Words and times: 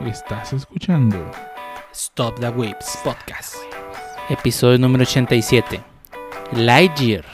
Estás 0.00 0.52
escuchando 0.52 1.30
Stop 1.92 2.38
the 2.40 2.48
Whips 2.50 2.98
Podcast. 3.02 3.54
Episodio 4.28 4.78
número 4.78 5.02
87. 5.02 5.80
Lightyear. 6.52 7.24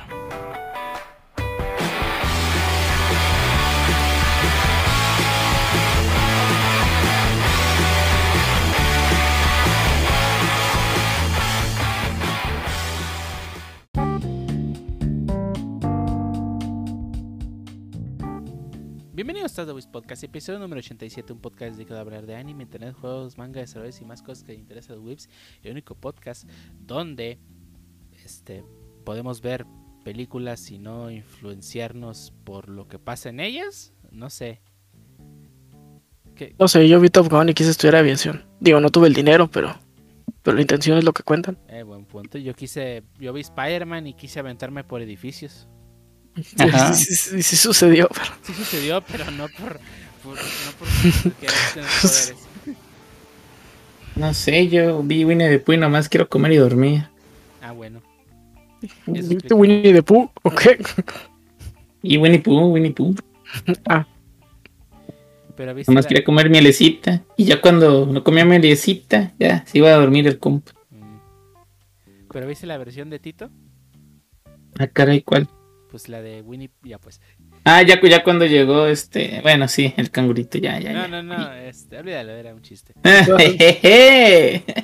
Podcast, 20.11 20.25
episodio 20.25 20.59
número 20.59 20.81
87, 20.81 21.33
un 21.33 21.39
podcast 21.39 21.77
dedicado 21.77 21.99
a 21.99 22.01
hablar 22.01 22.27
de 22.27 22.35
anime, 22.35 22.65
internet, 22.65 22.97
juegos, 23.01 23.39
manga, 23.39 23.61
desarrollos 23.61 24.01
y 24.01 24.05
más 24.05 24.23
cosas 24.23 24.43
que 24.43 24.55
le 24.55 24.59
interesan 24.59 24.95
a 24.95 24.97
los 24.97 25.05
Whips. 25.07 25.29
El 25.63 25.71
único 25.71 25.95
podcast 25.95 26.49
donde 26.81 27.39
este, 28.25 28.65
podemos 29.05 29.41
ver 29.41 29.67
películas 30.03 30.69
y 30.73 30.79
no 30.79 31.13
influenciarnos 31.13 32.33
por 32.43 32.69
lo 32.69 32.89
que 32.89 32.99
pasa 32.99 33.29
en 33.29 33.39
ellas. 33.39 33.93
No 34.11 34.31
sé. 34.31 34.61
¿Qué? 36.35 36.57
No 36.59 36.67
sé, 36.67 36.89
yo 36.89 36.99
vi 36.99 37.09
Top 37.09 37.31
Gun 37.31 37.51
y 37.51 37.55
quise 37.55 37.71
estudiar 37.71 37.95
aviación. 37.95 38.45
Digo, 38.59 38.81
no 38.81 38.91
tuve 38.91 39.07
el 39.07 39.15
dinero, 39.15 39.49
pero, 39.49 39.79
pero 40.43 40.57
la 40.57 40.63
intención 40.63 40.99
es 40.99 41.05
lo 41.05 41.13
que 41.13 41.23
cuentan. 41.23 41.57
Eh, 41.69 41.85
buen 41.85 42.05
punto. 42.05 42.37
Yo 42.37 42.53
quise, 42.55 43.05
yo 43.21 43.33
vi 43.33 43.43
Spider-Man 43.43 44.09
y 44.09 44.15
quise 44.15 44.41
aventarme 44.41 44.83
por 44.83 45.03
edificios. 45.03 45.69
Ajá. 46.59 46.93
Sí, 46.95 47.05
sí, 47.05 47.15
sí, 47.17 47.43
sí 47.43 47.57
sucedió, 47.57 48.09
pero 48.13 48.31
Sí 48.43 48.53
sucedió, 48.55 49.01
pero 49.03 49.31
no 49.31 49.49
por, 49.49 49.81
por 50.23 50.37
no 50.37 50.73
por 50.79 50.89
poderes. 52.03 52.35
No 54.17 54.35
sé, 54.35 54.69
yo 54.69 55.03
vi 55.03 55.25
Winnie 55.25 55.49
the 55.49 55.59
Pooh 55.61 55.75
y 55.75 55.79
nomás 55.79 56.09
quiero 56.09 56.29
comer 56.29 56.53
y 56.53 56.57
dormir. 56.57 57.09
Ah, 57.63 57.73
bueno. 57.73 58.03
¿viste. 59.07 59.55
Winnie 59.55 59.93
the 59.93 60.03
Pooh? 60.03 60.31
¿O 60.43 60.51
qué? 60.51 60.79
Y 62.03 62.17
Winnie 62.19 62.41
Pooh, 62.41 62.73
Winnie 62.73 62.93
Pooh. 62.93 63.15
Ah, 63.87 64.07
Pero 65.57 65.75
viste 65.75 65.91
Nomás 65.93 66.05
la- 66.05 66.09
quería 66.09 66.25
comer 66.25 66.51
mielecita. 66.51 67.23
Y 67.37 67.45
ya 67.45 67.61
cuando 67.61 68.07
no 68.07 68.23
comía 68.25 68.45
mielecita, 68.45 69.33
ya 69.39 69.65
se 69.67 69.79
iba 69.79 69.89
a 69.91 69.97
dormir 69.97 70.27
el 70.27 70.39
comp. 70.39 70.69
Mm. 70.91 71.17
Pero 72.33 72.47
viste 72.47 72.67
la 72.67 72.79
versión 72.79 73.11
de 73.11 73.19
Tito? 73.19 73.51
Ah, 74.79 74.87
caray, 74.87 75.23
¿cuál? 75.23 75.49
Pues 75.91 76.09
la 76.09 76.23
de 76.23 76.41
Winnie, 76.43 76.71
ya 76.83 76.99
pues. 76.99 77.21
Ah, 77.65 77.83
ya, 77.83 78.01
ya 78.01 78.23
cuando 78.23 78.47
llegó 78.47 78.87
este. 78.87 79.41
Bueno, 79.43 79.67
sí, 79.67 79.93
el 79.97 80.11
cangurito, 80.11 80.59
ya, 80.59 80.79
ya. 80.79 80.93
No, 80.93 81.01
ya. 81.03 81.09
no, 81.09 81.23
no, 81.23 81.53
este, 81.53 81.99
olvídalo, 81.99 82.33
era 82.33 82.55
un 82.55 82.63
chiste. 82.63 82.95
Jejeje. 83.03 84.65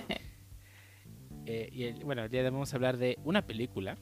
Eh, 1.48 1.68
y 1.72 1.84
el- 1.84 2.04
bueno, 2.04 2.22
hoy 2.22 2.42
vamos 2.42 2.72
a 2.72 2.76
hablar 2.76 2.96
de 2.96 3.18
una 3.22 3.46
película 3.46 3.96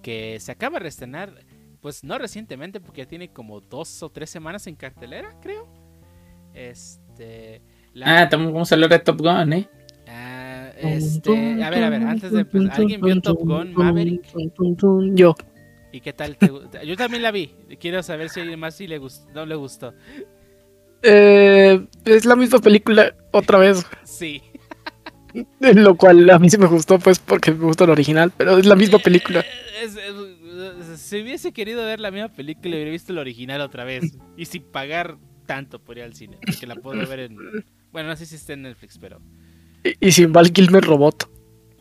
que 0.00 0.40
se 0.40 0.50
acaba 0.52 0.78
de 0.78 0.84
reestrenar, 0.84 1.34
pues 1.82 2.02
no 2.02 2.16
recientemente, 2.16 2.80
porque 2.80 3.02
ya 3.02 3.06
tiene 3.06 3.28
como 3.30 3.60
dos 3.60 4.02
o 4.02 4.08
tres 4.08 4.30
semanas 4.30 4.66
en 4.66 4.74
cartelera, 4.74 5.36
creo. 5.42 5.68
Este. 6.54 7.60
la- 7.92 8.22
ah, 8.22 8.28
también 8.30 8.54
vamos 8.54 8.72
a 8.72 8.74
hablar 8.74 8.88
de 8.88 8.98
Top 9.00 9.20
Gun, 9.20 9.52
¿eh? 9.52 9.68
ah, 10.08 10.70
este, 10.78 11.62
a 11.62 11.68
ver, 11.68 11.84
a 11.84 11.90
ver, 11.90 12.02
antes 12.04 12.32
de 12.32 12.40
empezar, 12.40 12.72
¿alguien 12.80 13.00
vio 13.02 13.20
Top 13.20 13.38
Gun 13.38 13.74
Maverick? 13.74 14.24
Yo. 15.14 15.34
¿Y 15.92 16.00
qué 16.00 16.12
tal? 16.12 16.36
te 16.36 16.46
Yo 16.86 16.96
también 16.96 17.22
la 17.22 17.30
vi. 17.30 17.54
Quiero 17.80 18.02
saber 18.02 18.28
si 18.30 18.40
alguien 18.40 18.60
más 18.60 18.76
sí 18.76 18.86
le 18.86 18.98
gustó, 18.98 19.30
no 19.32 19.46
le 19.46 19.54
gustó. 19.54 19.94
Eh, 21.02 21.86
es 22.04 22.24
la 22.24 22.34
misma 22.36 22.58
película 22.58 23.14
otra 23.32 23.58
vez, 23.58 23.86
Sí. 24.04 24.42
lo 25.60 25.96
cual 25.96 26.28
a 26.30 26.38
mí 26.38 26.50
sí 26.50 26.58
me 26.58 26.66
gustó, 26.66 26.98
pues 26.98 27.18
porque 27.20 27.52
me 27.52 27.64
gustó 27.66 27.84
el 27.84 27.90
original, 27.90 28.32
pero 28.36 28.58
es 28.58 28.66
la 28.66 28.74
misma 28.74 28.98
película. 28.98 29.44
Es- 29.82 29.96
es- 29.96 31.00
si 31.00 31.22
hubiese 31.22 31.52
querido 31.52 31.84
ver 31.84 32.00
la 32.00 32.10
misma 32.10 32.28
película, 32.30 32.74
hubiera 32.74 32.90
visto 32.90 33.12
el 33.12 33.18
original 33.18 33.60
otra 33.60 33.84
vez. 33.84 34.18
Y 34.36 34.46
sin 34.46 34.64
pagar 34.64 35.16
tanto 35.46 35.78
por 35.82 35.96
ir 35.98 36.02
al 36.04 36.14
cine. 36.14 36.38
Porque 36.44 36.66
la 36.66 36.74
puedo 36.74 37.06
ver 37.06 37.20
en. 37.20 37.36
Bueno, 37.92 38.08
no 38.08 38.16
sé 38.16 38.26
si 38.26 38.34
está 38.34 38.54
en 38.54 38.62
Netflix, 38.62 38.98
pero. 38.98 39.20
Y, 39.84 40.08
y 40.08 40.12
sin 40.12 40.32
Val 40.32 40.52
Kilmer 40.52 40.84
robot. 40.84 41.30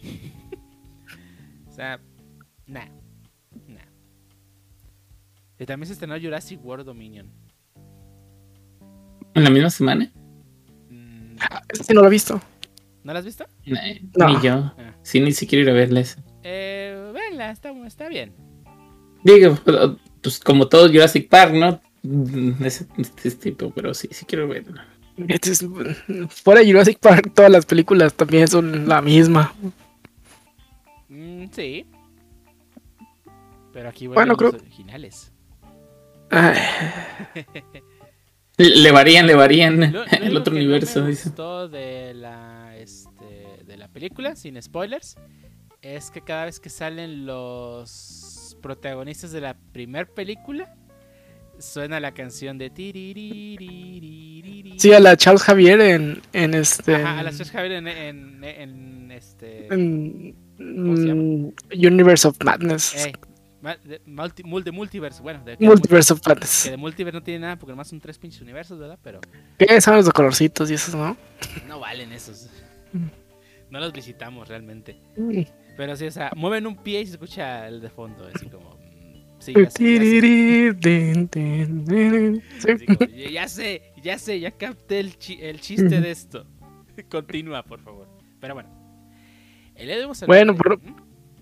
O 1.67 1.71
sea. 1.71 1.99
Nah. 2.65 2.87
Y 5.59 5.65
también 5.65 5.87
se 5.87 5.93
estrenó 5.93 6.19
Jurassic 6.19 6.63
World 6.63 6.85
Dominion. 6.85 7.31
En 9.33 9.43
la 9.43 9.49
misma 9.49 9.69
semana. 9.69 10.11
Mm, 10.89 11.37
Este 11.69 11.93
no 11.93 12.01
lo 12.01 12.07
he 12.07 12.11
visto. 12.11 12.39
¿No 13.03 13.13
la 13.13 13.19
has 13.19 13.25
visto? 13.25 13.45
No. 14.15 14.27
Ni 14.27 14.41
yo. 14.41 14.53
Ah. 14.77 14.93
Sí, 15.01 15.19
ni 15.19 15.31
siquiera 15.31 15.63
ir 15.63 15.69
a 15.69 15.73
verla 15.73 15.99
esa. 16.01 16.21
Eh, 16.43 17.11
venla, 17.13 17.51
está, 17.51 17.71
está 17.85 18.09
bien. 18.09 18.33
Digo, 19.23 19.57
pues 20.21 20.39
como 20.39 20.67
todo 20.67 20.87
Jurassic 20.87 21.29
Park, 21.29 21.53
¿no? 21.53 21.81
Mm, 22.03 22.63
Ese, 22.63 22.87
ese 22.97 23.37
tipo, 23.37 23.71
pero 23.71 23.93
sí, 23.93 24.07
sí 24.11 24.25
quiero 24.25 24.47
verla. 24.47 24.85
Este 25.27 25.51
es- 25.51 25.65
fuera 26.29 26.61
de 26.61 26.67
Jurassic 26.71 26.99
Park, 26.99 27.31
todas 27.33 27.49
las 27.51 27.65
películas 27.65 28.13
también 28.13 28.47
son 28.47 28.87
la 28.87 29.01
misma. 29.01 29.53
Mm, 31.09 31.45
sí. 31.51 31.85
Pero 33.73 33.89
aquí 33.89 34.07
Bueno, 34.07 34.35
vuelven 34.35 34.51
los 34.51 34.51
creo- 34.51 34.61
originales. 34.61 35.31
Ay, 36.29 36.57
Le 38.57 38.91
varían, 38.91 39.27
le 39.27 39.35
varían 39.35 39.79
Lo- 39.93 40.03
lo 40.03 40.05
el 40.05 40.35
otro 40.37 40.53
que 40.53 40.59
universo, 40.59 40.99
No 40.99 41.05
me 41.05 41.11
dice. 41.11 41.29
gustó 41.29 41.69
de 41.69 42.13
la, 42.15 42.75
este, 42.77 43.63
de 43.65 43.77
la 43.77 43.87
película, 43.87 44.35
sin 44.35 44.59
spoilers, 44.61 45.15
es 45.81 46.09
que 46.09 46.21
cada 46.21 46.45
vez 46.45 46.59
que 46.59 46.69
salen 46.69 47.25
los 47.27 48.57
protagonistas 48.61 49.31
de 49.31 49.41
la 49.41 49.55
primer 49.71 50.07
película, 50.11 50.73
suena 51.59 51.99
la 51.99 52.13
canción 52.13 52.57
de. 52.57 52.71
Sí, 54.77 54.93
a 54.93 54.99
la 54.99 55.15
Charles 55.17 55.43
Javier 55.43 55.79
en, 55.81 56.21
en 56.33 56.53
este. 56.55 56.95
Ajá, 56.95 57.19
a 57.19 57.23
la 57.23 57.29
Charles 57.31 57.51
Javier 57.51 57.71
en, 57.73 57.87
en, 57.87 58.43
en 58.43 59.11
este. 59.11 59.67
en- 59.73 60.35
¿Cómo 60.57 60.97
se 60.97 61.03
llama? 61.05 61.51
Universe 61.71 62.27
of 62.27 62.37
Madness. 62.43 62.95
ma- 62.95 63.26
de, 63.75 64.01
multi, 64.05 64.43
mul- 64.43 64.63
de 64.63 64.71
multiverse, 64.71 65.21
bueno, 65.21 65.43
de, 65.43 65.57
Multiverse 65.59 66.13
of 66.13 66.21
que 66.21 66.29
Madness. 66.29 66.69
de 66.69 66.77
multiverse 66.77 67.17
no 67.17 67.23
tiene 67.23 67.39
nada 67.41 67.55
porque 67.57 67.71
nomás 67.71 67.87
son 67.87 67.99
tres 67.99 68.17
pinches 68.17 68.41
universos, 68.41 68.77
¿verdad? 68.79 68.97
Pero 69.03 69.19
¿Qué 69.57 69.81
son 69.81 69.95
los 69.95 70.05
de 70.05 70.11
colorcitos 70.11 70.69
y 70.71 70.75
esos, 70.75 70.95
no? 70.95 71.17
no 71.67 71.79
valen 71.79 72.11
esos. 72.11 72.49
Mm. 72.93 73.05
No 73.69 73.79
los 73.79 73.91
visitamos 73.91 74.47
realmente. 74.47 74.97
Pero 75.75 75.95
sí, 75.97 76.05
o 76.05 76.11
sea, 76.11 76.31
mueven 76.35 76.65
un 76.65 76.77
pie 76.77 77.01
y 77.01 77.05
se 77.05 77.13
escucha 77.13 77.67
el 77.67 77.81
de 77.81 77.89
fondo, 77.89 78.29
así 78.33 78.47
como. 78.47 78.71
mm, 78.75 79.39
Sí, 79.39 79.53
ya 79.53 79.69
sé, 79.69 79.93
ya 79.93 79.99
sé. 83.19 83.31
Ya 83.31 83.47
sé, 83.47 83.81
ya 84.01 84.17
sé, 84.19 84.39
ya 84.39 84.51
capté 84.51 84.99
el, 84.99 85.17
chi- 85.17 85.39
el 85.41 85.59
chiste 85.61 86.01
de 86.01 86.09
esto. 86.11 86.45
Continúa, 87.09 87.63
por 87.63 87.79
favor. 87.81 88.07
Pero 88.39 88.53
bueno. 88.55 88.69
El 89.75 90.07
Bueno, 90.25 90.55
por-. 90.55 90.79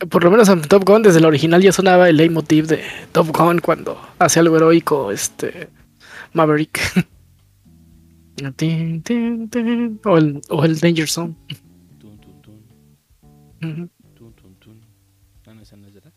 Por 0.10 0.24
lo 0.24 0.32
menos 0.32 0.50
en 0.50 0.62
Top 0.62 0.84
Gun, 0.86 1.02
desde 1.04 1.20
el 1.20 1.26
original 1.26 1.62
ya 1.62 1.72
sonaba 1.72 2.10
el 2.10 2.18
leitmotiv 2.18 2.68
de 2.68 2.84
Top 3.12 3.28
Gun 3.36 3.60
cuando 3.60 4.00
hace 4.20 4.40
algo 4.40 4.58
heroico 4.58 5.12
este 5.12 5.70
Maverick. 6.34 6.80
O, 10.04 10.18
el, 10.18 10.42
o 10.50 10.66
el 10.66 10.80
Danger 10.80 11.08
Zone. 11.08 11.36
Tun, 12.00 12.20
tun, 12.20 12.42
tun. 14.60 14.82
No, 15.46 15.54
no, 15.56 15.62
esa 15.62 15.78
no 15.78 15.88
es 15.88 15.94
verdad. 15.94 16.12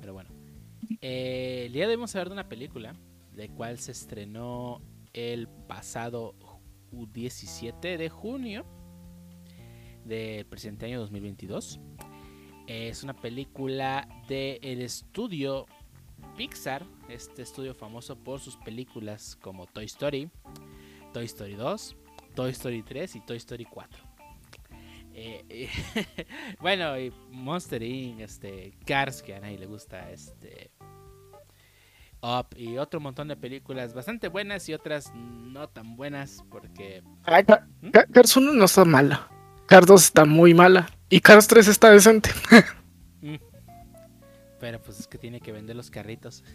Pero 0.00 0.12
bueno. 0.12 0.28
Eh, 1.00 1.64
el 1.66 1.72
día 1.72 1.84
de 1.84 1.90
hoy 1.92 1.96
vamos 1.96 2.14
a 2.14 2.18
hablar 2.18 2.28
de 2.28 2.32
una 2.34 2.48
película, 2.50 2.94
de 3.34 3.48
cual 3.48 3.78
se 3.78 3.92
estrenó 3.92 4.82
el 5.14 5.48
pasado 5.48 6.34
ju- 6.92 7.10
17 7.10 7.96
de 7.96 8.08
junio 8.10 8.66
del 10.04 10.44
presente 10.44 10.84
año 10.86 11.00
2022. 11.00 11.80
Es 12.66 13.02
una 13.04 13.14
película 13.14 14.08
del 14.28 14.82
estudio 14.82 15.66
Pixar, 16.36 16.84
este 17.08 17.42
estudio 17.42 17.74
famoso 17.74 18.16
por 18.16 18.40
sus 18.40 18.56
películas 18.56 19.36
como 19.40 19.66
Toy 19.66 19.84
Story, 19.84 20.30
Toy 21.12 21.24
Story 21.26 21.54
2, 21.54 21.96
Toy 22.34 22.50
Story 22.50 22.82
3 22.82 23.16
y 23.16 23.20
Toy 23.20 23.36
Story 23.36 23.64
4. 23.64 24.02
Eh, 25.14 25.44
eh, 25.48 26.26
bueno, 26.60 26.98
y 26.98 27.12
Monster 27.30 27.82
Inc., 27.82 28.20
este, 28.20 28.74
Cars, 28.84 29.22
que 29.22 29.34
a 29.34 29.40
nadie 29.40 29.58
le 29.58 29.66
gusta, 29.66 30.10
este, 30.10 30.70
Up 32.20 32.48
y 32.56 32.76
otro 32.78 32.98
montón 32.98 33.28
de 33.28 33.36
películas 33.36 33.94
bastante 33.94 34.28
buenas 34.28 34.68
y 34.68 34.74
otras 34.74 35.12
no 35.14 35.68
tan 35.68 35.96
buenas 35.96 36.44
porque 36.50 37.02
Ca- 37.92 38.06
Cars 38.06 38.36
1 38.36 38.52
no 38.52 38.64
está 38.64 38.84
mala. 38.84 39.28
Cars 39.66 39.86
2 39.86 40.02
está 40.02 40.24
muy 40.24 40.52
mala. 40.52 40.90
Y 41.08 41.20
Cars 41.20 41.46
3 41.46 41.68
está 41.68 41.90
decente. 41.90 42.30
pero 44.60 44.80
pues 44.82 45.00
es 45.00 45.06
que 45.06 45.18
tiene 45.18 45.40
que 45.40 45.52
vender 45.52 45.76
los 45.76 45.90
carritos. 45.90 46.42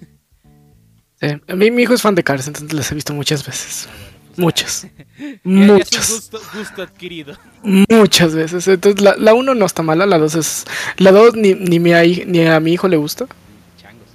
Sí, 1.23 1.27
A 1.47 1.55
mí 1.55 1.69
mi 1.69 1.83
hijo 1.83 1.93
es 1.93 2.01
fan 2.01 2.15
de 2.15 2.23
Cars, 2.23 2.47
entonces 2.47 2.73
las 2.73 2.91
he 2.91 2.95
visto 2.95 3.13
muchas 3.13 3.45
veces. 3.45 3.87
Ah, 3.87 3.91
bueno, 3.91 4.17
sea, 4.33 4.37
Muchas. 4.37 4.87
Muchas. 5.43 6.09
gusto, 6.11 6.41
gusto 6.57 6.81
adquirido. 6.81 7.37
Muchas 7.61 8.33
veces. 8.33 8.67
Entonces, 8.67 9.01
la, 9.03 9.15
la 9.17 9.35
uno 9.35 9.53
no 9.53 9.67
está 9.67 9.83
mala, 9.83 10.07
la 10.07 10.17
dos 10.17 10.33
es. 10.33 10.65
La 10.97 11.11
dos 11.11 11.35
ni, 11.35 11.53
ni, 11.53 11.79
mi 11.79 11.91
ni 12.25 12.47
a 12.47 12.59
mi 12.59 12.73
hijo 12.73 12.87
le 12.87 12.97
gusta. 12.97 13.27
Changos. 13.79 14.07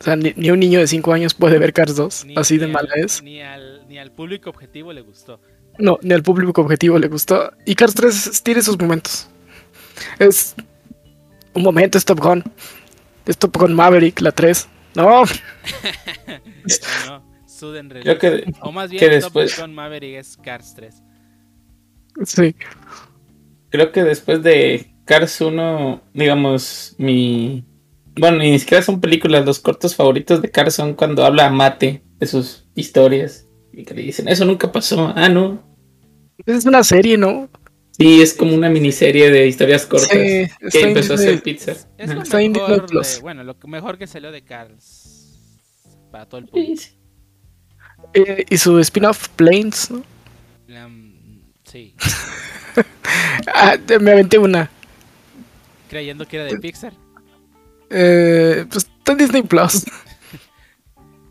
O 0.00 0.02
sea, 0.02 0.16
ni, 0.16 0.32
ni 0.34 0.50
un 0.50 0.58
niño 0.58 0.80
de 0.80 0.88
5 0.88 1.12
años 1.12 1.34
puede 1.34 1.60
ver 1.60 1.72
Cars 1.72 1.94
2. 1.94 2.24
Ni- 2.24 2.36
así 2.36 2.58
de 2.58 2.66
mala 2.66 2.88
al- 2.96 3.04
es. 3.04 3.22
Ni 3.22 3.40
al, 3.40 3.86
ni 3.88 3.98
al 3.98 4.10
público 4.10 4.50
objetivo 4.50 4.92
le 4.92 5.02
gustó. 5.02 5.38
No, 5.78 6.00
ni 6.02 6.14
al 6.14 6.24
público 6.24 6.62
objetivo 6.62 6.98
le 6.98 7.06
gustó. 7.06 7.52
Y 7.64 7.76
Cars 7.76 7.94
3 7.94 8.42
tiene 8.42 8.60
sus 8.60 8.76
momentos. 8.76 9.28
Es. 10.18 10.54
Un 11.54 11.62
momento, 11.62 11.98
es 11.98 12.04
Top 12.04 12.20
Gun. 12.20 12.42
Es 13.26 13.38
Top 13.38 13.56
Gun 13.56 13.74
Maverick, 13.74 14.20
la 14.20 14.32
3. 14.32 14.68
No, 14.96 15.24
No, 17.06 17.24
Sudden 17.46 17.88
Creo 17.88 18.02
Release. 18.18 18.44
que, 18.44 18.52
O 18.60 18.72
más 18.72 18.90
bien, 18.90 19.00
que 19.00 19.06
Top 19.06 19.14
después- 19.22 19.58
Gun 19.60 19.74
Maverick 19.74 20.16
es 20.16 20.36
Cars 20.36 20.74
3. 20.74 21.02
sí. 22.24 22.54
creo 23.70 23.92
que 23.92 24.04
después 24.04 24.42
de 24.42 24.94
Cars 25.04 25.40
1, 25.40 26.02
digamos, 26.12 26.94
mi... 26.98 27.64
Bueno, 28.16 28.38
ni 28.38 28.56
siquiera 28.60 28.82
son 28.82 29.00
películas, 29.00 29.44
los 29.44 29.58
cortos 29.58 29.96
favoritos 29.96 30.40
de 30.40 30.50
Cars 30.50 30.74
son 30.74 30.94
cuando 30.94 31.24
habla 31.24 31.50
Mate 31.50 32.02
de 32.18 32.26
sus 32.26 32.66
historias. 32.76 33.46
Y 33.72 33.84
que 33.84 33.94
le 33.94 34.02
dicen, 34.02 34.28
eso 34.28 34.44
nunca 34.44 34.70
pasó. 34.70 35.12
Ah, 35.16 35.28
no. 35.28 35.60
Es 36.46 36.64
una 36.64 36.84
serie, 36.84 37.18
¿no? 37.18 37.48
Sí, 37.96 38.20
es 38.22 38.34
como 38.34 38.54
una 38.54 38.68
miniserie 38.68 39.30
de 39.30 39.46
historias 39.46 39.86
cortas 39.86 40.10
Sí, 40.10 40.46
que 40.72 40.80
empezó 40.80 41.12
a 41.12 41.16
hacer 41.16 41.42
pizza. 41.42 41.72
Es 41.96 42.12
lo 42.12 42.22
Está 42.22 42.42
en 42.42 42.52
Disney 42.52 42.70
mejor, 42.80 42.90
de- 42.90 43.20
bueno, 43.20 43.44
lo 43.44 43.58
que- 43.58 43.68
mejor 43.68 43.98
que 43.98 44.06
salió 44.08 44.32
de 44.32 44.42
Cars 44.42 45.38
para 46.10 46.26
todo 46.26 46.40
el 46.40 46.46
público. 46.48 46.82
Eh, 48.14 48.44
y 48.50 48.58
su 48.58 48.78
spin-off 48.80 49.28
Planes, 49.30 49.90
¿no? 49.90 50.02
Um, 50.86 51.40
sí, 51.64 51.94
Ah, 53.54 53.76
te- 53.84 53.98
me 54.00 54.10
aventé 54.12 54.38
una. 54.38 54.68
creyendo 55.88 56.26
que 56.26 56.36
era 56.36 56.44
de 56.46 56.58
Pixar. 56.58 56.92
Eh, 57.90 58.64
pues 58.68 58.84
está 58.98 59.12
en 59.12 59.18
Disney 59.18 59.42
Plus. 59.42 59.84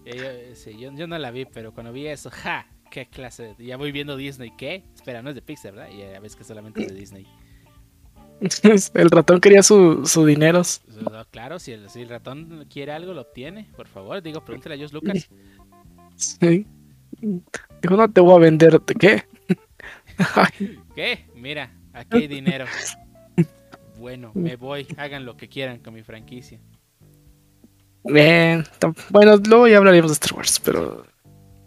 Eh, 0.06 0.48
yo, 0.50 0.56
sí, 0.56 0.77
yo, 0.77 0.92
yo 0.94 1.07
no 1.07 1.18
la 1.18 1.31
vi, 1.31 1.45
pero 1.45 1.74
cuando 1.74 1.94
vi 1.94 2.07
eso, 2.07 2.30
¡ja! 2.30 2.68
¿Qué 2.94 3.07
clase? 3.07 3.56
de- 3.57 3.66
Ya 3.66 3.75
voy 3.75 3.92
viendo 3.92 4.16
Disney, 4.16 4.51
¿qué? 4.56 4.84
Espera, 4.94 5.24
no 5.24 5.30
es 5.30 5.36
de 5.36 5.42
Pixar, 5.42 5.74
¿verdad? 5.74 5.90
Y 5.92 5.98
ya 5.98 6.19
ves 6.19 6.36
que 6.36 6.44
solamente 6.44 6.84
es 6.84 6.90
de 6.90 6.94
Disney. 6.94 7.25
El 8.94 9.10
ratón 9.10 9.40
quería 9.40 9.63
su, 9.63 10.06
su 10.06 10.24
dinero. 10.28 10.62
No, 11.01 11.25
claro, 11.31 11.57
si 11.57 11.72
el, 11.72 11.90
si 11.90 12.01
el 12.01 12.10
ratón 12.10 12.68
quiere 12.69 12.92
algo, 12.92 13.13
lo 13.16 13.22
obtiene. 13.22 13.68
Por 13.75 13.88
favor, 13.88 14.22
digo, 14.22 14.45
pregúntale 14.45 14.75
a 14.75 14.78
Josh 14.78 14.92
Lucas. 14.94 15.28
Sí. 16.18 16.68
Dijo, 17.19 17.95
no 17.98 18.12
te 18.12 18.22
voy 18.22 18.36
a 18.36 18.38
vender. 18.38 18.80
¿de 18.80 18.94
¿Qué? 18.94 19.24
¿Qué? 20.95 21.25
Mira, 21.34 21.74
aquí 21.94 22.18
hay 22.18 22.28
dinero. 22.28 22.66
Bueno, 23.98 24.31
me 24.36 24.56
voy. 24.56 24.86
Hagan 24.98 25.25
lo 25.25 25.36
que 25.36 25.50
quieran 25.50 25.80
con 25.80 25.95
mi 25.95 26.04
franquicia. 26.04 26.60
Bien. 28.04 28.63
Bueno, 29.10 29.38
luego 29.38 29.68
ya 29.68 29.78
hablaríamos 29.78 30.12
de 30.12 30.13
Star 30.13 30.34
Wars, 30.38 30.60
pero 30.63 31.06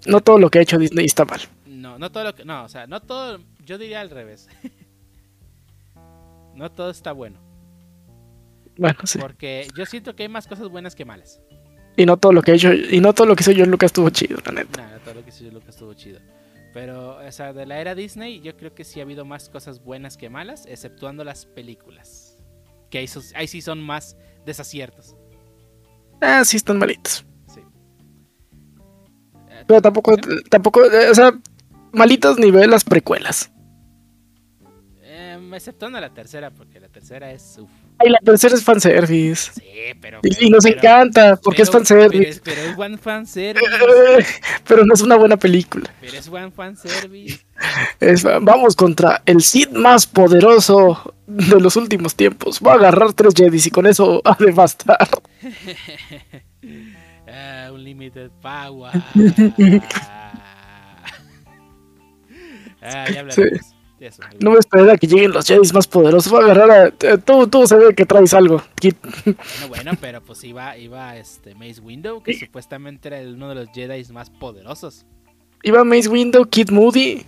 no 0.06 0.20
todo 0.20 0.38
lo 0.38 0.50
que 0.50 0.58
ha 0.58 0.62
hecho 0.62 0.78
Disney 0.78 1.06
está 1.06 1.24
mal. 1.24 1.40
No, 1.66 1.98
no 1.98 2.10
todo 2.10 2.24
lo 2.24 2.34
que. 2.34 2.44
No, 2.44 2.64
o 2.64 2.68
sea, 2.68 2.86
no 2.86 3.00
todo. 3.00 3.40
Yo 3.64 3.78
diría 3.78 4.00
al 4.00 4.10
revés. 4.10 4.48
no 6.54 6.70
todo 6.70 6.90
está 6.90 7.12
bueno. 7.12 7.38
Bueno, 8.76 8.98
sí. 9.04 9.18
Porque 9.18 9.68
yo 9.76 9.86
siento 9.86 10.14
que 10.14 10.24
hay 10.24 10.28
más 10.28 10.46
cosas 10.46 10.68
buenas 10.68 10.94
que 10.94 11.04
malas. 11.04 11.40
Y 11.96 12.04
no 12.04 12.16
todo 12.18 12.32
lo 12.32 12.42
que 12.42 12.52
ha 12.52 12.54
hecho, 12.54 12.72
y 12.74 13.00
no 13.00 13.14
todo 13.14 13.26
lo 13.26 13.34
que 13.34 13.42
hizo 13.42 13.52
John 13.56 13.70
Lucas 13.70 13.88
estuvo 13.88 14.10
chido, 14.10 14.38
la 14.44 14.52
neta. 14.52 14.82
Nada, 14.82 14.98
todo 14.98 15.14
lo 15.14 15.24
que 15.24 15.30
hizo 15.30 15.44
Lucas 15.44 15.70
estuvo 15.70 15.94
chido. 15.94 16.20
Pero, 16.74 17.16
o 17.16 17.32
sea, 17.32 17.54
de 17.54 17.64
la 17.64 17.80
era 17.80 17.94
Disney, 17.94 18.40
yo 18.40 18.54
creo 18.54 18.74
que 18.74 18.84
sí 18.84 19.00
ha 19.00 19.04
habido 19.04 19.24
más 19.24 19.48
cosas 19.48 19.82
buenas 19.82 20.18
que 20.18 20.28
malas, 20.28 20.66
exceptuando 20.66 21.24
las 21.24 21.46
películas. 21.46 22.36
Que 22.90 22.98
ahí, 22.98 23.06
ahí 23.34 23.46
sí 23.46 23.62
son 23.62 23.80
más 23.80 24.18
desaciertos. 24.44 25.16
Ah, 26.20 26.44
sí 26.44 26.58
están 26.58 26.78
malitos. 26.78 27.24
Eh, 29.60 29.64
Pero 29.66 29.82
tampoco, 29.82 30.16
tampoco, 30.50 30.84
eh, 30.90 31.10
o 31.10 31.14
sea, 31.14 31.32
malitos 31.92 32.38
nivel 32.38 32.70
las 32.70 32.84
precuelas. 32.84 33.50
em, 35.02 35.54
exceptuando 35.54 36.00
la 36.00 36.10
tercera, 36.12 36.50
porque 36.50 36.80
la 36.80 36.88
tercera 36.88 37.30
es. 37.32 37.58
Uf. 37.58 37.70
Ay, 37.98 38.10
la 38.10 38.18
tercera 38.18 38.54
es 38.54 38.62
fanservice. 38.62 39.52
Sí, 39.54 39.62
pero. 40.00 40.20
Y, 40.22 40.50
nos 40.50 40.64
pero- 40.64 40.76
encanta, 40.76 41.36
porque 41.36 41.62
es 41.62 41.70
pero- 41.70 41.78
fanservice. 41.78 42.40
Pero 42.44 42.60
es, 42.60 42.68
es 42.72 42.78
one 42.78 42.98
fanservice. 43.02 43.64
Eh, 44.18 44.24
Pero 44.68 44.84
no 44.84 44.92
es 44.94 45.00
una 45.00 45.16
buena 45.16 45.36
película. 45.38 45.90
Pero 46.00 46.18
es 46.18 46.28
one 46.28 46.50
fanservice. 46.50 47.40
Es- 48.00 48.24
vamos 48.24 48.76
contra 48.76 49.22
el 49.24 49.40
Sith 49.42 49.70
más 49.70 50.06
poderoso 50.06 51.14
de 51.26 51.58
los 51.60 51.76
últimos 51.76 52.14
tiempos. 52.14 52.60
Va 52.64 52.72
a 52.72 52.74
agarrar 52.76 53.14
tres 53.14 53.32
Jedis 53.34 53.66
y 53.66 53.70
con 53.70 53.86
eso 53.86 54.20
ha 54.24 54.34
de 54.38 54.52
bastar. 54.52 55.08
Ah, 57.36 57.70
Unlimited 57.72 58.30
Power. 58.42 58.92
Ah, 62.82 63.06
ya 63.12 63.24
eso. 63.98 64.22
No 64.40 64.50
me 64.50 64.58
esperé 64.58 64.92
a 64.92 64.96
que 64.98 65.06
lleguen 65.06 65.32
los 65.32 65.46
Jedis 65.46 65.72
más 65.72 65.86
poderosos. 65.86 66.32
Va 66.32 66.40
a 66.40 66.44
agarrar 66.44 66.70
a. 66.70 66.86
eh, 66.88 67.18
Tú, 67.24 67.46
tú 67.48 67.66
se 67.66 67.76
ve 67.76 67.94
que 67.94 68.04
traes 68.04 68.34
algo. 68.34 68.62
Bueno, 68.82 69.68
bueno, 69.68 69.92
pero 70.00 70.22
pues 70.22 70.44
iba, 70.44 70.76
iba 70.76 71.16
este 71.16 71.54
Mace 71.54 71.80
Window, 71.80 72.22
que 72.22 72.34
supuestamente 72.38 73.08
era 73.08 73.20
uno 73.28 73.48
de 73.48 73.54
los 73.54 73.68
Jedi 73.72 74.04
más 74.12 74.28
poderosos. 74.30 75.06
Iba 75.62 75.82
Mace 75.84 76.08
Window, 76.08 76.44
Kid 76.44 76.70
Moody. 76.70 77.24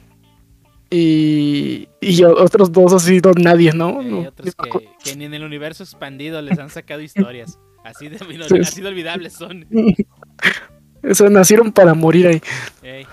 Y. 0.90 1.88
Y 2.00 2.22
otros 2.24 2.70
dos 2.70 2.92
así, 2.92 3.20
don 3.20 3.34
nadie, 3.42 3.72
¿no? 3.72 4.02
Y 4.02 4.06
No, 4.06 4.20
otros 4.28 4.54
que, 4.54 4.88
que 5.02 5.16
ni 5.16 5.24
en 5.24 5.34
el 5.34 5.44
universo 5.44 5.82
expandido 5.82 6.40
les 6.42 6.58
han 6.58 6.68
sacado 6.70 7.00
historias. 7.00 7.58
Así 7.84 8.08
de, 8.08 8.18
Sí. 8.18 8.58
así 8.60 8.80
de 8.80 8.88
olvidables 8.88 9.32
son. 9.32 9.66
Eso, 11.02 11.28
nacieron 11.30 11.72
para 11.72 11.94
morir 11.94 12.26
ahí. 12.26 12.40
Ey. 12.82 13.06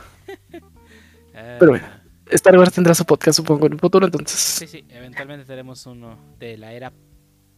Ah, 1.34 1.58
Pero 1.60 1.72
bueno. 1.72 1.88
Star 2.32 2.58
Wars 2.58 2.74
tendrá 2.74 2.96
su 2.96 3.06
podcast, 3.06 3.38
supongo, 3.38 3.68
en 3.68 3.74
el 3.74 3.80
futuro, 3.80 4.06
entonces. 4.08 4.40
Sí, 4.40 4.66
sí, 4.66 4.84
eventualmente 4.90 5.46
tenemos 5.46 5.86
uno 5.86 6.36
de 6.40 6.58
la 6.58 6.74
era 6.74 6.92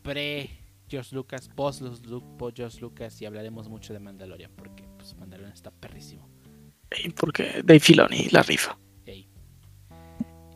pre 0.01 0.49
George 0.89 1.15
Lucas, 1.15 1.47
post 1.47 1.81
George 2.53 2.81
Lucas 2.81 3.21
y 3.21 3.25
hablaremos 3.25 3.69
mucho 3.69 3.93
de 3.93 3.99
Mandalorian 3.99 4.51
porque 4.55 4.83
pues 4.97 5.15
Mandalorian 5.15 5.53
está 5.53 5.71
perrísimo. 5.71 6.29
Ey, 6.89 7.11
Porque 7.11 7.61
Dave 7.63 7.79
Filoni 7.79 8.27
la 8.31 8.41
rifa. 8.43 8.77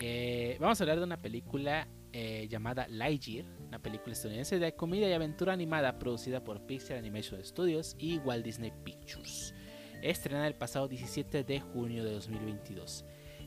Eh, 0.03 0.57
vamos 0.59 0.79
a 0.81 0.83
hablar 0.83 0.97
de 0.97 1.03
una 1.03 1.21
película 1.21 1.87
eh, 2.13 2.47
llamada 2.49 2.87
Lightyear, 2.89 3.45
una 3.67 3.81
película 3.81 4.11
estadounidense 4.11 4.59
de 4.59 4.75
comedia 4.75 5.09
y 5.09 5.13
aventura 5.13 5.53
animada 5.53 5.97
producida 5.97 6.43
por 6.43 6.65
Pixar 6.65 6.97
Animation 6.97 7.43
Studios 7.43 7.95
y 7.97 8.17
Walt 8.17 8.43
Disney 8.43 8.73
Pictures. 8.83 9.53
Estrenada 10.01 10.47
el 10.47 10.55
pasado 10.55 10.87
17 10.87 11.43
de 11.43 11.59
junio 11.61 12.03
de 12.03 12.11
2022. 12.11 13.05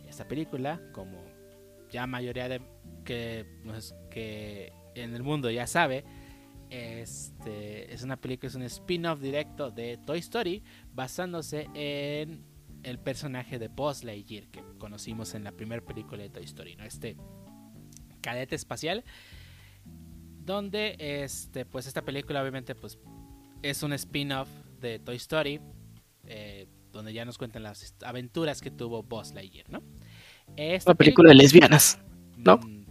Esta 0.09 0.26
película, 0.26 0.80
como 0.92 1.23
ya 1.90 2.06
mayoría 2.06 2.49
de 2.49 2.62
que, 3.04 3.44
pues, 3.64 3.94
que 4.11 4.73
en 4.94 5.14
el 5.14 5.23
mundo 5.23 5.50
ya 5.50 5.66
sabe, 5.66 6.04
este, 6.71 7.92
es 7.92 8.02
una 8.02 8.16
película, 8.16 8.49
es 8.49 8.54
un 8.54 8.62
spin-off 8.62 9.21
directo 9.21 9.71
de 9.71 9.99
Toy 9.99 10.21
Story 10.21 10.62
basándose 10.92 11.68
en 11.75 12.44
el 12.83 12.99
personaje 12.99 13.59
de 13.59 13.68
Buzz 13.68 14.04
Lightyear 14.04 14.49
que 14.49 14.62
conocimos 14.78 15.35
en 15.35 15.44
la 15.44 15.52
primera 15.52 15.85
película 15.85 16.23
de 16.23 16.30
Toy 16.30 16.44
Story, 16.44 16.76
¿no? 16.76 16.85
Este 16.85 17.16
cadete 18.25 18.54
espacial 18.57 19.04
donde 20.45 20.97
este 20.99 21.64
pues 21.64 21.87
esta 21.87 22.02
película 22.02 22.40
obviamente 22.40 22.75
pues 22.75 22.99
es 23.62 23.83
un 23.83 23.93
spin-off 23.93 24.49
de 24.81 24.99
Toy 24.99 25.16
Story 25.16 25.61
eh, 26.26 26.66
donde 26.93 27.12
ya 27.12 27.25
nos 27.25 27.38
cuentan 27.38 27.62
las 27.62 27.95
aventuras 28.04 28.61
que 28.61 28.71
tuvo 28.71 29.02
Buzz 29.02 29.33
Lightyear, 29.35 29.69
¿no? 29.69 29.83
Esta 30.57 30.90
Una 30.93 30.97
película 30.97 31.28
de 31.31 31.35
lesbianas. 31.35 31.99
¿no? 32.37 32.59
Mm, 32.59 32.85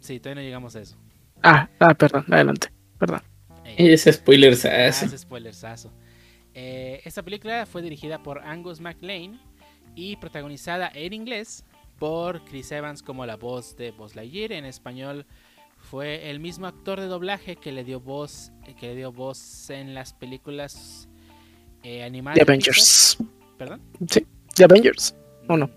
Sí, 0.00 0.20
todavía 0.20 0.42
no 0.42 0.46
llegamos 0.46 0.76
a 0.76 0.80
eso. 0.80 0.96
Ah, 1.42 1.68
ah, 1.80 1.94
perdón, 1.94 2.24
adelante. 2.30 2.68
Perdón. 2.98 3.20
Eh, 3.64 3.74
Y 3.78 3.92
ese 3.92 4.12
spoiler 4.12 4.54
se 4.54 4.68
Ah, 4.70 4.86
hace. 4.88 5.06
ese 5.06 5.18
spoilersazo. 5.18 5.92
Eh, 6.54 7.00
esta 7.04 7.22
película 7.22 7.66
fue 7.66 7.82
dirigida 7.82 8.22
por 8.22 8.38
Angus 8.40 8.80
MacLean 8.80 9.40
y 9.96 10.16
protagonizada 10.16 10.90
en 10.94 11.12
inglés 11.12 11.64
por 11.98 12.44
Chris 12.44 12.70
Evans 12.72 13.02
como 13.02 13.26
la 13.26 13.36
voz 13.36 13.76
de 13.76 13.90
Buzz 13.90 14.14
Lightyear. 14.14 14.52
En 14.52 14.64
español 14.64 15.26
fue 15.78 16.30
el 16.30 16.40
mismo 16.40 16.66
actor 16.66 17.00
de 17.00 17.06
doblaje 17.06 17.56
que 17.56 17.72
le 17.72 17.84
dio 17.84 18.00
voz, 18.00 18.52
que 18.78 18.88
le 18.88 18.96
dio 18.96 19.12
voz 19.12 19.70
en 19.70 19.94
las 19.94 20.12
películas 20.12 21.08
eh, 21.82 22.02
animadas. 22.02 22.38
The 22.38 22.44
de 22.44 22.50
Avengers. 22.52 23.16
Pixar. 23.18 23.56
¿Perdón? 23.58 23.80
The 24.54 24.64
Avengers. 24.64 25.14
¿O 25.48 25.56
no? 25.56 25.66
Mm, 25.66 25.70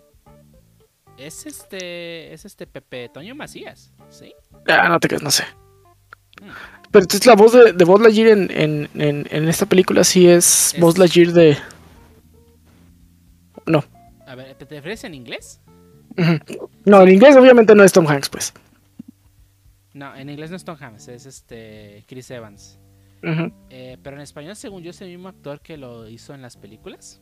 Es 1.18 1.46
este, 1.46 2.34
es 2.34 2.46
este 2.46 2.66
Pepe 2.68 3.10
Toño 3.10 3.36
Macías, 3.36 3.94
¿sí? 4.10 4.34
Ah, 4.68 4.90
no 4.90 5.00
te 5.00 5.08
creas, 5.08 5.24
no 5.24 5.32
sé. 5.32 5.44
Mm. 6.42 6.46
Pero 6.92 7.04
entonces 7.04 7.25
la 7.25 7.36
voz 7.36 7.54
de, 7.54 7.72
de 7.74 7.86
Buzz 7.86 8.01
Lightyear 8.01 8.38
en, 8.38 8.51
en, 8.51 8.90
en, 9.01 9.28
en 9.32 9.48
esta 9.48 9.66
película 9.66 10.04
sí 10.04 10.28
es, 10.28 10.74
Es- 10.74 10.80
Buzz 10.82 10.98
Lightyear 10.98 11.32
de... 11.32 11.58
A 14.25 14.36
ver, 14.36 14.56
¿Te, 14.56 14.66
te 14.66 14.75
refieres 14.75 15.04
en 15.04 15.13
inglés? 15.13 15.61
No, 16.86 17.01
en 17.01 17.10
inglés 17.10 17.36
obviamente 17.36 17.74
no 17.75 17.84
es 17.84 17.91
Tom 17.94 18.08
Hanks, 18.08 18.30
pues. 18.30 18.53
No, 19.94 20.15
en 20.15 20.30
inglés 20.30 20.50
no 20.50 20.56
es 20.56 20.63
Tom 20.63 20.77
Hanks, 20.80 21.08
es 21.10 21.25
este 21.25 22.03
Chris 22.08 22.30
Evans. 22.32 22.77
Eh, 23.70 23.98
pero 24.01 24.15
en 24.15 24.22
español, 24.24 24.56
según 24.56 24.82
yo, 24.84 24.89
es 24.91 25.01
el 25.01 25.10
mismo 25.10 25.27
actor 25.27 25.62
que 25.62 25.77
lo 25.77 26.08
hizo 26.10 26.34
en 26.34 26.41
las 26.41 26.58
películas, 26.58 27.22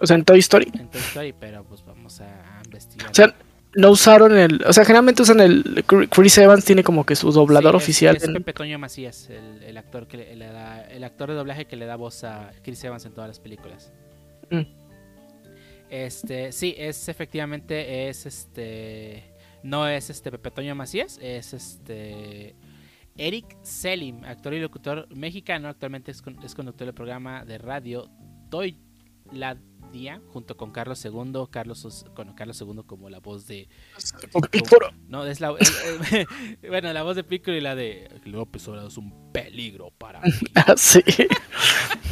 O 0.00 0.06
sea, 0.06 0.16
en 0.16 0.24
Toy 0.24 0.38
Story. 0.38 0.70
en 0.78 0.88
Toy 0.90 1.00
Story, 1.02 1.34
pero 1.38 1.64
pues 1.64 1.84
vamos 1.84 2.20
a, 2.22 2.58
a 2.58 2.62
investigar. 2.64 3.10
O 3.10 3.14
sea, 3.14 3.34
no 3.74 3.90
usaron 3.90 4.36
el. 4.36 4.62
O 4.66 4.72
sea, 4.72 4.84
generalmente 4.84 5.22
usan 5.22 5.40
el. 5.40 5.84
Chris 6.10 6.38
Evans 6.38 6.64
tiene 6.64 6.82
como 6.82 7.04
que 7.04 7.14
su 7.16 7.30
doblador 7.30 7.72
Sí, 7.72 7.76
es- 7.76 7.82
oficial. 7.84 8.16
Es, 8.16 8.24
en- 8.24 8.32
Pepe 8.34 8.52
Toño 8.54 8.78
Macías, 8.78 9.28
el, 9.28 9.62
el 9.62 9.76
actor 9.76 10.06
que 10.08 10.16
le, 10.18 10.36
le 10.36 10.46
da, 10.46 10.82
el 10.84 11.04
actor 11.04 11.28
de 11.30 11.34
doblaje 11.36 11.66
que 11.66 11.76
le 11.76 11.84
da 11.84 11.96
voz 11.96 12.24
a 12.24 12.52
Chris 12.62 12.82
Evans 12.84 13.04
en 13.04 13.12
todas 13.12 13.28
las 13.28 13.38
películas. 13.40 13.92
Mm. 14.50 14.60
Este, 15.94 16.52
sí, 16.52 16.74
es 16.78 17.06
efectivamente 17.10 18.08
es 18.08 18.24
este 18.24 19.34
no 19.62 19.86
es 19.86 20.08
este 20.08 20.30
Pepe 20.30 20.50
Toño 20.50 20.74
Macías, 20.74 21.18
es 21.20 21.52
este 21.52 22.56
Eric 23.16 23.58
Selim, 23.62 24.24
actor 24.24 24.54
y 24.54 24.60
locutor 24.60 25.06
mexicano, 25.14 25.68
actualmente 25.68 26.10
es, 26.10 26.22
con- 26.22 26.42
es 26.42 26.54
conductor 26.54 26.86
del 26.86 26.94
programa 26.94 27.44
de 27.44 27.58
radio 27.58 28.08
Toy 28.50 28.78
la 29.32 29.58
Día 29.92 30.22
junto 30.32 30.56
con 30.56 30.70
Carlos 30.72 31.04
II, 31.04 31.44
Carlos 31.50 31.84
Os- 31.84 32.06
con 32.14 32.32
Carlos 32.32 32.58
II 32.62 32.80
como 32.86 33.10
la 33.10 33.18
voz 33.20 33.46
de 33.46 33.68
Pícoro. 34.50 34.90
no, 35.08 35.26
es 35.26 35.40
la. 35.42 35.54
eh, 36.12 36.26
bueno, 36.68 36.90
la 36.94 37.02
voz 37.02 37.16
de 37.16 37.24
Piccolo 37.24 37.58
y 37.58 37.60
la 37.60 37.74
de 37.74 38.08
López 38.24 38.66
Obrador 38.68 38.88
es 38.90 38.96
un 38.96 39.30
peligro 39.30 39.90
para 39.90 40.20
mí. 40.22 40.30
Ah, 40.54 40.72
sí. 40.78 41.00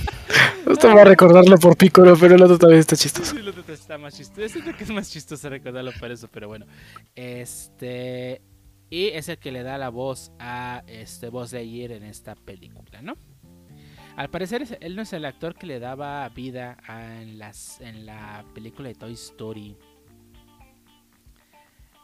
Esto 0.71 0.95
va 0.95 1.03
a 1.03 1.05
recordarlo 1.05 1.59
por 1.59 1.77
Pícoro, 1.77 2.17
pero 2.19 2.35
el 2.37 2.43
otro 2.43 2.59
también 2.59 2.81
está 2.81 2.97
chistoso. 2.97 3.33
Sí, 3.35 3.39
el 3.41 3.49
otro 3.49 3.73
está 3.75 3.99
más 3.99 4.17
chistoso. 4.17 4.59
Yo 4.65 4.77
que 4.77 4.85
es 4.85 4.91
más 4.91 5.11
chistoso 5.11 5.49
recordarlo 5.49 5.93
por 5.99 6.11
eso, 6.11 6.29
pero 6.29 6.49
bueno. 6.49 6.67
Este. 7.15 8.41
Y 8.89 9.09
es 9.09 9.29
el 9.29 9.39
que 9.39 9.53
le 9.53 9.63
da 9.63 9.79
la 9.79 9.89
voz 9.89 10.33
a 10.39 10.83
este 10.87 11.29
Buzz 11.29 11.53
Lightyear 11.53 11.93
en 11.93 12.03
esta 12.05 12.35
película, 12.35 13.01
¿no? 13.03 13.17
Al 14.17 14.29
parecer 14.31 14.79
él 14.81 14.97
no 14.97 15.03
es 15.03 15.13
el 15.13 15.25
actor 15.25 15.55
que 15.55 15.67
le 15.67 15.79
daba 15.79 16.29
vida 16.31 16.77
a- 16.87 17.23
en, 17.23 17.39
las, 17.39 17.81
en 17.81 18.05
la 18.05 18.45
película 18.55 18.89
de 18.89 18.95
Toy 18.97 19.13
Story. 19.13 19.77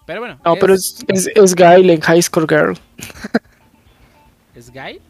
Pero 0.07 0.21
bueno. 0.21 0.41
No, 0.45 0.55
pero 0.57 0.75
es, 0.75 1.05
es, 1.09 1.29
es 1.35 1.55
Guile 1.55 1.95
en 1.95 2.01
High 2.01 2.23
Score 2.23 2.47
Girl. 2.49 2.79
¿Es 4.55 4.71
Guy? 4.73 5.01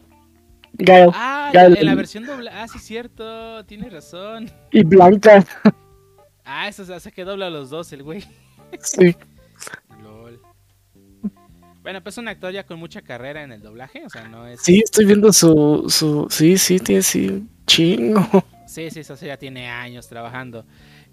Guile. 0.79 1.11
Ah, 1.15 1.51
en, 1.55 1.87
la 1.87 1.95
versión 1.95 2.27
doble. 2.27 2.51
Ah, 2.53 2.67
sí, 2.69 2.79
cierto. 2.79 3.65
Tienes 3.65 3.93
razón. 3.93 4.51
Y 4.73 4.85
Blanca. 4.85 5.45
Ah, 6.45 6.69
eso 6.69 6.83
hace 6.95 7.11
que 7.11 7.25
dobla 7.25 7.49
a 7.49 7.51
los 7.51 7.71
dos, 7.71 7.93
el 7.93 8.03
güey. 8.03 8.25
Sí. 8.81 9.17
Lol. 10.03 10.41
Bueno, 11.83 12.03
pues 12.03 12.15
es 12.15 12.19
un 12.19 12.29
actor 12.29 12.53
ya 12.53 12.67
con 12.67 12.79
mucha 12.79 13.03
carrera 13.03 13.43
en 13.43 13.53
el 13.53 13.63
doblaje. 13.63 14.05
O 14.05 14.11
sea, 14.11 14.29
no 14.29 14.47
es. 14.47 14.61
Sí, 14.61 14.81
estoy 14.85 15.07
viendo 15.07 15.33
su. 15.33 15.85
su 15.89 16.27
sí, 16.31 16.59
sí, 16.59 16.79
tiene 16.79 17.03
sí. 17.03 17.47
Chingo. 17.67 18.27
Sí, 18.67 18.91
sí, 18.91 19.01
eso 19.01 19.15
ya 19.17 19.37
tiene 19.37 19.69
años 19.69 20.09
trabajando. 20.09 20.67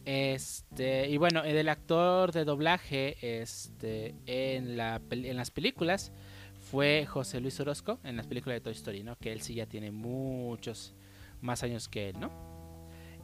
Este, 0.06 1.10
y 1.10 1.18
bueno, 1.18 1.44
el 1.44 1.70
actor 1.70 2.32
de 2.32 2.44
doblaje 2.44 3.42
este, 3.42 4.16
en, 4.26 4.76
la, 4.76 5.02
en 5.12 5.38
las 5.38 5.52
películas 5.52 6.12
fue 6.74 7.06
José 7.06 7.40
Luis 7.40 7.60
Orozco 7.60 8.00
en 8.04 8.18
las 8.18 8.26
películas 8.26 8.56
de 8.56 8.62
Toy 8.62 8.74
Story, 8.74 9.04
¿no? 9.04 9.16
Que 9.16 9.32
él 9.32 9.42
sí 9.42 9.54
ya 9.54 9.68
tiene 9.68 9.92
muchos 9.92 10.96
más 11.40 11.62
años 11.62 11.88
que 11.88 12.10
él, 12.10 12.20
¿no? 12.20 12.32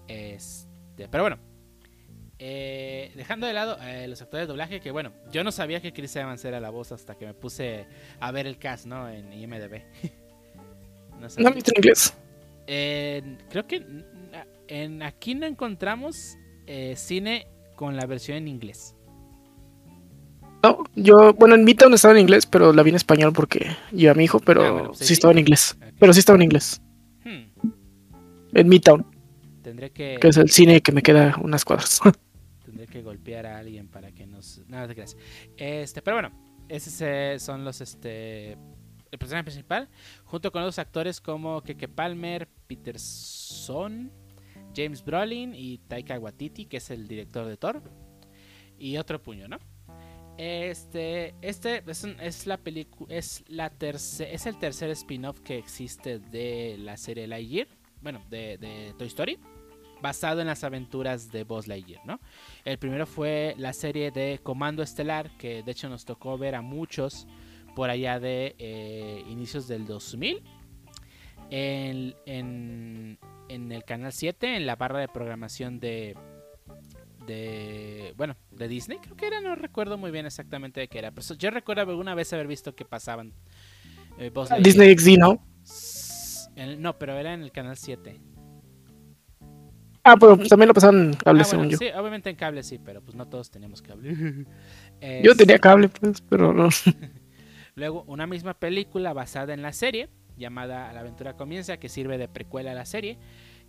Este, 0.07 1.07
pero 1.09 1.23
bueno, 1.23 1.39
eh, 2.37 3.11
dejando 3.15 3.47
de 3.47 3.53
lado 3.53 3.79
eh, 3.81 4.07
los 4.07 4.21
actores 4.21 4.43
de 4.43 4.51
doblaje, 4.51 4.79
que 4.79 4.91
bueno, 4.91 5.13
yo 5.31 5.43
no 5.43 5.51
sabía 5.51 5.81
que 5.81 5.91
Chris 5.93 6.15
Evans 6.15 6.45
era 6.45 6.59
la 6.59 6.69
voz 6.69 6.91
hasta 6.91 7.15
que 7.15 7.25
me 7.25 7.33
puse 7.33 7.87
a 8.19 8.31
ver 8.31 8.45
el 8.45 8.59
cast, 8.59 8.85
¿no? 8.85 9.09
En 9.09 9.33
IMDB. 9.33 9.81
no 11.13 11.19
¿No 11.21 11.29
sabía. 11.31 11.49
viste 11.49 11.71
en 11.71 11.77
inglés? 11.79 12.13
Creo 13.49 13.65
que 13.65 13.83
en 14.67 15.01
aquí 15.01 15.33
no 15.33 15.47
encontramos 15.47 16.37
eh, 16.67 16.93
cine 16.95 17.47
con 17.75 17.95
la 17.95 18.05
versión 18.05 18.37
en 18.37 18.47
inglés. 18.47 18.95
No, 20.63 20.83
yo. 20.95 21.33
Bueno, 21.33 21.55
en 21.55 21.63
Midtown 21.63 21.93
estaba 21.93 22.13
en 22.13 22.21
inglés, 22.21 22.45
pero 22.45 22.73
la 22.73 22.83
vi 22.83 22.89
en 22.89 22.95
español 22.97 23.31
porque 23.33 23.75
yo 23.91 24.11
a 24.11 24.13
mi 24.13 24.25
hijo, 24.25 24.39
pero 24.39 24.63
Ah, 24.63 24.71
bueno, 24.71 24.87
pues 24.89 24.99
sí 24.99 25.05
sí. 25.07 25.13
estaba 25.13 25.31
en 25.31 25.39
inglés. 25.39 25.77
Pero 25.99 26.13
sí 26.13 26.19
estaba 26.19 26.35
en 26.37 26.43
inglés. 26.43 26.81
Hmm, 27.23 27.69
En 28.53 28.67
Midtown, 28.67 29.05
tendré 29.61 29.91
que 29.91 30.17
que 30.19 30.27
es 30.27 30.37
el 30.37 30.49
cine 30.49 30.81
que 30.81 30.91
me 30.91 31.01
queda 31.01 31.37
unas 31.41 31.63
cuadras. 31.63 32.01
tendré 32.65 32.87
que 32.87 33.01
golpear 33.01 33.45
a 33.45 33.57
alguien 33.59 33.87
para 33.87 34.11
que 34.11 34.25
nos 34.27 34.61
no, 34.67 34.85
no 34.85 34.93
creas. 34.93 35.15
Este, 35.57 36.01
pero 36.01 36.17
bueno, 36.17 36.31
esos 36.67 36.99
eh, 37.01 37.37
son 37.39 37.63
los 37.63 37.79
este 37.81 38.57
el 39.11 39.17
personaje 39.17 39.45
principal 39.45 39.89
junto 40.25 40.51
con 40.51 40.61
otros 40.61 40.77
actores 40.77 41.19
como 41.21 41.61
Keke 41.63 41.87
Palmer, 41.87 42.47
Peterson, 42.67 44.11
James 44.75 45.03
Brolin 45.03 45.55
y 45.55 45.77
Taika 45.87 46.19
Waititi, 46.19 46.65
que 46.65 46.77
es 46.77 46.89
el 46.91 47.07
director 47.07 47.47
de 47.47 47.57
Thor 47.57 47.81
y 48.77 48.97
otro 48.97 49.21
puño, 49.21 49.47
¿no? 49.47 49.57
Este, 50.41 51.35
este 51.41 51.83
es, 52.21 52.47
la 52.47 52.55
película, 52.55 53.13
es 53.13 53.43
la 53.49 53.69
terce- 53.77 54.29
es 54.31 54.45
el 54.45 54.57
tercer 54.57 54.89
spin-off 54.91 55.41
que 55.41 55.57
existe 55.57 56.17
de 56.19 56.77
la 56.79 56.95
serie 56.95 57.27
Lightyear, 57.27 57.67
bueno, 58.01 58.23
de, 58.29 58.57
de 58.57 58.93
Toy 58.97 59.07
Story, 59.07 59.37
basado 60.01 60.39
en 60.39 60.47
las 60.47 60.63
aventuras 60.63 61.29
de 61.29 61.43
Buzz 61.43 61.67
Lightyear, 61.67 62.05
¿no? 62.05 62.21
El 62.63 62.77
primero 62.79 63.05
fue 63.05 63.53
la 63.57 63.73
serie 63.73 64.11
de 64.11 64.39
Comando 64.41 64.81
Estelar, 64.81 65.29
que 65.37 65.61
de 65.61 65.71
hecho 65.73 65.89
nos 65.89 66.05
tocó 66.05 66.37
ver 66.37 66.55
a 66.55 66.61
muchos 66.61 67.27
por 67.75 67.89
allá 67.89 68.17
de 68.21 68.55
eh, 68.59 69.25
inicios 69.27 69.67
del 69.67 69.85
2000 69.85 70.41
en, 71.49 72.15
en, 72.25 73.19
en 73.49 73.71
el 73.73 73.83
canal 73.83 74.13
7, 74.13 74.55
en 74.55 74.65
la 74.65 74.77
barra 74.77 74.99
de 74.99 75.09
programación 75.09 75.81
de 75.81 76.15
de 77.29 78.13
bueno 78.17 78.35
de 78.51 78.67
Disney 78.67 78.97
creo 78.99 79.15
que 79.15 79.27
era 79.27 79.39
no 79.39 79.55
recuerdo 79.55 79.97
muy 79.97 80.11
bien 80.11 80.25
exactamente 80.25 80.79
de 80.81 80.87
qué 80.87 80.99
era 80.99 81.11
pero 81.11 81.33
yo 81.35 81.49
recuerdo 81.51 81.83
alguna 81.83 82.15
vez 82.15 82.33
haber 82.33 82.47
visto 82.47 82.75
que 82.75 82.83
pasaban 82.85 83.33
eh. 84.17 84.31
Disney 84.61 84.97
XD, 84.97 85.17
¿no? 85.17 85.41
En- 86.55 86.81
no 86.81 86.97
pero 86.99 87.13
era 87.17 87.33
en 87.33 87.41
el 87.43 87.51
canal 87.51 87.77
7 87.77 88.19
Ah, 90.03 90.15
pero 90.17 90.37
también 90.37 90.67
lo 90.69 90.73
pasaron 90.73 91.01
en 91.09 91.13
cable, 91.13 91.41
Ah, 91.41 91.45
según 91.45 91.67
bueno, 91.67 91.71
yo. 91.71 91.77
sí 91.77 91.87
obviamente 91.95 92.29
en 92.29 92.35
cable 92.35 92.63
sí 92.63 92.79
pero 92.83 93.01
pues 93.01 93.15
no 93.15 93.27
todos 93.27 93.51
teníamos 93.51 93.81
cable 93.81 94.09
Yo 95.23 95.31
Es- 95.31 95.37
tenía 95.37 95.59
cable, 95.59 95.89
pues, 95.89 96.21
pero 96.21 96.51
no. 96.53 96.69
Luego, 97.75 98.03
una 98.07 98.27
misma 98.27 98.53
película 98.55 99.13
basada 99.13 99.53
en 99.53 99.61
la 99.61 99.71
serie, 99.71 100.09
llamada 100.35 100.91
La 100.91 100.99
aventura 100.99 101.37
comienza, 101.37 101.77
que 101.77 101.87
sirve 101.87 102.17
de 102.17 102.27
precuela 102.27 102.71
a 102.71 102.73
la 102.73 102.85
serie. 102.85 103.17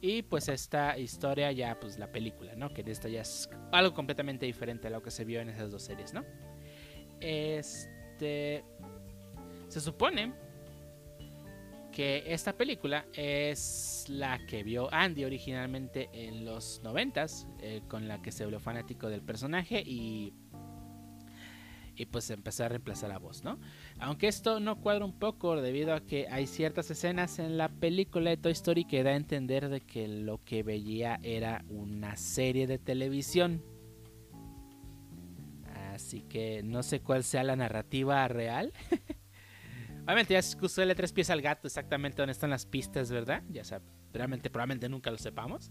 Y 0.00 0.22
pues 0.22 0.48
esta 0.48 0.98
historia 0.98 1.52
ya, 1.52 1.78
pues 1.78 1.98
la 1.98 2.10
película, 2.10 2.54
¿no? 2.54 2.72
Que 2.72 2.82
esta 2.86 3.08
ya 3.08 3.20
es 3.20 3.50
algo 3.70 3.94
completamente 3.94 4.46
diferente 4.46 4.88
a 4.88 4.90
lo 4.90 5.02
que 5.02 5.10
se 5.10 5.24
vio 5.24 5.40
en 5.40 5.50
esas 5.50 5.70
dos 5.70 5.82
series, 5.82 6.14
¿no? 6.14 6.24
Este... 7.20 8.64
Se 9.68 9.80
supone 9.80 10.32
que 11.92 12.24
esta 12.26 12.56
película 12.56 13.06
es 13.14 14.06
la 14.08 14.44
que 14.46 14.62
vio 14.62 14.92
Andy 14.92 15.24
originalmente 15.24 16.08
en 16.12 16.44
los 16.44 16.80
noventas, 16.82 17.46
eh, 17.60 17.82
con 17.88 18.08
la 18.08 18.22
que 18.22 18.32
se 18.32 18.44
volvió 18.44 18.60
fanático 18.60 19.08
del 19.08 19.22
personaje 19.22 19.82
y 19.84 20.32
y 21.96 22.06
pues 22.06 22.30
empezó 22.30 22.64
a 22.64 22.68
reemplazar 22.68 23.10
la 23.10 23.18
voz, 23.18 23.44
¿no? 23.44 23.58
Aunque 23.98 24.28
esto 24.28 24.60
no 24.60 24.80
cuadra 24.80 25.04
un 25.04 25.18
poco 25.18 25.60
debido 25.60 25.94
a 25.94 26.00
que 26.00 26.28
hay 26.28 26.46
ciertas 26.46 26.90
escenas 26.90 27.38
en 27.38 27.58
la 27.58 27.68
película 27.68 28.30
de 28.30 28.36
Toy 28.36 28.52
Story 28.52 28.84
que 28.84 29.02
da 29.02 29.10
a 29.10 29.16
entender 29.16 29.68
de 29.68 29.80
que 29.80 30.08
lo 30.08 30.42
que 30.44 30.62
veía 30.62 31.20
era 31.22 31.64
una 31.68 32.16
serie 32.16 32.66
de 32.66 32.78
televisión. 32.78 33.62
Así 35.92 36.22
que 36.22 36.62
no 36.62 36.82
sé 36.82 37.00
cuál 37.00 37.24
sea 37.24 37.44
la 37.44 37.56
narrativa 37.56 38.26
real. 38.28 38.72
Obviamente 40.04 40.34
ya 40.34 40.42
se 40.42 40.86
le 40.86 40.94
tres 40.94 41.12
pies 41.12 41.30
al 41.30 41.42
gato 41.42 41.66
exactamente 41.66 42.22
dónde 42.22 42.32
están 42.32 42.50
las 42.50 42.66
pistas, 42.66 43.10
¿verdad? 43.10 43.42
Ya 43.50 43.64
sea, 43.64 43.82
realmente 44.12 44.50
probablemente 44.50 44.88
nunca 44.88 45.10
lo 45.10 45.18
sepamos. 45.18 45.70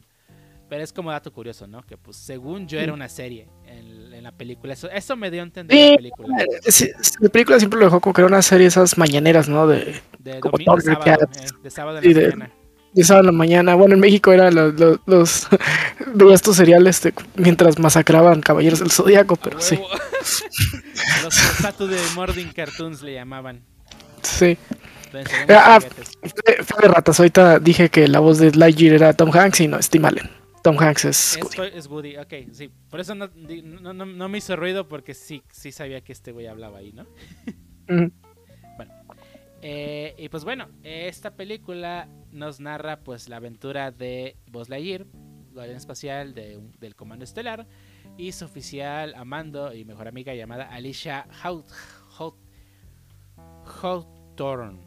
Pero 0.69 0.83
es 0.83 0.93
como 0.93 1.09
dato 1.11 1.33
curioso, 1.33 1.65
¿no? 1.65 1.81
Que 1.81 1.97
pues 1.97 2.15
según 2.15 2.67
yo 2.67 2.79
era 2.79 2.93
una 2.93 3.09
serie 3.09 3.49
en, 3.65 4.08
en 4.19 4.23
la 4.23 4.31
película. 4.31 4.73
Eso, 4.73 4.89
eso 4.91 5.15
me 5.15 5.31
dio 5.31 5.41
a 5.41 5.43
entender 5.45 5.75
Sí. 5.75 5.89
la 5.91 5.95
película. 5.97 6.37
Eh, 6.41 6.45
sí, 6.71 6.89
sí, 7.01 7.11
La 7.19 7.29
película 7.29 7.57
siempre 7.59 7.79
lo 7.79 7.85
dejó 7.87 7.99
como 7.99 8.13
que 8.13 8.21
era 8.21 8.27
una 8.27 8.41
serie 8.41 8.65
de 8.65 8.69
esas 8.69 8.97
mañaneras, 8.97 9.49
¿no? 9.49 9.65
De, 9.67 9.99
De 10.19 10.39
Como 10.39 10.51
domingo, 10.53 10.75
de 10.75 10.81
sábado, 10.83 11.11
eh, 11.33 11.47
de 11.63 11.69
sábado 11.71 11.97
en 11.99 12.13
la 12.13 12.19
de- 12.19 12.27
mañana. 12.35 12.51
de 12.93 13.03
sábado 13.03 13.21
en 13.21 13.25
la 13.27 13.31
mañana. 13.37 13.75
Bueno, 13.75 13.93
en 13.95 13.99
México 14.01 14.31
eran 14.31 14.53
los. 14.55 14.73
los, 14.79 14.99
los- 15.07 15.47
veías 16.13 16.41
tus 16.41 16.55
cereales 16.57 17.01
de- 17.01 17.13
mientras 17.35 17.79
masacraban 17.79 18.41
Caballeros 18.41 18.79
del 18.79 18.91
Zodíaco, 18.91 19.35
pero 19.37 19.59
sí. 19.61 19.79
los 21.23 21.33
Saturday 21.33 21.99
Morning 22.15 22.47
Cartoons 22.55 23.01
le 23.01 23.13
llamaban. 23.15 23.61
Sí. 24.21 24.57
Ah. 25.49 25.79
Fue, 25.81 26.63
fue 26.63 26.81
de 26.83 26.87
ratas. 26.87 27.19
Ahorita 27.19 27.57
dije 27.59 27.89
que 27.89 28.07
la 28.07 28.19
voz 28.19 28.37
de 28.37 28.51
Lightyear 28.51 28.93
era 28.95 29.13
Tom 29.13 29.31
Hanks 29.35 29.61
y 29.61 29.67
no, 29.67 29.79
Tim 29.79 30.05
Allen. 30.05 30.29
Tom 30.63 30.77
Hanks 30.79 31.05
es 31.05 31.37
Es, 31.37 31.43
Woody. 31.57 31.71
es 31.77 31.87
Woody, 31.87 32.17
ok, 32.17 32.33
sí. 32.51 32.69
Por 32.89 32.99
eso 32.99 33.15
no, 33.15 33.29
no, 33.35 33.93
no- 33.93 34.05
no 34.05 34.29
me 34.29 34.37
hizo 34.39 34.55
ruido 34.55 34.87
porque 34.87 35.13
sí, 35.13 35.43
sí 35.51 35.71
sabía 35.71 36.01
que 36.01 36.11
este 36.11 36.31
güey 36.31 36.47
hablaba 36.47 36.79
ahí, 36.79 36.91
¿no? 36.91 37.03
Ujú. 37.89 38.11
Eh, 39.61 40.15
y 40.17 40.29
pues 40.29 40.45
bueno, 40.45 40.69
esta 40.83 41.31
película 41.35 42.07
nos 42.31 42.59
narra 42.61 43.01
pues 43.01 43.27
la 43.27 43.37
aventura 43.37 43.91
de 43.91 44.37
Buzz 44.47 44.69
Lightyear, 44.69 45.05
guardián 45.51 45.75
espacial 45.75 46.33
de 46.33 46.59
del 46.79 46.95
Comando 46.95 47.25
Estelar, 47.25 47.67
y 48.17 48.31
su 48.31 48.45
oficial 48.45 49.13
amando 49.15 49.73
y 49.73 49.83
mejor 49.83 50.07
amiga 50.07 50.33
llamada 50.33 50.63
Alicia 50.69 51.27
Haut, 51.43 51.67
Haut, 52.17 52.35
Hawthorne. 53.81 54.79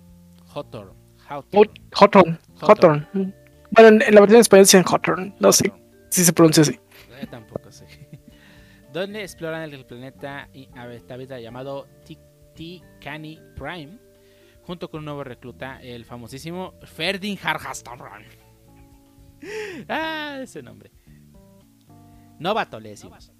Hawthorne. 0.54 0.94
Hawthorne. 1.28 1.70
Hawthorne. 1.92 2.38
Hawthorne. 2.60 3.34
Bueno, 3.72 3.88
en, 4.04 4.14
la 4.14 4.20
versión 4.20 4.36
en 4.36 4.40
español 4.40 4.64
dicen 4.64 4.84
Hawthorne. 4.86 5.34
No 5.40 5.52
sé 5.52 5.72
si 6.10 6.24
se 6.24 6.32
pronuncia 6.32 6.62
así. 6.62 6.78
Eh, 7.20 7.26
tampoco 7.30 7.70
sé. 7.72 7.86
Donde 8.92 9.22
exploran 9.22 9.62
el 9.72 9.86
planeta 9.86 10.48
y- 10.52 10.68
habitado 10.76 11.38
llamado 11.38 11.88
Ti- 12.04 12.18
Tikani 12.54 13.40
Prime, 13.56 13.98
junto 14.64 14.90
con 14.90 14.98
un 14.98 15.04
nuevo 15.06 15.24
recluta, 15.24 15.80
el 15.82 16.04
famosísimo 16.04 16.74
Ferdin 16.82 17.38
Harhastamran. 17.42 18.24
ah, 19.88 20.38
ese 20.42 20.62
nombre. 20.62 20.90
Novato 22.38 22.78
le 22.78 22.90
decimos. 22.90 23.32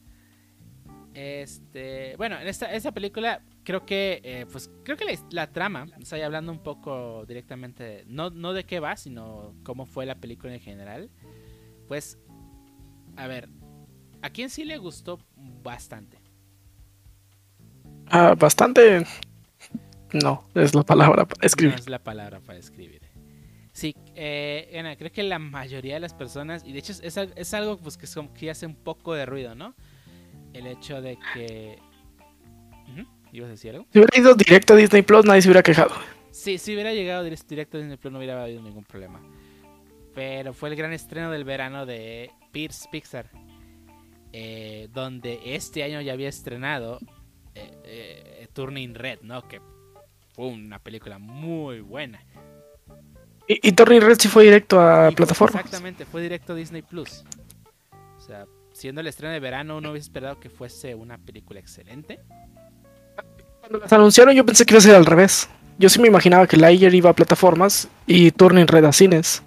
Este, 1.15 2.17
bueno, 2.17 2.41
en 2.41 2.49
esta, 2.49 2.73
esta 2.73 2.93
película 2.93 3.43
creo 3.65 3.85
que, 3.87 4.21
eh, 4.25 4.47
pues, 4.51 4.71
creo 4.85 4.97
que 4.97 5.05
la, 5.05 5.13
la 5.31 5.53
trama, 5.53 5.87
o 6.01 6.05
sea, 6.05 6.25
hablando 6.25 6.53
un 6.53 6.63
poco 6.63 7.25
directamente, 7.27 8.05
no, 8.07 8.31
no 8.31 8.53
de 8.53 8.65
qué 8.65 8.81
va, 8.81 8.97
sino 8.97 9.55
cómo 9.65 9.87
fue 9.87 10.07
la 10.07 10.17
película 10.17 10.53
en 10.55 10.61
general, 10.61 11.11
pues, 11.89 12.19
a 13.17 13.27
ver, 13.27 13.49
¿a 14.23 14.31
quién 14.31 14.51
sí 14.51 14.65
le 14.65 14.79
gustó 14.79 15.19
bastante? 15.63 16.19
Ah, 18.09 18.35
bastante. 18.39 19.07
No, 20.13 20.45
es 20.55 20.75
la 20.75 20.83
palabra 20.83 21.25
para 21.27 21.41
No 21.41 21.47
escribir. 21.47 21.75
es 21.75 21.89
la 21.89 21.99
palabra 22.03 22.41
para 22.41 22.59
escribir. 22.59 23.01
Sí, 23.73 23.95
eh, 24.15 24.77
Ana, 24.79 24.97
creo 24.97 25.11
que 25.11 25.23
la 25.23 25.39
mayoría 25.39 25.95
de 25.95 26.01
las 26.01 26.13
personas, 26.13 26.63
y 26.67 26.73
de 26.73 26.81
hecho 26.81 26.93
es, 26.93 27.01
es 27.03 27.17
al- 27.17 27.33
es 27.37 27.55
algo 27.55 27.79
pues, 27.79 27.97
que, 27.97 28.05
es 28.05 28.15
como 28.15 28.33
que 28.35 28.51
hace 28.51 28.67
un 28.67 28.75
poco 28.75 29.15
de 29.15 29.25
ruido, 29.25 29.55
¿no? 29.55 29.75
El 30.53 30.67
hecho 30.67 31.01
de 31.01 31.19
que... 31.33 31.79
¿Ibas 33.33 33.49
a 33.49 33.51
decir 33.53 33.71
algo? 33.73 33.87
Si 33.93 33.99
hubiera 33.99 34.19
ido 34.19 34.35
directo 34.35 34.75
a 34.75 34.77
Disney 34.77 35.03
Plus, 35.03 35.25
nadie 35.25 35.43
se 35.43 35.49
hubiera 35.49 35.63
quejado. 35.63 35.91
Sí, 36.31 36.59
si 36.59 36.75
hubiera 36.75 36.93
llegado 36.93 37.25
direct- 37.27 37.47
directo 37.47 37.77
a 37.77 37.81
Disney 37.81 37.97
Plus 37.97 38.13
no 38.13 38.19
hubiera 38.19 38.43
habido 38.43 38.63
ningún 38.63 38.85
problema. 38.85 39.21
Pero 40.15 40.53
fue 40.53 40.69
el 40.69 40.77
gran 40.77 40.93
estreno 40.93 41.31
del 41.31 41.45
verano 41.45 41.87
de 41.87 42.31
Pierce 42.53 42.89
Pixar. 42.93 43.31
eh, 44.35 44.89
donde 44.93 45.41
este 45.45 45.83
año 45.85 46.01
ya 46.01 46.15
había 46.15 46.29
estrenado 46.31 46.99
eh, 47.55 47.71
eh, 47.85 48.49
Turning 48.55 48.95
Red, 48.95 49.21
¿no? 49.23 49.47
Que 49.47 49.61
fue 50.35 50.47
una 50.47 50.79
película 50.79 51.19
muy 51.19 51.81
buena. 51.81 52.25
Y, 53.47 53.69
y 53.69 53.73
Turning 53.73 54.01
Red 54.01 54.17
sí 54.19 54.29
fue 54.29 54.45
directo 54.45 54.81
a 54.81 55.11
plataformas. 55.11 55.57
Exactamente, 55.63 56.07
fue 56.07 56.23
directo 56.23 56.55
a 56.55 56.57
Disney 56.57 56.81
Plus. 56.81 57.25
O 58.17 58.21
sea, 58.21 58.47
siendo 58.73 59.03
el 59.03 59.07
estreno 59.09 59.35
de 59.35 59.41
verano, 59.41 59.77
uno 59.77 59.91
hubiese 59.91 60.07
esperado 60.07 60.41
que 60.41 60.49
fuese 60.49 60.95
una 60.95 61.19
película 61.19 61.61
excelente. 61.61 62.21
Cuando 63.63 63.79
las 63.79 63.93
anunciaron, 63.93 64.35
yo 64.35 64.45
pensé 64.45 64.67
que 64.67 64.75
iba 64.75 64.79
a 64.79 64.83
ser 64.83 64.97
al 64.97 65.07
revés. 65.07 65.49
Yo 65.79 65.89
sí 65.89 66.01
me 66.01 66.09
imaginaba 66.09 66.49
que 66.49 66.57
Lightyear 66.57 66.93
iba 66.93 67.11
a 67.11 67.13
plataformas 67.13 67.89
y 68.09 68.33
Turning 68.33 68.67
Red 68.67 68.87
a 68.87 68.93
cines. 68.93 69.45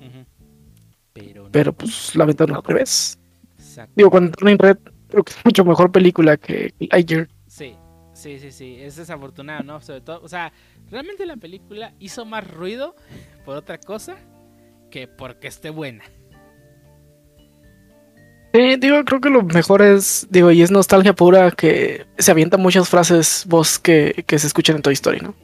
Pero 1.12 1.44
no. 1.44 1.52
Pero 1.52 1.74
pues 1.74 2.16
la 2.16 2.24
ventaron 2.24 2.56
al 2.56 2.64
revés. 2.64 3.20
Exacto. 3.60 3.92
Digo, 3.94 4.10
cuando 4.10 4.32
Turning 4.32 4.58
Red 4.58 4.78
creo 5.10 5.22
que 5.22 5.34
es 5.34 5.44
mucho 5.44 5.66
mejor 5.66 5.92
película 5.92 6.38
que 6.38 6.74
Lightyear. 6.80 7.28
Sí, 7.48 7.76
sí, 8.14 8.40
sí, 8.40 8.54
sí. 8.54 8.78
Es 8.80 8.96
desafortunado, 8.96 9.64
¿no? 9.64 9.82
Sobre 9.82 10.00
todo, 10.00 10.22
o 10.24 10.30
sea, 10.30 10.54
realmente 10.90 11.26
la 11.26 11.36
película 11.36 11.94
hizo 12.00 12.24
más 12.24 12.50
ruido 12.50 12.96
por 13.44 13.58
otra 13.58 13.80
cosa 13.80 14.16
que 14.90 15.10
porque 15.10 15.50
esté 15.50 15.72
buena. 15.72 16.06
Sí, 18.56 18.78
digo, 18.78 19.04
creo 19.04 19.20
que 19.20 19.30
lo 19.30 19.44
mejor 19.44 19.82
es, 19.82 20.28
digo, 20.30 20.50
y 20.50 20.62
es 20.62 20.72
nostalgia 20.72 21.12
pura 21.12 21.52
que 21.52 22.06
se 22.18 22.32
avientan 22.32 22.62
muchas 22.62 22.88
frases 22.88 23.44
voz 23.50 23.80
que, 23.80 24.24
que 24.26 24.40
se 24.40 24.48
escuchan 24.48 24.78
en 24.78 24.82
Toy 24.82 24.94
Story, 24.94 25.20
¿no? 25.20 25.36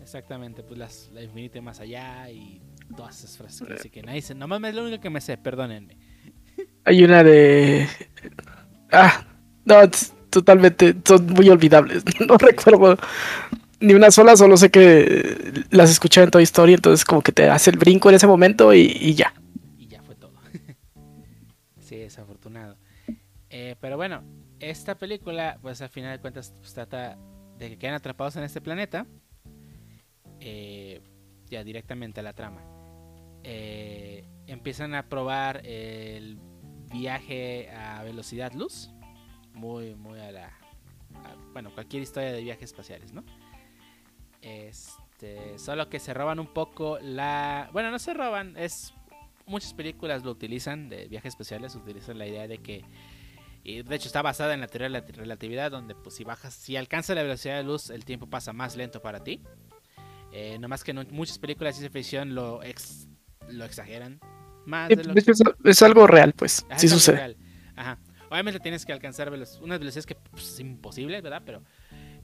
Exactamente, 0.00 0.62
pues 0.62 0.78
las, 0.78 1.10
la 1.12 1.20
infinita 1.20 1.60
más 1.60 1.80
allá 1.80 2.30
y 2.30 2.62
todas 2.96 3.18
esas 3.18 3.36
frases 3.36 3.66
que 3.66 3.72
dice 3.72 3.90
que 3.90 4.02
nadie 4.04 4.22
se... 4.22 4.36
Nomás 4.36 4.62
es 4.62 4.74
lo 4.76 4.82
único 4.84 5.02
que 5.02 5.10
me 5.10 5.20
sé, 5.20 5.36
perdónenme. 5.36 5.96
Hay 6.84 7.02
una 7.02 7.24
de... 7.24 7.88
Ah, 8.92 9.24
no, 9.64 9.74
totalmente, 10.30 10.94
son 11.04 11.26
muy 11.26 11.48
olvidables. 11.48 12.04
No 12.28 12.38
recuerdo 12.38 12.98
ni 13.80 13.94
una 13.94 14.12
sola, 14.12 14.36
solo 14.36 14.56
sé 14.56 14.70
que 14.70 15.64
las 15.70 15.90
escuché 15.90 16.22
en 16.22 16.30
Toy 16.30 16.44
Story, 16.44 16.74
entonces 16.74 17.04
como 17.04 17.20
que 17.20 17.32
te 17.32 17.50
hace 17.50 17.70
el 17.70 17.78
brinco 17.78 18.08
en 18.10 18.14
ese 18.14 18.28
momento 18.28 18.72
y 18.72 19.14
ya 19.14 19.32
pero 23.80 23.96
bueno, 23.96 24.22
esta 24.60 24.96
película, 24.96 25.58
pues 25.62 25.80
al 25.80 25.88
final 25.88 26.16
de 26.16 26.20
cuentas, 26.20 26.54
pues, 26.58 26.74
trata 26.74 27.18
de 27.58 27.70
que 27.70 27.78
quedan 27.78 27.94
atrapados 27.94 28.36
en 28.36 28.44
este 28.44 28.60
planeta. 28.60 29.06
Eh, 30.40 31.00
ya 31.50 31.64
directamente 31.64 32.20
a 32.20 32.22
la 32.22 32.32
trama. 32.32 32.62
Eh, 33.42 34.28
empiezan 34.46 34.94
a 34.94 35.08
probar 35.08 35.66
el 35.66 36.38
viaje 36.90 37.70
a 37.70 38.02
velocidad 38.02 38.52
luz. 38.52 38.90
Muy, 39.54 39.94
muy 39.94 40.20
a 40.20 40.30
la. 40.30 40.58
bueno, 41.52 41.72
cualquier 41.72 42.02
historia 42.02 42.32
de 42.32 42.42
viajes 42.42 42.70
espaciales, 42.70 43.12
¿no? 43.12 43.24
Este, 44.42 45.58
solo 45.58 45.88
que 45.88 45.98
se 45.98 46.14
roban 46.14 46.38
un 46.38 46.52
poco 46.52 46.98
la. 47.00 47.70
Bueno, 47.72 47.90
no 47.90 47.98
se 47.98 48.14
roban, 48.14 48.56
es. 48.56 48.94
Muchas 49.46 49.72
películas 49.72 50.24
lo 50.24 50.30
utilizan 50.30 50.90
de 50.90 51.08
viajes 51.08 51.32
especiales, 51.32 51.74
utilizan 51.74 52.18
la 52.18 52.26
idea 52.26 52.46
de 52.46 52.58
que. 52.58 52.84
Y 53.64 53.82
de 53.82 53.96
hecho 53.96 54.06
está 54.08 54.22
basada 54.22 54.54
en 54.54 54.60
la 54.60 54.66
teoría 54.68 54.88
de 54.88 55.00
la 55.00 55.06
relatividad, 55.16 55.70
donde 55.70 55.94
pues 55.94 56.14
si 56.16 56.24
bajas, 56.24 56.54
si 56.54 56.76
alcanza 56.76 57.14
la 57.14 57.22
velocidad 57.22 57.56
de 57.56 57.64
luz, 57.64 57.90
el 57.90 58.04
tiempo 58.04 58.26
pasa 58.28 58.52
más 58.52 58.76
lento 58.76 59.02
para 59.02 59.22
ti. 59.22 59.42
Eh, 60.32 60.58
no 60.58 60.68
más 60.68 60.84
que 60.84 60.92
en 60.92 61.06
muchas 61.10 61.38
películas 61.38 61.74
de 61.74 61.80
ciencia 61.80 61.90
ficción 62.00 62.34
lo, 62.34 62.62
ex- 62.62 63.08
lo 63.48 63.64
exageran. 63.64 64.20
Más 64.66 64.88
Sí, 64.88 64.94
de 64.96 65.04
lo 65.04 65.12
hecho, 65.18 65.32
es, 65.32 65.40
es 65.64 65.82
algo 65.82 66.06
real, 66.06 66.32
pues, 66.34 66.64
Ajá, 66.68 66.78
sí 66.78 66.86
es 66.86 66.92
sucede. 66.92 67.16
real. 67.16 67.36
Ajá. 67.76 67.98
Obviamente 68.30 68.60
tienes 68.60 68.84
que 68.84 68.92
alcanzar 68.92 69.30
veloc- 69.30 69.60
unas 69.62 69.78
velocidades 69.78 70.04
que 70.06 70.14
pues, 70.14 70.44
es 70.52 70.60
imposible, 70.60 71.20
¿verdad? 71.22 71.42
Pero 71.46 71.62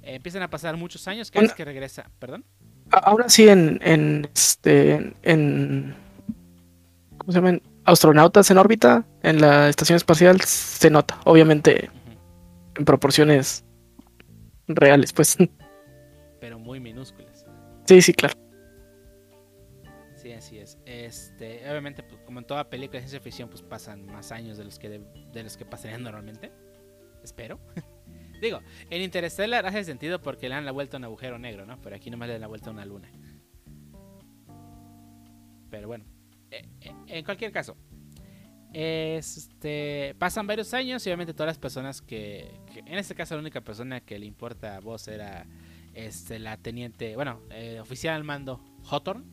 eh, 0.02 0.16
empiezan 0.16 0.42
a 0.42 0.50
pasar 0.50 0.76
muchos 0.76 1.08
años 1.08 1.30
cada 1.30 1.40
Una- 1.44 1.48
vez 1.48 1.56
que 1.56 1.64
regresa. 1.64 2.10
¿Perdón? 2.18 2.44
Ahora 2.90 3.28
sí, 3.30 3.48
en, 3.48 3.80
en, 3.82 4.28
este, 4.34 5.14
en, 5.22 5.94
¿cómo 7.16 7.32
se 7.32 7.38
llaman? 7.38 7.62
Astronautas 7.84 8.50
en 8.50 8.58
órbita, 8.58 9.06
en 9.22 9.40
la 9.40 9.68
estación 9.68 9.96
espacial, 9.96 10.40
se 10.40 10.90
nota, 10.90 11.20
obviamente 11.24 11.90
en 12.76 12.84
proporciones 12.84 13.64
reales, 14.66 15.12
pues. 15.12 15.36
Pero 16.40 16.58
muy 16.58 16.80
minúsculas. 16.80 17.46
Sí, 17.86 18.00
sí, 18.00 18.12
claro. 18.14 18.34
Sí, 20.16 20.32
así 20.32 20.58
es. 20.58 20.78
Este, 20.86 21.68
obviamente, 21.68 22.02
pues, 22.02 22.20
como 22.22 22.38
en 22.38 22.46
toda 22.46 22.70
película 22.70 22.98
de 22.98 23.06
ciencia 23.06 23.20
ficción, 23.20 23.50
pues 23.50 23.60
pasan 23.60 24.06
más 24.06 24.32
años 24.32 24.56
de 24.56 24.64
los 24.64 24.78
que 24.78 24.88
de, 24.88 25.00
de 25.32 25.42
los 25.42 25.56
que 25.56 25.66
pasarían 25.66 26.02
normalmente. 26.02 26.50
Espero. 27.22 27.60
Digo, 28.40 28.60
en 28.90 29.02
Interstellar 29.02 29.66
hace 29.66 29.84
sentido 29.84 30.20
porque 30.20 30.48
le 30.48 30.54
dan 30.54 30.64
la 30.64 30.72
vuelta 30.72 30.96
a 30.96 30.98
un 30.98 31.04
agujero 31.04 31.38
negro, 31.38 31.66
¿no? 31.66 31.80
Pero 31.80 31.96
aquí 31.96 32.10
nomás 32.10 32.28
le 32.28 32.34
dan 32.34 32.40
la 32.40 32.46
vuelta 32.46 32.70
a 32.70 32.72
una 32.72 32.84
luna. 32.84 33.10
Pero 35.70 35.88
bueno, 35.88 36.04
en 37.06 37.24
cualquier 37.24 37.52
caso, 37.52 37.76
este, 38.72 40.14
pasan 40.18 40.46
varios 40.46 40.74
años 40.74 41.06
y 41.06 41.10
obviamente 41.10 41.32
todas 41.32 41.46
las 41.48 41.58
personas 41.58 42.02
que, 42.02 42.50
que- 42.72 42.80
en 42.80 42.98
este 42.98 43.14
caso 43.14 43.34
la 43.34 43.40
única 43.40 43.60
persona 43.60 44.00
que 44.00 44.18
le 44.18 44.26
importa 44.26 44.76
a 44.76 44.80
vos 44.80 45.06
era 45.08 45.46
este, 45.94 46.38
la 46.40 46.56
teniente, 46.56 47.14
bueno, 47.14 47.40
eh, 47.50 47.78
oficial 47.80 48.16
al 48.16 48.24
mando 48.24 48.60
Hawthorne. 48.90 49.24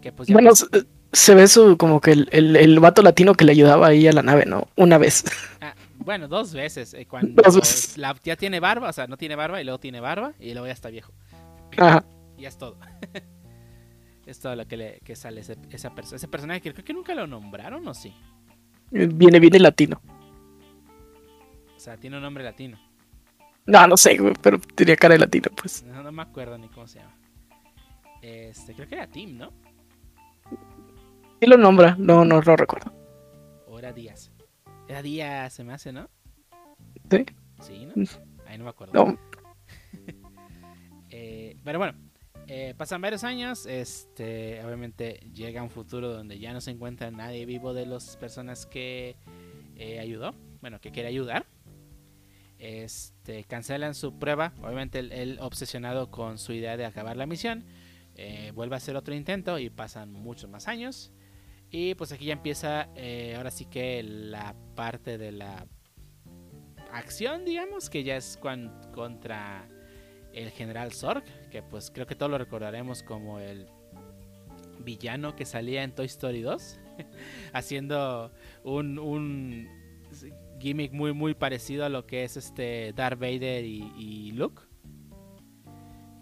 Que 0.00 0.12
pues 0.12 0.28
ya 0.28 0.32
Bueno, 0.34 0.54
se, 0.54 0.66
se 1.12 1.34
ve 1.34 1.48
su, 1.48 1.76
como 1.76 2.00
que 2.00 2.12
el, 2.12 2.28
el, 2.30 2.54
el 2.54 2.78
vato 2.78 3.02
latino 3.02 3.34
que 3.34 3.44
le 3.44 3.52
ayudaba 3.52 3.88
ahí 3.88 4.06
a 4.06 4.12
la 4.12 4.22
nave, 4.22 4.46
¿no? 4.46 4.68
Una 4.76 4.96
vez. 4.98 5.24
Ah, 5.60 5.74
bueno, 5.96 6.28
dos 6.28 6.52
veces. 6.52 6.94
eh, 6.94 7.06
cuando 7.06 7.42
Dos 7.42 7.56
veces. 7.56 7.98
la- 7.98 8.16
ya 8.22 8.36
tiene 8.36 8.60
barba, 8.60 8.90
o 8.90 8.92
sea, 8.92 9.08
no 9.08 9.16
tiene 9.16 9.34
barba 9.34 9.60
y 9.60 9.64
luego 9.64 9.80
tiene 9.80 9.98
barba 10.00 10.34
y 10.38 10.52
luego 10.52 10.66
ya 10.68 10.72
está 10.72 10.88
viejo. 10.90 11.12
Ajá. 11.78 12.04
Y 12.36 12.42
ya 12.42 12.48
es 12.48 12.58
todo. 12.58 12.76
es 14.28 14.40
todo 14.40 14.54
lo 14.56 14.66
que, 14.66 14.76
le, 14.76 15.00
que 15.00 15.16
sale 15.16 15.40
ese, 15.40 15.56
esa 15.70 15.94
persona. 15.94 16.16
Ese 16.16 16.28
personaje 16.28 16.60
que 16.60 16.72
creo 16.72 16.84
que 16.84 16.92
nunca 16.92 17.14
lo 17.14 17.26
nombraron 17.26 17.86
o 17.88 17.94
sí. 17.94 18.14
Viene, 18.90 19.38
viene 19.40 19.58
latino. 19.58 20.00
O 21.76 21.80
sea, 21.80 21.96
tiene 21.96 22.16
un 22.16 22.22
nombre 22.22 22.42
latino. 22.44 22.78
No, 23.66 23.86
no 23.86 23.96
sé, 23.96 24.16
güey, 24.16 24.34
pero 24.42 24.58
tenía 24.58 24.96
cara 24.96 25.14
de 25.14 25.20
latino, 25.20 25.48
pues. 25.60 25.82
No, 25.84 26.02
no 26.02 26.10
me 26.10 26.22
acuerdo 26.22 26.56
ni 26.58 26.68
cómo 26.68 26.86
se 26.86 27.00
llama. 27.00 27.14
Este, 28.22 28.74
creo 28.74 28.88
que 28.88 28.94
era 28.94 29.06
Tim, 29.06 29.36
¿no? 29.36 29.52
Sí 31.40 31.46
lo 31.46 31.56
nombra, 31.56 31.94
no, 31.98 32.24
no 32.24 32.40
lo 32.40 32.56
recuerdo. 32.56 32.92
o 33.66 33.78
era 33.78 33.92
Díaz. 33.92 34.32
Era 34.88 35.02
Díaz, 35.02 35.52
se 35.52 35.64
me 35.64 35.72
hace, 35.74 35.92
¿no? 35.92 36.08
Sí. 37.10 37.24
Sí, 37.60 37.86
¿no? 37.86 37.92
Ahí 38.46 38.58
no 38.58 38.64
me 38.64 38.70
acuerdo. 38.70 38.92
No, 38.94 39.18
Eh, 41.10 41.56
pero 41.64 41.78
bueno, 41.78 41.94
eh, 42.48 42.74
pasan 42.76 43.02
varios 43.02 43.24
años. 43.24 43.66
Este, 43.66 44.64
obviamente 44.64 45.20
llega 45.34 45.62
un 45.62 45.68
futuro 45.68 46.08
donde 46.10 46.38
ya 46.38 46.54
no 46.54 46.62
se 46.62 46.70
encuentra 46.70 47.10
nadie 47.10 47.44
vivo 47.44 47.74
de 47.74 47.84
las 47.84 48.16
personas 48.16 48.64
que 48.64 49.16
eh, 49.76 50.00
ayudó. 50.00 50.34
Bueno, 50.62 50.80
que 50.80 50.90
quiere 50.90 51.10
ayudar. 51.10 51.44
Este, 52.58 53.44
cancelan 53.44 53.94
su 53.94 54.18
prueba. 54.18 54.54
Obviamente 54.62 54.98
él, 54.98 55.38
obsesionado 55.42 56.10
con 56.10 56.38
su 56.38 56.54
idea 56.54 56.78
de 56.78 56.86
acabar 56.86 57.16
la 57.18 57.26
misión. 57.26 57.66
eh, 58.16 58.50
vuelve 58.52 58.74
a 58.74 58.78
hacer 58.78 58.96
otro 58.96 59.14
intento 59.14 59.58
y 59.58 59.68
pasan 59.68 60.10
muchos 60.10 60.48
más 60.48 60.68
años. 60.68 61.12
Y 61.70 61.94
pues 61.96 62.12
aquí 62.12 62.24
ya 62.24 62.32
empieza 62.32 62.88
ahora 63.36 63.50
sí 63.50 63.66
que 63.66 64.02
la 64.02 64.56
parte 64.74 65.18
de 65.18 65.32
la 65.32 65.66
acción, 66.90 67.44
digamos, 67.44 67.90
que 67.90 68.04
ya 68.04 68.16
es 68.16 68.38
contra 68.38 69.68
el 70.32 70.50
general 70.50 70.92
Zorg, 70.92 71.24
que 71.48 71.62
pues 71.62 71.90
creo 71.90 72.06
que 72.06 72.14
todos 72.14 72.30
lo 72.30 72.38
recordaremos 72.38 73.02
como 73.02 73.38
el 73.38 73.66
villano 74.84 75.36
que 75.36 75.44
salía 75.44 75.82
en 75.82 75.92
Toy 75.94 76.06
Story 76.06 76.42
2, 76.42 76.80
haciendo 77.52 78.32
un, 78.64 78.98
un 78.98 79.68
gimmick 80.60 80.92
muy 80.92 81.12
muy 81.12 81.34
parecido 81.34 81.84
a 81.84 81.88
lo 81.88 82.06
que 82.06 82.24
es 82.24 82.36
este 82.36 82.92
Darth 82.94 83.18
Vader 83.18 83.64
y, 83.64 83.92
y 83.96 84.32
Luke. 84.32 84.62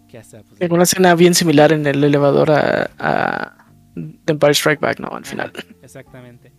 Que 0.07 0.17
hasta 0.17 0.41
pues, 0.43 0.59
Tengo 0.59 0.75
una 0.75 0.83
escena 0.83 1.15
bien 1.15 1.33
similar 1.33 1.73
en 1.73 1.85
el 1.85 2.01
elevador 2.03 2.51
a, 2.51 2.91
a 2.97 3.67
The 3.95 4.33
Empire 4.33 4.53
Strike 4.53 4.79
Back, 4.79 4.99
¿no? 4.99 5.09
Al 5.09 5.25
final. 5.25 5.51
Exactamente. 5.81 6.53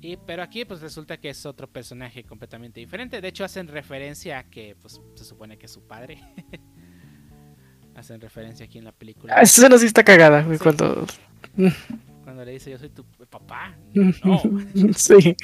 Y, 0.00 0.16
pero 0.16 0.42
aquí 0.42 0.64
pues 0.64 0.80
resulta 0.80 1.18
que 1.18 1.28
es 1.28 1.44
otro 1.44 1.68
personaje 1.70 2.24
completamente 2.24 2.80
diferente. 2.80 3.20
De 3.20 3.28
hecho 3.28 3.44
hacen 3.44 3.68
referencia 3.68 4.38
a 4.38 4.44
que 4.44 4.76
pues 4.80 5.00
se 5.14 5.24
supone 5.24 5.58
que 5.58 5.66
es 5.66 5.72
su 5.72 5.86
padre. 5.86 6.18
hacen 8.00 8.20
referencia 8.20 8.66
aquí 8.66 8.78
en 8.78 8.84
la 8.84 8.92
película. 8.92 9.34
Ah, 9.36 9.42
esa 9.42 9.60
escena 9.62 9.78
sí 9.78 9.86
está 9.86 10.02
cagada, 10.04 10.44
Sí. 10.50 10.58
cuando... 10.58 11.06
Cuando 12.24 12.44
le 12.44 12.52
dice 12.52 12.70
yo 12.70 12.78
soy 12.78 12.90
tu 12.90 13.04
papá. 13.28 13.74
No, 13.94 14.40
sí. 14.94 15.36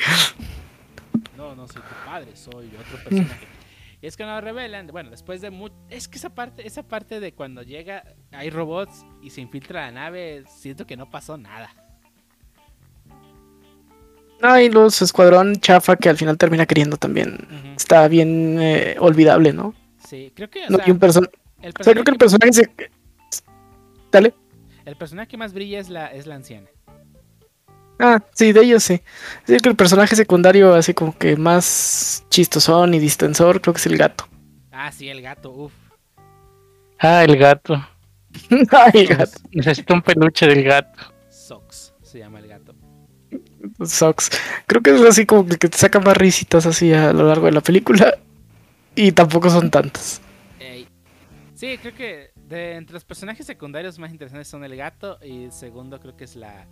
no, 1.37 1.55
no 1.55 1.67
soy 1.69 1.83
tu 1.83 2.07
padre, 2.07 2.37
soy 2.37 2.67
otro 2.79 3.03
personaje. 3.05 3.47
Y 4.03 4.07
es 4.07 4.17
que 4.17 4.25
nos 4.25 4.43
revelan, 4.45 4.87
bueno, 4.89 5.11
después 5.11 5.41
de 5.41 5.51
mucho... 5.51 5.75
Es 5.89 6.07
que 6.07 6.19
esa 6.19 6.31
parte, 6.35 6.67
esa 6.67 6.83
parte 6.83 7.19
de 7.19 7.33
cuando 7.33 7.63
llega, 7.63 8.05
hay 8.31 8.51
robots 8.51 9.05
y 9.23 9.31
se 9.31 9.41
infiltra 9.41 9.87
la 9.87 9.91
nave, 9.91 10.45
siento 10.49 10.87
que 10.87 10.97
no 10.97 11.11
pasó 11.11 11.37
nada. 11.39 11.71
No, 14.43 14.61
y 14.61 14.69
los 14.69 15.01
escuadrón 15.01 15.57
chafa 15.57 15.97
que 15.97 16.11
al 16.11 16.19
final 16.19 16.37
termina 16.37 16.67
queriendo 16.67 16.99
también. 16.99 17.39
Está 17.75 18.07
bien 18.07 18.59
eh, 18.61 18.97
olvidable, 19.01 19.53
¿no? 19.55 19.75
Sí, 20.07 20.31
creo 20.37 20.51
que... 20.51 20.65
o 20.67 20.71
No, 20.71 20.77
sea, 20.77 20.87
y 20.87 20.91
un 20.91 21.01
person- 21.01 21.31
el 21.67 21.73
o 21.79 21.85
sea, 21.85 21.93
creo 21.93 22.05
que 22.05 22.11
el 22.13 22.19
personaje- 22.19 22.53
se... 22.53 22.71
Dale. 24.11 24.35
El 24.85 24.97
personaje 24.97 25.29
que 25.29 25.37
más 25.37 25.53
brilla 25.53 25.81
es 25.81 25.89
la, 25.89 26.07
es 26.07 26.27
la 26.27 26.37
anciana. 26.37 26.69
Ah, 27.99 28.23
sí, 28.35 28.53
de 28.53 28.61
ellos 28.61 28.83
sí. 28.83 29.01
Sí, 29.47 29.57
que 29.59 29.69
el 29.69 29.77
personaje 29.77 30.15
secundario 30.17 30.75
así 30.75 30.95
como 30.95 31.17
que 31.17 31.37
más 31.37 32.25
chistosón 32.31 32.95
y 32.95 32.99
distensor, 32.99 33.61
creo 33.61 33.75
que 33.75 33.79
es 33.81 33.87
el 33.87 33.97
gato. 33.97 34.29
Ah, 34.71 34.93
sí, 34.93 35.09
el 35.09 35.23
gato, 35.23 35.51
uff. 35.51 35.73
Ah, 36.99 37.25
el 37.25 37.37
gato. 37.37 37.75
Ay, 38.71 38.91
el 39.09 39.17
gato. 39.17 39.39
Necesito 39.51 39.95
un 39.95 40.03
peluche 40.03 40.47
del 40.47 40.63
gato. 40.63 41.13
Sox 41.31 41.95
se 42.03 42.19
llama 42.19 42.39
el 42.39 42.49
gato. 42.49 42.75
Sox. 43.85 44.31
Creo 44.67 44.83
que 44.83 44.95
es 44.95 45.01
así 45.03 45.27
como 45.27 45.47
que 45.47 45.57
te 45.69 45.77
saca 45.77 45.99
más 46.01 46.17
risitas 46.17 46.67
así 46.67 46.93
a 46.93 47.13
lo 47.13 47.27
largo 47.27 47.47
de 47.47 47.53
la 47.53 47.61
película. 47.63 48.17
Y 48.95 49.13
tampoco 49.13 49.51
son 49.51 49.71
tantas. 49.71 50.21
Sí, 51.57 51.79
creo 51.79 51.95
que 51.95 52.31
de 52.37 52.77
entre 52.77 52.95
los 52.95 53.05
personajes 53.05 53.47
secundarios 53.47 53.99
más 53.99 54.13
interesantes 54.13 54.47
son 54.47 54.63
el 54.63 54.77
gato 54.77 55.19
y 55.23 55.45
el 55.45 55.53
segundo 55.53 55.99
creo 55.99 56.17
que 56.17 56.25
es 56.25 56.37
la... 56.37 56.67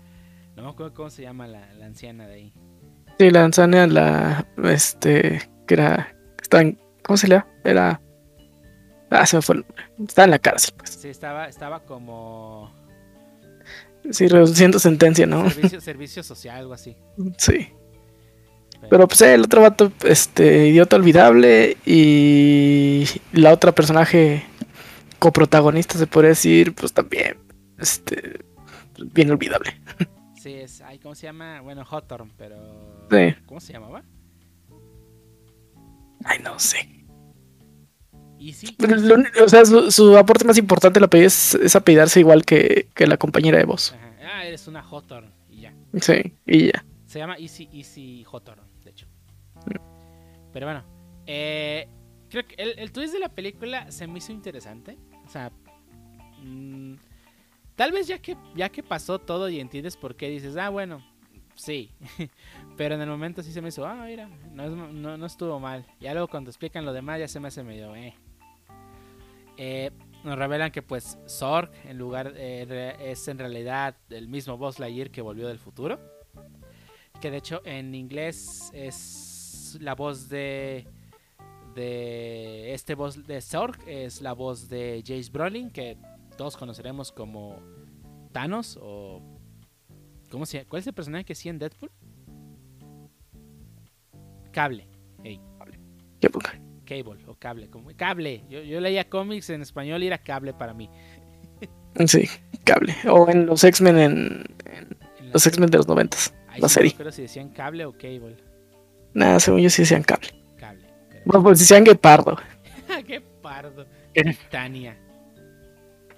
No 0.54 0.62
me 0.62 0.68
acuerdo 0.68 0.94
cómo 0.94 1.10
se 1.10 1.22
llama 1.22 1.48
la, 1.48 1.72
la 1.74 1.86
anciana 1.86 2.28
de 2.28 2.34
ahí. 2.34 2.54
Sí, 3.18 3.30
la 3.30 3.44
Anzania, 3.44 3.86
la. 3.86 4.46
Este. 4.64 5.48
Que 5.66 5.74
era. 5.74 6.14
Estaba 6.40 6.62
en, 6.62 6.78
¿Cómo 7.02 7.16
se 7.16 7.28
le 7.28 7.36
llama? 7.36 7.46
Era. 7.64 8.00
Ah, 9.10 9.26
se 9.26 9.36
me 9.36 9.42
fue. 9.42 9.64
Estaba 10.06 10.24
en 10.24 10.30
la 10.32 10.38
cárcel, 10.38 10.74
pues. 10.76 10.90
Sí, 10.90 11.08
estaba, 11.08 11.48
estaba 11.48 11.84
como... 11.84 12.72
Sí, 14.10 14.26
reduciendo 14.26 14.78
sentencia, 14.78 15.26
¿no? 15.26 15.48
Servicio, 15.48 15.80
servicio 15.80 16.22
social, 16.22 16.58
algo 16.58 16.74
así. 16.74 16.96
Sí. 17.38 17.68
Pero 18.90 19.08
pues 19.08 19.22
el 19.22 19.42
otro 19.42 19.62
vato, 19.62 19.92
este, 20.02 20.68
idiota 20.68 20.96
olvidable. 20.96 21.76
Y 21.86 23.04
la 23.32 23.52
otra 23.52 23.72
personaje 23.72 24.44
coprotagonista, 25.24 25.96
se 25.98 26.06
podría 26.06 26.30
decir, 26.30 26.74
pues 26.74 26.92
también. 26.92 27.38
Este. 27.78 28.44
Bien 29.12 29.30
olvidable. 29.30 29.80
Sí, 30.36 30.52
es... 30.52 30.82
Ay, 30.82 30.98
¿Cómo 30.98 31.14
se 31.14 31.26
llama? 31.26 31.62
Bueno, 31.62 31.82
Hawthorne, 31.90 32.30
pero... 32.36 33.06
Sí. 33.10 33.34
¿Cómo 33.46 33.58
se 33.58 33.72
llamaba? 33.72 34.04
Ay, 36.24 36.38
no 36.44 36.58
sé. 36.58 37.06
Lo 38.78 39.14
uni- 39.14 39.40
o 39.42 39.48
sea, 39.48 39.64
su, 39.64 39.90
su 39.90 40.18
aporte 40.18 40.44
más 40.44 40.58
importante 40.58 41.00
la 41.00 41.08
es, 41.12 41.54
es 41.54 41.74
apellidarse 41.74 42.20
igual 42.20 42.44
que, 42.44 42.88
que 42.94 43.06
la 43.06 43.16
compañera 43.16 43.56
de 43.56 43.64
voz. 43.64 43.94
Ajá. 43.94 44.10
Ah, 44.22 44.44
eres 44.44 44.68
una 44.68 44.82
Hawthorne 44.82 45.30
y 45.48 45.62
ya. 45.62 45.74
Sí, 46.00 46.34
y 46.46 46.66
ya. 46.66 46.84
Se 47.06 47.18
llama 47.18 47.36
Easy 47.38 47.68
Easy 47.72 48.24
Hawthorne, 48.30 48.62
de 48.84 48.90
hecho. 48.90 49.06
Pero 50.52 50.66
bueno, 50.66 50.84
eh, 51.26 51.88
creo 52.28 52.46
que 52.46 52.54
el, 52.58 52.78
el 52.78 52.92
twist 52.92 53.14
de 53.14 53.20
la 53.20 53.30
película 53.30 53.90
se 53.90 54.06
me 54.06 54.18
hizo 54.18 54.30
interesante. 54.32 54.98
Sea, 55.34 55.50
mm, 56.44 56.94
tal 57.74 57.90
vez 57.90 58.06
ya 58.06 58.20
que, 58.20 58.36
ya 58.54 58.68
que 58.68 58.84
pasó 58.84 59.18
todo 59.18 59.48
y 59.48 59.58
entiendes 59.58 59.96
por 59.96 60.14
qué 60.14 60.28
dices, 60.28 60.56
ah, 60.56 60.68
bueno, 60.68 61.04
sí. 61.56 61.90
Pero 62.76 62.94
en 62.94 63.00
el 63.00 63.08
momento 63.08 63.42
sí 63.42 63.50
se 63.50 63.60
me 63.60 63.70
hizo, 63.70 63.84
ah, 63.84 64.04
mira, 64.06 64.28
no, 64.52 64.68
no, 64.70 65.16
no 65.16 65.26
estuvo 65.26 65.58
mal. 65.58 65.84
Ya 65.98 66.12
luego 66.12 66.28
cuando 66.28 66.50
explican 66.50 66.84
lo 66.84 66.92
demás 66.92 67.18
ya 67.18 67.26
se 67.26 67.40
me 67.40 67.48
hace 67.48 67.64
medio, 67.64 67.96
eh. 67.96 68.14
Eh, 69.56 69.90
nos 70.22 70.38
revelan 70.38 70.70
que 70.70 70.82
pues 70.82 71.18
Zorg 71.28 71.72
en 71.84 71.98
lugar 71.98 72.32
eh, 72.36 72.96
es 73.00 73.26
en 73.26 73.40
realidad 73.40 73.96
el 74.10 74.28
mismo 74.28 74.56
Buzz 74.56 74.78
Lightyear 74.78 75.10
que 75.10 75.20
volvió 75.20 75.48
del 75.48 75.58
futuro 75.58 75.98
que 77.20 77.30
de 77.30 77.36
hecho 77.36 77.60
en 77.64 77.94
inglés 77.94 78.70
es 78.72 79.78
la 79.80 79.94
voz 79.94 80.28
de 80.28 80.88
de 81.74 82.72
este 82.74 82.94
voz 82.94 83.26
de 83.26 83.40
Zorg 83.40 83.78
es 83.86 84.20
la 84.22 84.32
voz 84.32 84.68
de 84.68 85.02
Jace 85.06 85.30
Brolin 85.30 85.70
que 85.70 85.96
todos 86.36 86.56
conoceremos 86.56 87.12
como 87.12 87.60
Thanos 88.32 88.78
o 88.80 89.20
¿cómo 90.30 90.46
se 90.46 90.64
¿Cuál 90.66 90.80
es 90.80 90.86
el 90.86 90.94
personaje 90.94 91.24
que 91.24 91.34
sí 91.34 91.48
en 91.48 91.58
Deadpool? 91.58 91.90
Cable, 94.52 94.86
hey, 95.24 95.40
poca. 96.32 96.58
Cable 96.86 97.24
o 97.26 97.34
Cable, 97.34 97.68
como 97.70 97.90
Cable. 97.96 98.44
Yo, 98.48 98.62
yo 98.62 98.80
leía 98.80 99.08
cómics 99.08 99.50
en 99.50 99.62
español 99.62 100.02
y 100.02 100.06
era 100.06 100.18
Cable 100.18 100.54
para 100.54 100.74
mí. 100.74 100.88
Sí, 102.06 102.28
cable. 102.64 102.92
O 103.08 103.28
en 103.30 103.46
los 103.46 103.62
X-Men, 103.62 103.96
en, 103.98 104.12
en 104.64 104.98
En 105.20 105.26
la- 105.28 105.32
los 105.34 105.46
X-Men 105.46 105.70
de 105.70 105.76
los 105.78 105.86
noventas. 105.86 106.34
la 106.58 106.68
sí 106.68 106.74
serie. 106.74 106.90
recuerdo 106.90 107.12
si 107.12 107.22
decían 107.22 107.50
Cable 107.50 107.84
o 107.86 107.92
Cable. 107.92 108.36
Nada, 109.14 109.38
según 109.38 109.60
yo 109.60 109.70
sí 109.70 109.82
decían 109.82 110.02
cable. 110.02 110.28
Bueno, 111.24 111.42
pues 111.42 111.58
decían 111.58 111.84
guepardo. 111.84 112.36
¡Qué 113.06 113.20
pardo! 113.20 113.86
¿Qué? 114.12 114.24
Titania. 114.24 114.96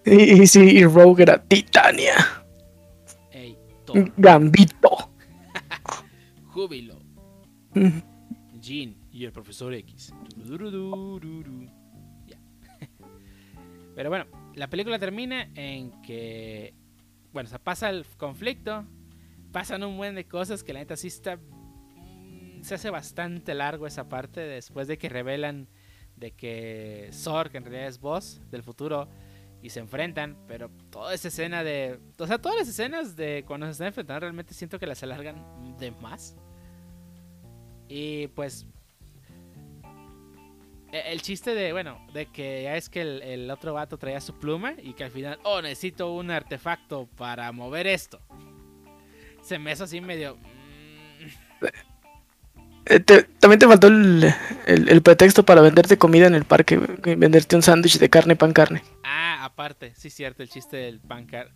Y, 0.04 0.42
y 0.42 0.46
sí, 0.46 0.60
y 0.60 0.84
Rogue 0.84 1.22
era 1.24 1.42
Titania. 1.42 2.14
Ey. 3.30 3.56
Gambito. 4.16 5.10
Júbilo. 6.52 6.98
Jean 8.60 8.96
y 9.12 9.24
el 9.24 9.32
profesor 9.32 9.72
X. 9.74 10.12
Pero 13.94 14.10
bueno, 14.10 14.26
la 14.54 14.68
película 14.68 14.98
termina 14.98 15.48
en 15.54 16.02
que. 16.02 16.74
Bueno, 17.32 17.48
se 17.48 17.58
pasa 17.58 17.90
el 17.90 18.04
conflicto. 18.16 18.84
Pasan 19.52 19.82
un 19.84 19.96
buen 19.96 20.14
de 20.14 20.26
cosas 20.26 20.62
que 20.62 20.72
la 20.72 20.80
neta 20.80 20.96
sí 20.96 21.08
está. 21.08 21.38
Mm, 22.66 22.68
Se 22.68 22.74
hace 22.74 22.90
bastante 22.90 23.54
largo 23.54 23.86
esa 23.86 24.08
parte 24.08 24.40
después 24.40 24.88
de 24.88 24.98
que 24.98 25.08
revelan 25.08 25.68
de 26.16 26.32
que 26.32 27.10
Zorg 27.12 27.54
en 27.56 27.64
realidad 27.64 27.88
es 27.88 28.00
boss 28.00 28.40
del 28.50 28.62
futuro 28.62 29.08
y 29.62 29.70
se 29.70 29.80
enfrentan, 29.80 30.36
pero 30.46 30.70
toda 30.90 31.12
esa 31.14 31.28
escena 31.28 31.64
de, 31.64 31.98
o 32.18 32.26
sea, 32.26 32.38
todas 32.38 32.58
las 32.58 32.68
escenas 32.68 33.16
de 33.16 33.44
cuando 33.46 33.66
se 33.66 33.72
están 33.72 33.88
enfrentando 33.88 34.20
realmente 34.20 34.54
siento 34.54 34.78
que 34.78 34.86
las 34.86 35.02
alargan 35.02 35.76
de 35.78 35.90
más. 35.90 36.36
Y 37.88 38.28
pues 38.28 38.66
e- 40.92 41.12
el 41.12 41.22
chiste 41.22 41.54
de, 41.54 41.72
bueno, 41.72 41.98
de 42.12 42.26
que 42.26 42.64
ya 42.64 42.76
es 42.76 42.88
que 42.88 43.02
el, 43.02 43.22
el 43.22 43.50
otro 43.50 43.74
vato 43.74 43.98
traía 43.98 44.20
su 44.20 44.34
pluma 44.38 44.74
y 44.82 44.92
que 44.94 45.04
al 45.04 45.10
final, 45.10 45.38
oh, 45.44 45.60
necesito 45.62 46.12
un 46.12 46.30
artefacto 46.30 47.06
para 47.16 47.50
mover 47.52 47.86
esto. 47.86 48.20
Se 49.42 49.58
me 49.58 49.72
hizo 49.72 49.84
así 49.84 50.00
medio... 50.00 50.38
Eh, 52.88 53.00
te- 53.00 53.24
también 53.40 53.58
te 53.58 53.66
faltó 53.66 53.88
el, 53.88 54.32
el- 54.66 54.88
el 54.88 55.02
pretexto 55.02 55.44
para 55.44 55.60
venderte 55.60 55.98
comida 55.98 56.26
en 56.26 56.34
el 56.34 56.44
parque, 56.44 56.78
venderte 57.16 57.56
un 57.56 57.62
sándwich 57.62 57.98
de 57.98 58.08
carne, 58.08 58.36
pan, 58.36 58.52
carne. 58.52 58.82
Ah, 59.02 59.44
aparte, 59.44 59.92
sí, 59.96 60.08
cierto, 60.10 60.42
el 60.42 60.48
chiste 60.48 60.76
del 60.76 61.00
pan 61.00 61.26
car- 61.26 61.50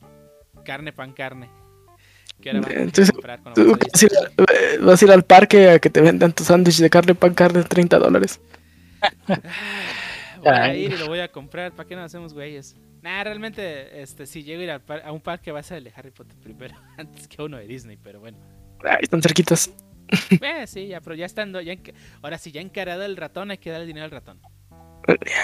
carne, 0.64 0.92
pan, 0.92 1.12
carne. 1.12 1.48
Que 2.40 2.50
ahora 2.50 2.60
vamos 2.62 2.76
a 2.76 2.80
Entonces, 2.82 3.12
comprar 3.12 3.42
con 3.42 3.54
Tú 3.54 3.76
vas 3.76 4.02
a, 4.02 4.06
ir, 4.06 4.12
a- 4.16 4.52
eh, 4.52 4.78
vas 4.80 5.00
a 5.00 5.04
ir 5.04 5.10
al 5.12 5.22
parque 5.24 5.70
a 5.70 5.78
que 5.78 5.90
te 5.90 6.00
vendan 6.00 6.32
tu 6.32 6.42
sándwich 6.42 6.78
de 6.78 6.90
carne, 6.90 7.14
pan, 7.14 7.34
carne, 7.34 7.62
30 7.62 7.98
dólares. 7.98 8.40
Voy 10.38 10.48
a 10.52 10.74
ir 10.74 10.92
y 10.92 10.96
lo 10.96 11.06
voy 11.06 11.20
a 11.20 11.30
comprar. 11.30 11.72
¿Para 11.72 11.88
qué 11.88 11.94
nos 11.94 12.06
hacemos 12.06 12.32
güeyes? 12.32 12.74
Nah, 13.02 13.22
realmente, 13.24 14.02
este, 14.02 14.26
si 14.26 14.42
llego 14.42 14.60
a 14.60 14.64
ir 14.64 14.70
al 14.70 14.80
par- 14.80 15.02
a 15.04 15.12
un 15.12 15.20
parque, 15.20 15.52
va 15.52 15.60
a 15.60 15.62
ser 15.62 15.78
el 15.78 15.84
de 15.84 15.92
Harry 15.96 16.10
Potter 16.10 16.36
primero, 16.42 16.74
antes 16.98 17.28
que 17.28 17.42
uno 17.42 17.56
de 17.58 17.66
Disney, 17.66 17.98
pero 18.02 18.20
bueno. 18.20 18.38
Ay, 18.82 18.98
están 19.02 19.22
cerquitas. 19.22 19.70
Eh, 20.40 20.66
sí, 20.66 20.88
ya, 20.88 21.00
pero 21.00 21.14
ya 21.14 21.26
estando, 21.26 21.60
ya 21.60 21.74
ahora 22.22 22.38
sí, 22.38 22.50
ya 22.52 22.60
encarado 22.60 23.04
el 23.04 23.16
ratón, 23.16 23.50
hay 23.50 23.58
que 23.58 23.70
dar 23.70 23.80
el 23.80 23.86
dinero 23.86 24.04
al 24.04 24.10
ratón. 24.10 24.40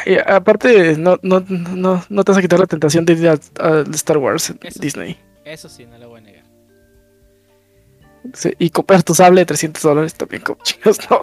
Y 0.04 0.16
aparte, 0.18 0.96
no, 0.96 1.18
no, 1.22 1.40
no, 1.40 2.04
no 2.08 2.24
te 2.24 2.32
vas 2.32 2.38
a 2.38 2.42
quitar 2.42 2.58
la 2.60 2.66
tentación 2.66 3.04
de 3.04 3.12
ir 3.14 3.28
a, 3.28 3.32
a 3.32 3.80
Star 3.92 4.18
Wars 4.18 4.54
Eso. 4.62 4.80
Disney. 4.80 5.18
Eso 5.44 5.68
sí, 5.68 5.86
no 5.86 5.98
lo 5.98 6.08
voy 6.08 6.20
a 6.20 6.22
negar. 6.22 6.44
Sí, 8.34 8.52
y 8.58 8.70
comprar 8.70 9.02
tu 9.02 9.14
sable 9.14 9.42
de 9.42 9.46
300 9.46 9.82
dólares 9.82 10.14
también, 10.14 10.42
como 10.42 10.62
chicos, 10.62 10.98
no. 11.10 11.20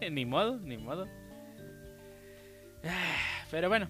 Ni 0.10 0.26
modo, 0.26 0.58
ni 0.58 0.76
modo. 0.76 1.06
Ah, 2.84 3.46
Pero 3.50 3.68
bueno, 3.68 3.88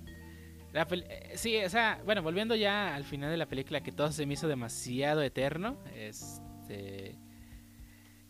la 0.73 0.87
eh, 0.91 1.33
sí, 1.35 1.57
o 1.65 1.69
sea, 1.69 2.01
bueno, 2.05 2.23
volviendo 2.23 2.55
ya 2.55 2.95
al 2.95 3.05
final 3.05 3.31
de 3.31 3.37
la 3.37 3.47
película, 3.47 3.83
que 3.83 3.93
todo 3.93 4.13
se 4.13 4.27
me 4.27 4.35
hizo 4.35 4.49
demasiado 4.49 5.23
eterno. 5.23 5.77
Este. 5.95 7.17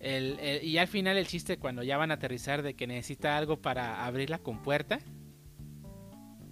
El- 0.02 0.38
el- 0.40 0.64
y 0.64 0.76
al 0.78 0.88
final 0.88 1.16
el 1.16 1.26
chiste 1.26 1.56
cuando 1.58 1.82
ya 1.82 1.96
van 1.96 2.10
a 2.10 2.14
aterrizar 2.14 2.62
de 2.62 2.74
que 2.74 2.86
necesita 2.86 3.36
algo 3.38 3.56
para 3.62 4.04
abrir 4.04 4.28
la 4.28 4.38
compuerta. 4.38 4.98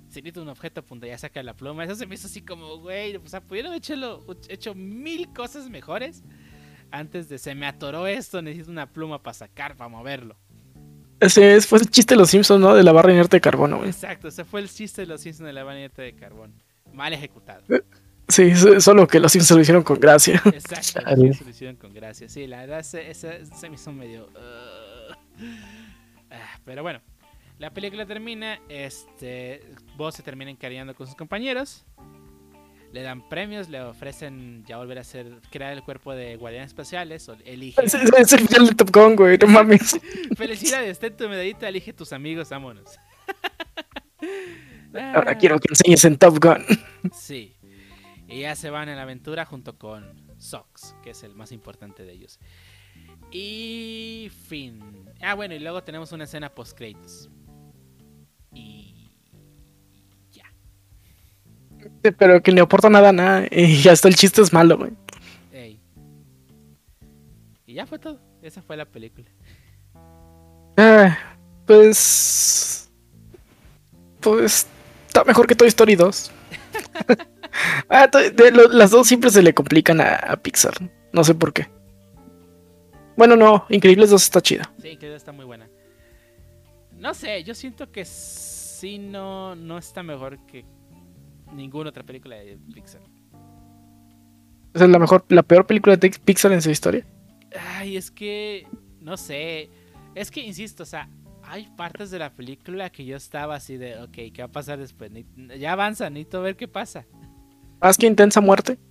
Si 0.08 0.20
necesita 0.22 0.40
un 0.40 0.48
objeto, 0.48 0.82
punto, 0.84 1.06
ya 1.06 1.16
saca 1.18 1.42
la 1.42 1.54
pluma. 1.54 1.84
Eso 1.84 1.94
se 1.94 2.06
me 2.06 2.14
hizo 2.16 2.26
así 2.26 2.42
como, 2.42 2.78
güey, 2.78 3.14
o 3.16 3.28
sea, 3.28 3.40
pudieron 3.40 3.74
hecho, 3.74 3.94
hecho 4.48 4.74
mil 4.74 5.32
cosas 5.32 5.68
mejores 5.70 6.24
antes 6.90 7.28
de 7.28 7.38
se 7.38 7.54
me 7.54 7.66
atoró 7.66 8.06
esto, 8.08 8.42
necesito 8.42 8.70
una 8.72 8.90
pluma 8.92 9.22
para 9.22 9.34
sacar, 9.34 9.76
para 9.76 9.88
moverlo. 9.88 10.36
Ese 11.20 11.54
es- 11.54 11.66
fue 11.66 11.78
el 11.78 11.88
chiste 11.90 12.14
de 12.14 12.18
los 12.20 12.30
Simpsons, 12.30 12.60
¿no? 12.60 12.74
De 12.74 12.82
la 12.82 12.90
barra 12.92 13.12
inerte 13.12 13.36
de 13.36 13.40
carbono, 13.40 13.76
güey. 13.76 13.90
Exacto, 13.90 14.26
ese 14.28 14.44
fue 14.44 14.60
el 14.60 14.68
chiste 14.68 15.02
de 15.02 15.06
los 15.06 15.20
Simpsons 15.20 15.46
de 15.46 15.52
la 15.52 15.62
baneta 15.64 16.02
de 16.02 16.14
carbón. 16.14 16.54
Mal 16.92 17.12
ejecutado. 17.12 17.62
Sí, 18.30 18.54
so- 18.54 18.80
solo 18.80 19.06
que 19.06 19.20
los 19.20 19.32
Simpsons 19.32 19.56
lo 19.56 19.62
hicieron 19.62 19.82
con 19.82 19.98
gracia. 20.00 20.40
Exacto, 20.46 21.00
los 21.16 21.40
lo 21.40 21.50
hicieron 21.50 21.76
con 21.76 21.92
gracia. 21.92 22.28
Sí, 22.28 22.46
la 22.46 22.60
verdad 22.60 22.82
se, 22.82 23.10
ese- 23.10 23.44
se 23.46 23.68
me 23.68 23.74
hizo 23.74 23.92
medio... 23.92 24.26
uh, 24.26 25.12
ah, 26.30 26.58
pero 26.64 26.82
bueno, 26.82 27.00
la 27.58 27.70
película 27.70 28.06
termina, 28.06 28.58
este, 28.68 29.62
Buzz 29.96 30.14
se 30.16 30.22
termina 30.22 30.50
encariñando 30.50 30.94
con 30.94 31.06
sus 31.06 31.16
compañeros. 31.16 31.84
Le 32.92 33.02
dan 33.02 33.28
premios, 33.28 33.68
le 33.68 33.80
ofrecen 33.82 34.64
ya 34.66 34.76
volver 34.78 34.98
a 34.98 35.04
ser, 35.04 35.40
crear 35.52 35.72
el 35.72 35.82
cuerpo 35.84 36.12
de 36.12 36.34
guardianes 36.36 36.70
espaciales, 36.70 37.28
o 37.28 37.36
elige... 37.44 37.80
Es 37.84 37.94
el 38.32 38.48
final 38.48 38.66
de 38.66 38.74
Top 38.74 38.90
Gun, 38.92 39.14
güey, 39.14 39.38
no 39.38 39.46
mames. 39.46 39.96
Felicidades, 40.36 40.98
ten 40.98 41.16
tu 41.16 41.28
medallita, 41.28 41.68
elige 41.68 41.92
tus 41.92 42.12
amigos, 42.12 42.48
vámonos. 42.50 42.98
Ahora 45.14 45.38
quiero 45.38 45.58
que 45.60 45.68
enseñes 45.70 46.04
en 46.04 46.16
Top 46.18 46.38
Gun. 46.42 46.64
Sí. 47.12 47.54
Y 48.30 48.42
ya 48.42 48.54
se 48.54 48.70
van 48.70 48.88
en 48.88 48.96
la 48.96 49.02
aventura 49.02 49.44
junto 49.44 49.76
con 49.76 50.22
Sox, 50.38 50.94
que 51.02 51.10
es 51.10 51.24
el 51.24 51.34
más 51.34 51.50
importante 51.50 52.04
de 52.04 52.12
ellos. 52.12 52.38
Y 53.32 54.30
fin. 54.48 54.80
Ah, 55.20 55.34
bueno, 55.34 55.54
y 55.54 55.58
luego 55.58 55.82
tenemos 55.82 56.12
una 56.12 56.24
escena 56.24 56.48
post 56.48 56.78
créditos. 56.78 57.28
Y 58.54 59.10
ya. 60.30 60.44
Pero 62.16 62.40
que 62.40 62.52
le 62.52 62.60
aporta 62.60 62.88
nada, 62.88 63.12
nada. 63.12 63.46
Y 63.50 63.86
hasta 63.88 64.06
el 64.06 64.14
chiste 64.14 64.42
es 64.42 64.52
malo, 64.52 64.78
güey. 64.78 64.92
Ey. 65.52 65.80
Y 67.66 67.74
ya 67.74 67.84
fue 67.84 67.98
todo. 67.98 68.20
Esa 68.42 68.62
fue 68.62 68.76
la 68.76 68.84
película. 68.84 69.26
Ah, 70.76 71.18
pues. 71.66 72.90
Pues. 74.20 74.68
Está 75.08 75.24
mejor 75.24 75.48
que 75.48 75.56
Toy 75.56 75.66
Story 75.66 75.96
2. 75.96 76.30
Ah, 77.88 78.08
to- 78.10 78.18
de 78.30 78.50
lo- 78.52 78.68
las 78.68 78.90
dos 78.92 79.06
siempre 79.08 79.30
se 79.30 79.42
le 79.42 79.52
complican 79.54 80.00
a, 80.00 80.14
a 80.14 80.36
Pixar. 80.36 80.74
No 81.12 81.24
sé 81.24 81.34
por 81.34 81.52
qué. 81.52 81.68
Bueno, 83.16 83.36
no. 83.36 83.66
Increíbles 83.68 84.10
2 84.10 84.22
está 84.22 84.40
chida. 84.40 84.72
Sí, 84.80 84.96
que 84.96 85.14
está 85.14 85.32
muy 85.32 85.44
buena. 85.44 85.68
No 86.96 87.12
sé, 87.14 87.42
yo 87.44 87.54
siento 87.54 87.90
que 87.90 88.04
sí 88.04 88.98
no, 88.98 89.54
no 89.56 89.78
está 89.78 90.02
mejor 90.02 90.38
que 90.46 90.64
ninguna 91.52 91.90
otra 91.90 92.02
película 92.04 92.36
de 92.36 92.58
Pixar. 92.72 93.00
Es 94.72 94.80
la 94.88 94.98
mejor, 94.98 95.24
la 95.28 95.42
peor 95.42 95.66
película 95.66 95.96
de 95.96 96.10
Pixar 96.10 96.52
en 96.52 96.62
su 96.62 96.70
historia. 96.70 97.04
Ay, 97.76 97.96
es 97.96 98.10
que. 98.10 98.66
No 99.00 99.16
sé. 99.16 99.68
Es 100.14 100.30
que, 100.30 100.40
insisto, 100.42 100.84
o 100.84 100.86
sea, 100.86 101.08
hay 101.42 101.66
partes 101.76 102.10
de 102.10 102.18
la 102.20 102.32
película 102.34 102.90
que 102.90 103.04
yo 103.04 103.16
estaba 103.16 103.56
así 103.56 103.76
de, 103.76 103.96
ok, 104.00 104.12
¿qué 104.32 104.34
va 104.38 104.44
a 104.44 104.48
pasar 104.52 104.78
después? 104.78 105.10
Ya 105.58 105.72
avanza, 105.72 106.08
necesito 106.10 106.42
ver 106.42 106.56
qué 106.56 106.68
pasa. 106.68 107.06
Más 107.80 107.96
que 107.96 108.06
Intensa 108.06 108.40
Muerte. 108.40 108.78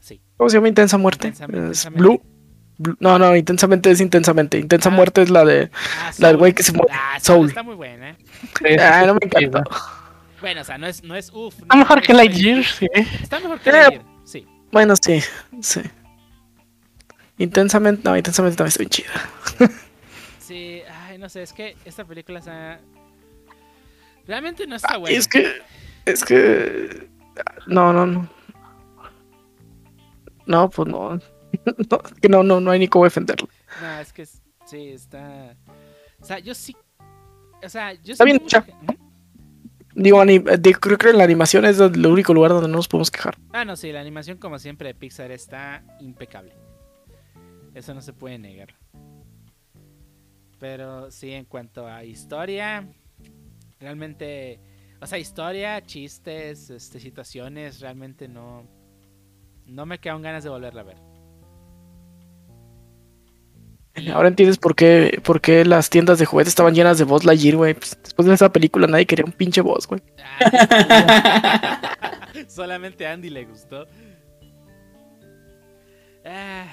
Sí. 0.00 0.20
¿Cómo 0.36 0.48
se 0.48 0.56
llama 0.56 0.68
Intensa 0.68 0.96
Muerte? 0.98 1.28
Es. 1.70 1.88
Blue. 1.92 2.22
Blue- 2.78 2.96
No, 3.00 3.18
no, 3.18 3.34
intensamente 3.36 3.90
es 3.90 4.00
intensamente. 4.00 4.58
Intensa 4.58 4.88
Ah. 4.88 4.92
muerte 4.92 5.20
es 5.22 5.30
la 5.30 5.44
de. 5.44 5.70
Ah, 6.00 6.10
La 6.18 6.28
del 6.28 6.36
güey 6.38 6.52
que 6.54 6.62
se 6.62 6.72
muere. 6.72 6.92
Ah, 6.94 7.18
Soul. 7.20 7.48
Está 7.48 7.62
muy 7.62 7.74
buena. 7.74 8.16
Ah, 8.80 9.04
no 9.06 9.14
me 9.14 9.20
encantó. 9.22 9.62
Bueno, 10.40 10.60
o 10.60 10.64
sea, 10.64 10.78
no 10.78 10.86
es, 10.86 11.02
no 11.02 11.16
es 11.16 11.30
uff. 11.32 11.58
Está 11.60 11.74
mejor 11.76 12.00
que 12.00 12.14
Lightyear, 12.14 12.64
sí. 12.64 12.86
Está 13.22 13.40
mejor 13.40 13.58
que 13.60 13.70
Eh. 13.70 13.72
Lightyear, 13.72 14.04
sí. 14.24 14.46
Bueno, 14.70 14.94
sí, 14.96 15.20
sí. 15.60 15.80
Intensamente, 17.38 18.02
no, 18.08 18.16
intensamente 18.16 18.56
también 18.56 18.68
está 18.72 18.78
bien 18.78 18.90
chida. 18.90 19.72
Sí, 20.38 20.80
ay, 21.06 21.18
no 21.18 21.28
sé, 21.28 21.42
es 21.42 21.52
que 21.52 21.76
esta 21.84 22.04
película, 22.04 22.38
o 22.38 22.42
sea. 22.42 22.80
Realmente 24.26 24.66
no 24.66 24.76
está 24.76 24.96
buena. 24.96 25.16
es 25.18 25.26
que. 25.28 25.44
Es 26.08 26.24
que. 26.24 27.08
No, 27.66 27.92
no, 27.92 28.06
no. 28.06 28.28
No, 30.46 30.70
pues 30.70 30.88
no. 30.88 31.18
No, 31.90 31.98
que 32.20 32.28
no, 32.28 32.42
no, 32.42 32.60
no 32.60 32.70
hay 32.70 32.78
ni 32.78 32.88
cómo 32.88 33.04
defenderlo. 33.04 33.48
No, 33.80 34.00
es 34.00 34.12
que 34.12 34.26
sí, 34.26 34.88
está. 34.90 35.56
O 36.20 36.24
sea, 36.24 36.38
yo 36.40 36.54
sí. 36.54 36.76
O 37.64 37.68
sea, 37.70 37.94
yo 37.94 38.12
Está 38.12 38.24
sí 38.24 38.30
bien 38.30 38.42
mucha 38.42 38.64
Digo, 39.94 40.20
ani- 40.20 40.38
de- 40.38 40.74
creo 40.74 40.98
que 40.98 41.12
la 41.12 41.24
animación 41.24 41.64
es 41.64 41.80
el 41.80 42.06
único 42.06 42.34
lugar 42.34 42.50
donde 42.52 42.68
no 42.68 42.76
nos 42.76 42.86
podemos 42.86 43.10
quejar. 43.10 43.36
Ah, 43.52 43.64
no, 43.64 43.76
sí, 43.76 43.90
la 43.92 44.00
animación, 44.00 44.36
como 44.38 44.58
siempre, 44.58 44.88
de 44.88 44.94
Pixar 44.94 45.30
está 45.32 45.82
impecable. 46.00 46.52
Eso 47.74 47.94
no 47.94 48.02
se 48.02 48.12
puede 48.12 48.38
negar. 48.38 48.74
Pero 50.60 51.10
sí, 51.10 51.32
en 51.32 51.46
cuanto 51.46 51.86
a 51.86 52.04
historia, 52.04 52.86
realmente. 53.80 54.60
O 55.00 55.06
sea, 55.06 55.18
historia, 55.18 55.80
chistes, 55.84 56.70
este, 56.70 56.98
situaciones, 56.98 57.80
realmente 57.80 58.28
no. 58.28 58.66
No 59.66 59.86
me 59.86 59.98
quedan 59.98 60.22
ganas 60.22 60.42
de 60.42 60.50
volverla 60.50 60.80
a 60.80 60.84
ver. 60.84 60.96
Ahora 64.12 64.28
entiendes 64.28 64.58
por 64.58 64.74
qué, 64.74 65.20
por 65.22 65.40
qué 65.40 65.64
las 65.64 65.90
tiendas 65.90 66.18
de 66.18 66.26
juguetes 66.26 66.52
estaban 66.52 66.74
llenas 66.74 66.98
de 66.98 67.04
Buzz 67.04 67.24
Lightyear, 67.24 67.56
güey. 67.56 67.74
Pues, 67.74 67.98
después 68.02 68.26
de 68.26 68.34
esa 68.34 68.52
película 68.52 68.86
nadie 68.86 69.06
quería 69.06 69.24
un 69.24 69.32
pinche 69.32 69.60
Buzz, 69.60 69.86
güey. 69.86 70.02
Ah, 70.40 71.80
Solamente 72.48 73.06
a 73.06 73.12
Andy 73.12 73.30
le 73.30 73.44
gustó. 73.44 73.86
Ah, 76.24 76.66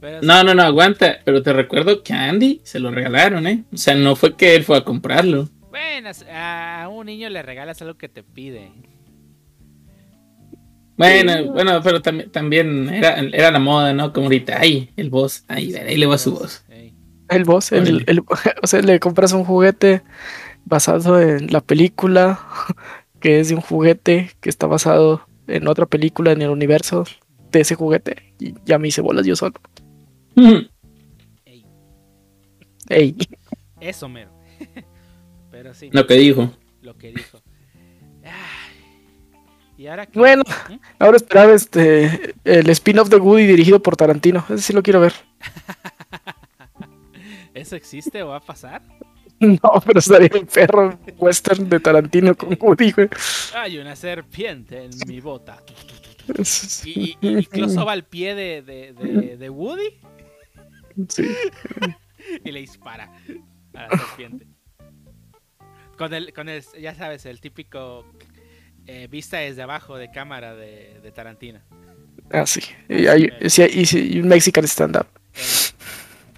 pero 0.00 0.20
No, 0.22 0.44
no, 0.44 0.54
no, 0.54 0.62
aguanta. 0.62 1.18
Pero 1.24 1.42
te 1.42 1.52
recuerdo 1.52 2.02
que 2.02 2.12
a 2.12 2.28
Andy 2.28 2.60
se 2.64 2.78
lo 2.78 2.90
regalaron, 2.90 3.46
¿eh? 3.46 3.64
O 3.72 3.76
sea, 3.76 3.94
no 3.94 4.16
fue 4.16 4.36
que 4.36 4.54
él 4.54 4.64
fue 4.64 4.78
a 4.78 4.84
comprarlo. 4.84 5.48
Bueno, 5.70 6.10
a 6.32 6.88
un 6.90 7.06
niño 7.06 7.28
le 7.28 7.42
regalas 7.42 7.80
algo 7.82 7.96
que 7.96 8.08
te 8.08 8.22
pide. 8.22 8.72
Bueno, 10.96 11.52
bueno, 11.52 11.80
pero 11.82 12.02
también, 12.02 12.30
también 12.30 12.88
era, 12.90 13.20
era 13.20 13.50
la 13.50 13.58
moda, 13.58 13.94
¿no? 13.94 14.12
Como 14.12 14.26
ahorita, 14.26 14.58
ay, 14.60 14.90
el 14.96 15.08
boss, 15.08 15.44
ay, 15.48 15.74
ahí 15.74 15.96
le 15.96 16.06
va 16.06 16.18
su 16.18 16.32
voz. 16.32 16.64
El 17.30 17.44
Buzz, 17.44 17.70
el, 17.72 18.24
o 18.62 18.66
sea, 18.66 18.82
le 18.82 18.98
compras 18.98 19.32
un 19.32 19.44
juguete 19.44 20.02
basado 20.64 21.20
en 21.20 21.52
la 21.52 21.60
película, 21.60 22.40
que 23.20 23.40
es 23.40 23.48
de 23.48 23.54
un 23.54 23.60
juguete 23.60 24.32
que 24.40 24.50
está 24.50 24.66
basado 24.66 25.26
en 25.46 25.68
otra 25.68 25.86
película 25.86 26.32
en 26.32 26.42
el 26.42 26.50
universo 26.50 27.04
de 27.52 27.60
ese 27.60 27.76
juguete. 27.76 28.34
Y 28.40 28.54
ya 28.64 28.78
me 28.78 28.88
hice 28.88 29.00
bolas 29.00 29.24
yo 29.26 29.36
solo. 29.36 29.54
Ey, 30.36 31.64
Ey. 32.88 33.16
eso 33.80 34.08
mero. 34.08 34.32
Pero 35.62 35.74
sí, 35.74 35.90
Lo 35.92 36.06
que 36.06 36.14
dijo. 36.14 36.50
lo 36.80 36.96
que 36.96 37.08
dijo. 37.12 37.42
Y 39.76 39.86
ahora 39.88 40.08
Bueno. 40.14 40.42
¿Mm? 40.70 40.74
Ahora 40.98 41.16
esperar 41.18 41.50
este 41.50 42.34
el 42.44 42.70
spin-off 42.70 43.10
de 43.10 43.16
Woody 43.18 43.46
dirigido 43.46 43.82
por 43.82 43.94
Tarantino. 43.94 44.42
Ese 44.48 44.62
sí 44.62 44.72
lo 44.72 44.82
quiero 44.82 45.00
ver. 45.00 45.12
¿Eso 47.54 47.76
existe 47.76 48.22
o 48.22 48.28
va 48.28 48.36
a 48.36 48.40
pasar? 48.40 48.82
No, 49.40 49.58
pero 49.86 49.98
estaría 50.00 50.28
el 50.34 50.46
perro 50.46 50.98
western 51.18 51.66
de 51.68 51.80
Tarantino 51.80 52.34
con 52.34 52.56
Woody, 52.60 52.92
güey. 52.92 53.08
Hay 53.54 53.78
una 53.78 53.96
serpiente 53.96 54.84
en 54.84 54.90
mi 55.06 55.20
bota. 55.20 55.62
Y, 56.86 57.16
y, 57.20 57.38
y 57.38 57.44
close-up 57.46 57.88
al 57.88 58.04
pie 58.04 58.34
de, 58.34 58.62
de, 58.62 58.92
de- 58.92 59.36
de 59.38 59.50
Woody 59.50 59.98
Sí. 61.08 61.26
y 62.44 62.52
le 62.52 62.60
dispara 62.60 63.10
a 63.74 63.82
la 63.82 63.88
serpiente. 63.98 64.46
Con 66.00 66.14
el, 66.14 66.32
con 66.32 66.48
el, 66.48 66.64
ya 66.80 66.94
sabes, 66.94 67.26
el 67.26 67.42
típico 67.42 68.06
eh, 68.86 69.06
vista 69.10 69.36
desde 69.36 69.60
abajo 69.60 69.98
de 69.98 70.10
cámara 70.10 70.54
de, 70.54 70.98
de 71.02 71.12
Tarantino. 71.12 71.60
Ah, 72.30 72.46
sí. 72.46 72.62
Y, 72.88 73.06
hay, 73.06 73.28
sí, 73.50 73.66
y 73.70 73.84
sí, 73.84 74.14
y 74.14 74.20
un 74.20 74.28
Mexican 74.28 74.64
stand-up. 74.64 75.06
Eh, 75.34 75.40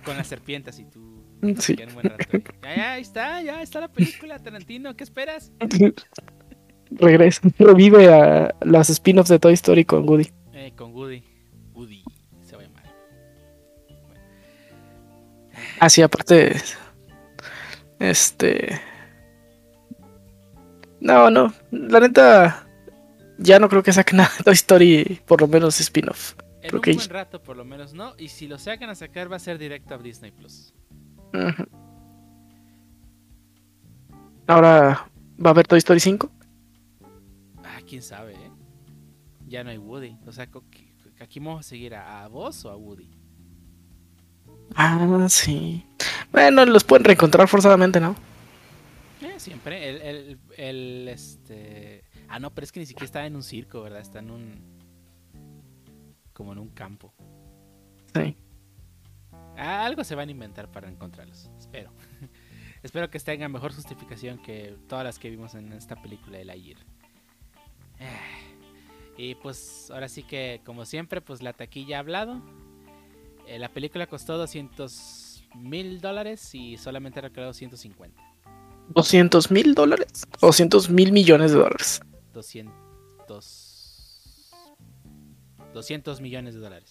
con 0.04 0.16
la 0.16 0.24
serpiente 0.24 0.70
así 0.70 0.84
tú. 0.86 1.24
Sí. 1.60 1.76
rato 1.76 2.26
ahí. 2.32 2.42
Ya, 2.64 2.74
ya, 2.74 2.92
ahí 2.94 3.02
está, 3.02 3.40
ya 3.40 3.62
está 3.62 3.78
la 3.78 3.86
película 3.86 4.36
Tarantino. 4.40 4.96
¿Qué 4.96 5.04
esperas? 5.04 5.52
Regresa, 6.90 7.42
revive 7.60 8.12
a 8.12 8.56
las 8.62 8.90
spin-offs 8.90 9.30
de 9.30 9.38
Toy 9.38 9.52
Story 9.52 9.84
con 9.84 10.08
Woody. 10.08 10.28
Eh, 10.54 10.72
con 10.74 10.92
Woody. 10.92 11.22
Woody 11.72 12.02
se 12.42 12.56
va 12.56 12.62
a 12.62 12.66
llamar. 12.66 12.82
Ah, 15.78 15.88
sí, 15.88 16.02
aparte. 16.02 16.56
Este. 18.00 18.80
No, 21.02 21.30
no. 21.30 21.52
La 21.72 21.98
neta. 22.00 22.66
Ya 23.38 23.58
no 23.58 23.68
creo 23.68 23.82
que 23.82 23.92
saquen 23.92 24.16
nada 24.18 24.30
de 24.38 24.44
Toy 24.44 24.54
Story, 24.54 25.20
por 25.26 25.40
lo 25.40 25.48
menos 25.48 25.80
spin-off. 25.80 26.34
En 26.62 26.68
Creo 26.68 26.78
un 26.78 26.82
que- 26.82 26.92
buen 26.92 27.08
rato, 27.08 27.42
por 27.42 27.56
lo 27.56 27.64
menos, 27.64 27.92
¿no? 27.92 28.14
Y 28.18 28.28
si 28.28 28.46
lo 28.46 28.56
sacan 28.58 28.88
a 28.88 28.94
sacar, 28.94 29.30
va 29.30 29.36
a 29.36 29.40
ser 29.40 29.58
directo 29.58 29.94
a 29.94 29.98
Disney 29.98 30.30
Plus. 30.30 30.72
Ahora 34.46 35.08
va 35.44 35.50
a 35.50 35.52
haber 35.52 35.66
Toy 35.66 35.78
Story 35.78 36.00
5. 36.00 36.30
Ah, 37.64 37.80
quién 37.88 38.02
sabe, 38.02 38.34
¿eh? 38.34 38.50
Ya 39.48 39.64
no 39.64 39.70
hay 39.70 39.78
Woody. 39.78 40.16
O 40.26 40.32
sea, 40.32 40.48
aquí 41.20 41.40
vamos 41.40 41.60
a 41.60 41.68
seguir 41.68 41.94
a, 41.94 42.24
a 42.24 42.28
vos 42.28 42.64
o 42.64 42.70
a 42.70 42.76
Woody. 42.76 43.10
Ah, 44.74 45.26
sí. 45.28 45.84
Bueno, 46.30 46.64
los 46.64 46.84
pueden 46.84 47.04
reencontrar 47.04 47.48
forzadamente, 47.48 48.00
¿no? 48.00 48.14
Siempre. 49.42 49.88
El, 49.88 50.02
el, 50.02 50.40
el, 50.56 51.08
este. 51.08 52.04
Ah, 52.28 52.38
no, 52.38 52.54
pero 52.54 52.64
es 52.64 52.70
que 52.70 52.78
ni 52.78 52.86
siquiera 52.86 53.06
está 53.06 53.26
en 53.26 53.34
un 53.34 53.42
circo, 53.42 53.82
¿verdad? 53.82 54.00
Está 54.00 54.20
en 54.20 54.30
un. 54.30 54.62
Como 56.32 56.52
en 56.52 56.60
un 56.60 56.68
campo. 56.68 57.12
Sí. 58.14 58.36
Ah, 59.56 59.84
algo 59.84 60.04
se 60.04 60.14
van 60.14 60.28
a 60.28 60.30
inventar 60.30 60.70
para 60.70 60.88
encontrarlos. 60.88 61.50
Espero. 61.58 61.92
Espero 62.84 63.10
que 63.10 63.18
tengan 63.18 63.50
mejor 63.50 63.74
justificación 63.74 64.40
que 64.40 64.76
todas 64.88 65.04
las 65.04 65.18
que 65.18 65.28
vimos 65.28 65.56
en 65.56 65.72
esta 65.72 66.00
película 66.00 66.38
de 66.38 66.44
Lightyear. 66.44 66.78
Eh, 67.98 68.06
Y 69.18 69.34
pues 69.34 69.90
ahora 69.90 70.08
sí 70.08 70.22
que, 70.22 70.62
como 70.64 70.84
siempre, 70.84 71.20
pues 71.20 71.42
la 71.42 71.52
taquilla 71.52 71.96
ha 71.96 72.00
hablado. 72.00 72.40
Eh, 73.46 73.58
la 73.58 73.68
película 73.68 74.06
costó 74.06 74.38
200 74.38 75.44
mil 75.56 76.00
dólares 76.00 76.54
y 76.54 76.78
solamente 76.78 77.18
ha 77.18 77.22
recaudado 77.22 77.52
150. 77.52 78.31
200 78.90 79.50
mil 79.50 79.74
dólares. 79.74 80.26
200 80.40 80.90
mil 80.90 81.12
millones 81.12 81.52
de 81.52 81.58
dólares. 81.58 82.00
200. 82.34 83.68
200 85.74 86.20
millones 86.20 86.54
de 86.54 86.60
dólares. 86.60 86.90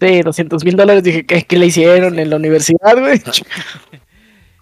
Sí, 0.00 0.22
200 0.22 0.64
mil 0.64 0.76
dólares. 0.76 1.02
Dije, 1.02 1.26
¿qué, 1.26 1.42
qué 1.42 1.58
le 1.58 1.66
hicieron 1.66 2.18
en 2.20 2.30
la 2.30 2.36
universidad, 2.36 2.96
güey? 2.98 3.20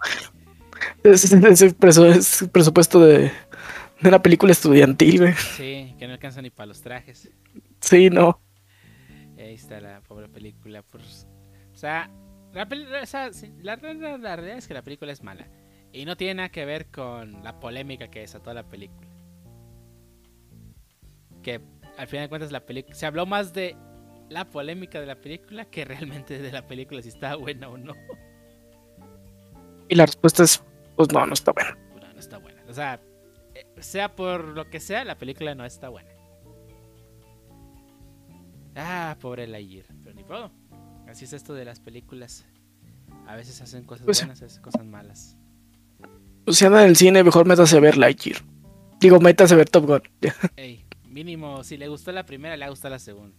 Ese 1.03 1.27
es 1.27 1.61
el 1.61 1.77
presu- 1.77 2.05
es 2.15 2.41
el 2.41 2.49
presupuesto 2.49 2.99
de, 2.99 3.31
de 4.01 4.09
una 4.09 4.21
película 4.21 4.51
estudiantil, 4.51 5.19
güey. 5.19 5.33
Sí, 5.55 5.95
que 5.99 6.07
no 6.07 6.13
alcanza 6.13 6.41
ni 6.41 6.49
para 6.49 6.67
los 6.67 6.81
trajes. 6.81 7.29
Sí, 7.81 8.09
no. 8.09 8.41
Ahí 9.37 9.53
está 9.53 9.79
la 9.79 10.01
pobre 10.01 10.27
película. 10.27 10.81
Pues, 10.81 11.27
o 11.73 11.77
sea, 11.77 12.09
la- 12.53 12.65
la 12.65 14.35
realidad 14.35 14.57
es 14.57 14.67
que 14.67 14.73
la 14.73 14.81
película 14.81 15.11
es 15.11 15.21
mala. 15.21 15.47
Y 15.97 16.05
no 16.05 16.15
tiene 16.15 16.35
nada 16.35 16.49
que 16.49 16.63
ver 16.63 16.91
con 16.91 17.43
la 17.43 17.59
polémica 17.59 18.07
que 18.09 18.19
desató 18.19 18.53
la 18.53 18.61
película. 18.61 19.07
Que 21.41 21.59
al 21.97 22.07
final 22.07 22.25
de 22.25 22.29
cuentas 22.29 22.51
la 22.51 22.65
película... 22.67 22.93
Se 22.93 23.07
habló 23.07 23.25
más 23.25 23.51
de 23.51 23.75
la 24.29 24.45
polémica 24.45 24.99
de 24.99 25.07
la 25.07 25.15
película 25.19 25.65
que 25.65 25.85
realmente 25.85 26.37
de 26.37 26.51
la 26.51 26.67
película 26.67 27.01
si 27.01 27.09
estaba 27.09 27.35
buena 27.37 27.67
o 27.69 27.77
no. 27.77 27.93
Y 29.89 29.95
la 29.95 30.05
respuesta 30.05 30.43
es, 30.43 30.63
pues 30.95 31.11
no, 31.11 31.25
no 31.25 31.33
está 31.33 31.51
buena. 31.51 31.75
No, 31.99 32.13
no 32.13 32.19
está 32.19 32.37
buena. 32.37 32.61
O 32.69 32.73
sea, 32.73 32.99
eh, 33.55 33.65
sea 33.79 34.15
por 34.15 34.49
lo 34.49 34.69
que 34.69 34.79
sea, 34.79 35.03
la 35.03 35.17
película 35.17 35.55
no 35.55 35.65
está 35.65 35.89
buena. 35.89 36.11
Ah, 38.75 39.17
pobre 39.19 39.47
Lightyear. 39.47 39.87
Pero 40.03 40.13
ni 40.13 40.23
modo. 40.23 40.51
Así 41.07 41.25
es 41.25 41.33
esto 41.33 41.55
de 41.55 41.65
las 41.65 41.79
películas. 41.79 42.45
A 43.25 43.35
veces 43.35 43.59
hacen 43.61 43.83
cosas 43.83 44.05
Pues- 44.05 44.19
buenas, 44.19 44.41
a 44.43 44.45
veces 44.45 44.59
cosas 44.59 44.85
malas. 44.85 45.35
Si 46.47 46.65
anda 46.65 46.83
en 46.83 46.89
el 46.89 46.95
cine, 46.95 47.23
mejor 47.23 47.45
métase 47.45 47.77
a 47.77 47.79
ver 47.79 47.97
Lightyear. 47.97 48.41
Digo, 48.99 49.19
métase 49.19 49.53
a 49.53 49.57
ver 49.57 49.69
Top 49.69 49.85
Gun. 49.85 50.01
Ey, 50.55 50.85
mínimo, 51.05 51.63
si 51.63 51.77
le 51.77 51.87
gustó 51.87 52.11
la 52.11 52.25
primera, 52.25 52.55
le 52.57 52.61
va 52.65 52.67
a 52.67 52.69
gustar 52.71 52.91
la 52.91 52.99
segunda. 52.99 53.35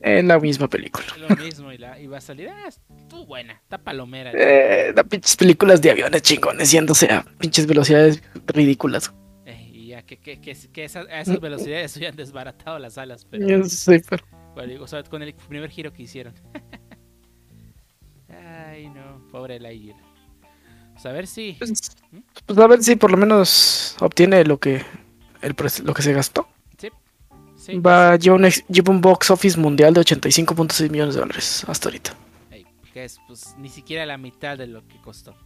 Es 0.00 0.24
la 0.24 0.38
misma 0.38 0.68
película. 0.68 1.06
Es 1.14 1.18
lo 1.18 1.36
mismo 1.36 1.72
y, 1.72 1.78
la, 1.78 1.98
y 1.98 2.06
va 2.06 2.18
a 2.18 2.20
salir. 2.20 2.48
Ah, 2.50 2.68
estuvo 2.68 3.24
buena, 3.26 3.54
está 3.54 3.78
palomera. 3.78 4.32
Eh, 4.34 4.92
las 4.94 5.04
pinches 5.06 5.36
películas 5.36 5.80
de 5.80 5.90
aviones 5.90 6.22
chingones 6.22 6.70
yéndose 6.70 7.06
a 7.12 7.24
pinches 7.38 7.66
velocidades 7.66 8.22
ridículas. 8.46 9.12
Y 9.72 9.88
ya 9.88 10.02
que, 10.02 10.18
que, 10.18 10.40
que, 10.40 10.54
que 10.72 10.84
esas- 10.84 11.06
a 11.08 11.20
esas 11.20 11.40
velocidades 11.40 11.92
se 11.92 12.06
han 12.06 12.16
desbaratado 12.16 12.78
las 12.78 12.98
alas. 12.98 13.24
Pero, 13.24 13.64
Sí, 13.64 13.96
pero- 14.08 14.24
bueno, 14.54 14.82
o 14.82 14.86
sea, 14.86 15.02
con 15.04 15.22
el 15.22 15.32
primer 15.34 15.70
giro 15.70 15.92
que 15.92 16.02
hicieron. 16.02 16.34
Ay, 18.28 18.88
no, 18.88 19.26
pobre 19.30 19.58
Lightyear. 19.58 19.96
Pues 20.98 21.06
a 21.06 21.12
ver 21.12 21.28
si. 21.28 21.52
Pues, 21.52 21.96
pues 22.44 22.58
a 22.58 22.66
ver 22.66 22.82
si 22.82 22.96
por 22.96 23.12
lo 23.12 23.16
menos 23.16 23.96
obtiene 24.00 24.42
lo 24.44 24.58
que 24.58 24.84
el 25.42 25.54
lo 25.84 25.94
que 25.94 26.02
se 26.02 26.12
gastó. 26.12 26.48
Sí, 27.56 27.78
Va 27.78 28.16
lleva 28.16 28.34
un, 28.34 28.48
lleva 28.48 28.92
un 28.92 29.00
box 29.00 29.30
office 29.30 29.60
mundial 29.60 29.94
de 29.94 30.00
85.6 30.00 30.90
millones 30.90 31.14
de 31.14 31.20
dólares 31.20 31.64
hasta 31.68 31.88
ahorita. 31.88 32.14
que 32.92 33.04
es 33.04 33.20
pues 33.28 33.54
ni 33.58 33.68
siquiera 33.68 34.06
la 34.06 34.18
mitad 34.18 34.58
de 34.58 34.66
lo 34.66 34.88
que 34.88 35.00
costó. 35.00 35.36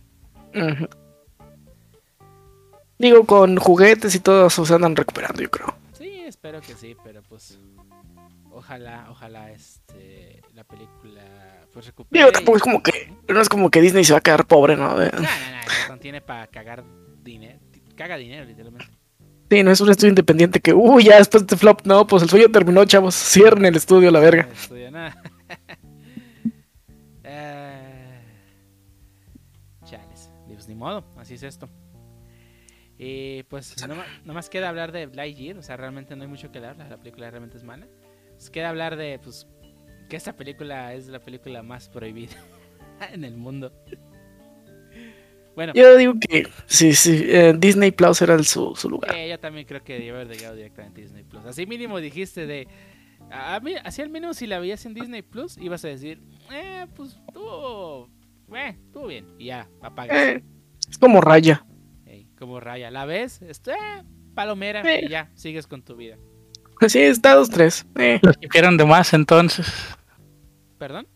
Digo, 2.99 3.27
con 3.27 3.59
juguetes 3.59 4.15
y 4.15 4.21
todo 4.21 4.49
se 4.49 4.75
andan 4.75 4.97
recuperando, 4.97 5.43
yo 5.43 5.51
creo. 5.51 5.75
Sí, 5.93 6.23
espero 6.25 6.63
que 6.63 6.75
sí, 6.75 6.97
pero 7.05 7.23
pues. 7.29 7.59
Ojalá, 8.55 9.07
ojalá 9.11 9.51
este 9.51 10.43
la 10.55 10.65
película 10.65 11.23
pues 11.73 11.87
recupere. 11.87 12.19
Digo, 12.21 12.29
y- 12.31 12.33
tampoco 12.33 12.57
es 12.59 12.63
como 12.63 12.83
que 12.83 13.13
no 13.29 13.41
es 13.41 13.49
como 13.49 13.71
que 13.71 13.81
Disney 13.81 14.05
se 14.05 14.13
va 14.13 14.19
a 14.19 14.23
quedar 14.23 14.47
pobre, 14.47 14.77
¿no? 14.77 14.97
De- 14.99 15.11
No, 15.11 15.19
no, 15.21 15.23
no, 15.23 15.29
no 15.95 15.99
tiene 15.99 16.21
para 16.21 16.47
cagar 16.49 16.85
dinero. 17.23 17.59
Caga 17.97 18.17
dinero, 18.17 18.45
literalmente. 18.45 18.87
Sí, 19.51 19.63
no 19.63 19.71
es 19.71 19.81
un 19.83 19.91
estudio 19.91 20.09
independiente 20.11 20.61
que, 20.61 20.73
uy, 20.73 21.05
ya 21.05 21.19
después 21.19 21.43
de 21.43 21.45
este 21.47 21.57
flop, 21.59 21.83
no, 21.85 22.07
pues 22.07 22.23
el 22.23 22.31
sueño 22.31 22.49
terminó, 22.51 22.85
chavos. 22.87 23.15
Cierren 23.15 23.67
el 23.67 23.77
estudio, 23.77 24.11
la 24.11 24.19
verga. 24.21 24.45
No 24.45 24.53
estudia 24.53 24.91
nada. 24.91 25.23
Ah, 27.25 28.21
Chales. 29.85 30.31
Pues 30.47 30.69
ni 30.69 30.75
modo, 30.75 31.05
así 31.17 31.35
es 31.35 31.43
esto. 31.43 31.69
Y 32.99 33.43
pues 33.45 33.75
no 34.25 34.33
más 34.35 34.49
queda 34.49 34.69
hablar 34.69 34.93
de 34.93 35.07
Lightyear, 35.09 35.59
o 35.59 35.63
sea, 35.63 35.77
realmente 35.77 36.15
no 36.15 36.23
hay 36.23 36.29
mucho 36.29 36.53
que 36.53 36.59
hablar, 36.59 36.77
la 36.77 36.97
película 36.97 37.31
realmente 37.31 37.57
es 37.57 37.65
mala. 37.65 37.87
Pues 38.43 38.51
queda 38.51 38.71
hablar 38.71 38.97
de, 38.97 39.21
pues, 39.23 39.47
que 40.09 40.17
esta 40.17 40.35
película 40.35 40.95
es 40.95 41.07
la 41.07 41.21
película 41.21 41.63
más 41.63 41.89
prohibida 41.89 42.35
en 43.13 43.23
el 43.23 43.37
mundo. 43.37 43.73
Bueno, 45.55 45.73
Yo 45.77 45.97
digo 45.97 46.15
que 46.19 46.49
sí, 46.67 46.93
sí, 46.93 47.23
eh, 47.29 47.55
Disney 47.57 47.93
Plus 47.93 48.21
era 48.21 48.35
el- 48.35 48.45
su, 48.45 48.75
su 48.75 48.91
lugar. 48.91 49.15
Eh, 49.15 49.29
yo 49.29 49.39
también 49.39 49.65
creo 49.65 49.85
que 49.85 49.93
debió 49.93 50.17
haber 50.17 50.27
llegado 50.27 50.57
directamente 50.57 51.03
a 51.03 51.05
Disney 51.05 51.23
Plus. 51.23 51.45
Así 51.45 51.67
mínimo 51.67 52.01
dijiste 52.01 52.49
de. 52.49 52.67
A 53.31 53.61
mí, 53.61 53.75
así 53.85 54.03
al 54.03 54.09
menos 54.11 54.39
si 54.39 54.49
la 54.49 54.59
veías 54.59 54.85
en 54.87 54.95
Disney 54.95 55.23
Plus, 55.23 55.57
ibas 55.59 55.85
a 55.85 55.89
decir, 55.89 56.21
eh, 56.53 56.89
pues 56.97 57.11
estuvo. 57.29 58.11
Eh, 58.57 58.77
estuvo 58.87 59.07
bien. 59.07 59.37
Y 59.39 59.45
ya, 59.47 59.69
apagas. 59.81 60.19
Eh, 60.19 60.43
es 60.91 60.99
como 60.99 61.21
Raya. 61.21 61.65
Como 62.37 62.59
raya. 62.59 62.91
La 62.91 63.05
ves, 63.05 63.41
eh, 63.41 63.53
palomera, 64.35 64.83
y 65.01 65.09
ya, 65.09 65.31
sigues 65.35 65.69
con 65.69 65.85
tu 65.85 65.95
vida. 65.95 66.19
Sí, 66.89 67.01
está 67.01 67.35
dos, 67.35 67.51
tres. 67.51 67.87
Eh, 67.99 68.19
La 68.23 68.35
hipearon 68.41 68.77
de 68.77 68.85
más 68.85 69.13
entonces. 69.15 69.67
¿Perdón? 70.79 71.07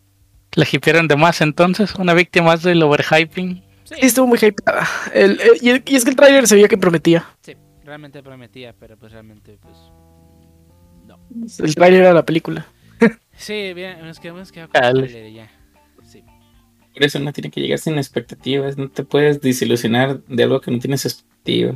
La 0.54 0.66
hipearon 0.70 1.08
de 1.08 1.16
más 1.16 1.40
entonces. 1.40 1.94
Una 1.96 2.14
víctima 2.14 2.46
más 2.46 2.62
del 2.62 2.82
overhyping. 2.82 3.62
Sí, 3.84 3.94
sí, 4.00 4.06
estuvo 4.06 4.26
muy 4.26 4.38
hypeada. 4.40 4.86
El, 5.14 5.40
el- 5.40 5.58
y, 5.86 5.92
y 5.92 5.96
es 5.96 6.04
que 6.04 6.10
el 6.10 6.16
trailer 6.16 6.46
se 6.46 6.54
veía 6.56 6.68
que 6.68 6.78
prometía. 6.78 7.24
sí. 7.42 7.54
Realmente 7.84 8.20
prometía, 8.20 8.72
pero 8.72 8.96
pues 8.96 9.12
realmente 9.12 9.58
pues 9.62 9.76
no. 11.06 11.20
El 11.64 11.72
trailer 11.76 12.00
era 12.02 12.12
la 12.12 12.24
película. 12.26 12.66
Sí, 13.36 13.72
bien, 13.74 14.04
nos 14.04 14.18
quedamos 14.18 14.50
quedado 14.50 14.70
con 14.70 14.84
el 14.84 14.92
trailer 15.08 15.32
ya. 15.32 15.50
Sí. 16.02 16.24
Por 16.92 17.04
eso 17.04 17.20
uno 17.20 17.32
tiene 17.32 17.48
que 17.48 17.60
llegar 17.60 17.78
sin 17.78 17.96
expectativas. 17.96 18.76
No 18.76 18.88
te 18.90 19.04
puedes 19.04 19.40
desilusionar 19.40 20.20
de 20.24 20.42
algo 20.42 20.60
que 20.60 20.72
no 20.72 20.80
tienes 20.80 21.04
expectativas. 21.06 21.74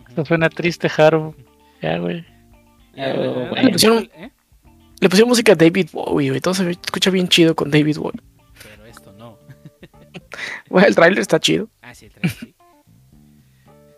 Ujú. 0.00 0.12
Eso 0.12 0.24
suena 0.24 0.48
triste, 0.50 0.90
Haru. 0.96 1.32
Ya, 1.80 1.98
güey. 1.98 2.24
Bueno, 2.94 3.48
bueno. 3.50 3.70
pusieron- 3.70 4.10
¿eh? 4.14 4.30
Le 5.00 5.08
pusieron 5.08 5.28
música 5.28 5.52
a 5.52 5.56
David 5.56 5.88
Bowie, 5.92 6.28
güey. 6.30 6.40
Todo 6.40 6.54
se 6.54 6.70
escucha 6.70 7.10
bien 7.10 7.26
chido 7.28 7.54
con 7.56 7.70
David 7.70 7.96
Bowie. 7.98 8.20
Pero 8.62 8.84
esto 8.86 9.12
no. 9.12 9.38
Bueno, 10.70 10.88
el 10.88 10.94
trailer 10.94 11.18
está 11.18 11.38
chido. 11.40 11.68
Ah, 11.82 11.94
sí, 11.94 12.06
el 12.06 12.12
trailer, 12.12 12.30
sí. 12.38 12.54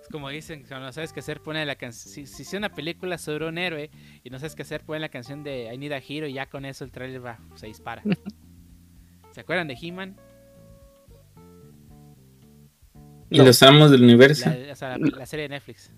Es 0.00 0.08
como 0.10 0.28
dicen, 0.30 0.64
cuando 0.66 0.86
no 0.86 0.92
sabes 0.92 1.12
qué 1.12 1.20
hacer, 1.20 1.40
pone 1.40 1.64
la 1.66 1.74
canción. 1.76 2.12
Si, 2.12 2.26
si 2.26 2.42
es 2.42 2.52
una 2.54 2.70
película 2.74 3.18
sobre 3.18 3.46
un 3.48 3.58
héroe 3.58 3.90
y 4.22 4.30
no 4.30 4.38
sabes 4.38 4.54
qué 4.54 4.62
hacer, 4.62 4.82
pone 4.84 4.98
la 5.00 5.08
canción 5.08 5.42
de 5.44 5.72
I 5.72 5.78
Need 5.78 5.92
a 5.92 5.98
Hero 5.98 6.26
y 6.26 6.32
ya 6.34 6.46
con 6.46 6.64
eso 6.64 6.84
el 6.84 6.90
trailer 6.90 7.24
va, 7.24 7.38
se 7.54 7.66
dispara. 7.66 8.02
¿Se 9.32 9.40
acuerdan 9.40 9.68
de 9.68 9.76
He-Man? 9.80 10.16
Y 13.30 13.38
los 13.38 13.62
amos 13.62 13.90
del 13.90 14.02
universo. 14.02 14.48
La, 14.48 14.72
o 14.72 14.76
sea, 14.76 14.96
la, 14.98 15.06
la 15.18 15.26
serie 15.26 15.44
de 15.44 15.48
Netflix. 15.50 15.90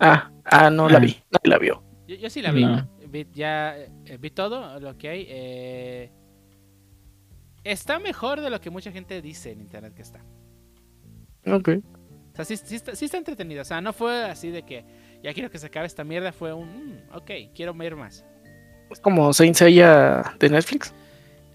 Ah, 0.00 0.30
ah, 0.44 0.68
no 0.70 0.88
la 0.88 0.98
Ah. 0.98 1.00
vi. 1.00 1.16
Nadie 1.30 1.48
la 1.50 1.58
vio. 1.58 1.84
Yo, 2.14 2.20
yo 2.22 2.30
sí 2.30 2.42
la 2.42 2.52
vi. 2.52 2.64
No. 2.64 2.88
Vi- 3.08 3.28
ya 3.32 3.76
eh, 3.76 4.16
vi 4.20 4.30
todo 4.30 4.78
lo 4.80 4.96
que 4.98 5.08
hay. 5.08 5.26
eh, 5.28 6.10
está 7.64 7.98
mejor 7.98 8.40
de 8.40 8.50
lo 8.50 8.60
que 8.60 8.70
mucha 8.70 8.90
gente 8.92 9.20
dice 9.22 9.52
en 9.52 9.60
internet 9.60 9.94
que 9.94 10.02
está. 10.02 10.20
Ok. 11.46 11.68
O 12.32 12.34
sea, 12.36 12.44
sí, 12.44 12.56
sí 12.56 12.76
está, 12.76 12.94
sí 12.94 13.04
está 13.04 13.18
entretenido. 13.18 13.62
O 13.62 13.64
sea, 13.64 13.80
no 13.80 13.92
fue 13.92 14.24
así 14.24 14.50
de 14.50 14.62
que 14.62 14.84
ya 15.22 15.32
quiero 15.34 15.50
que 15.50 15.58
se 15.58 15.66
acabe 15.66 15.86
esta 15.86 16.02
mierda. 16.04 16.32
Fue 16.32 16.52
un, 16.52 16.96
mm, 17.10 17.14
ok, 17.16 17.30
quiero 17.54 17.74
ver 17.74 17.94
más. 17.96 18.24
Es 18.90 19.00
como 19.00 19.32
Saint 19.32 19.54
Seiya 19.54 20.34
de 20.38 20.48
Netflix. 20.50 20.94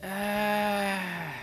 Ah. 0.04 1.34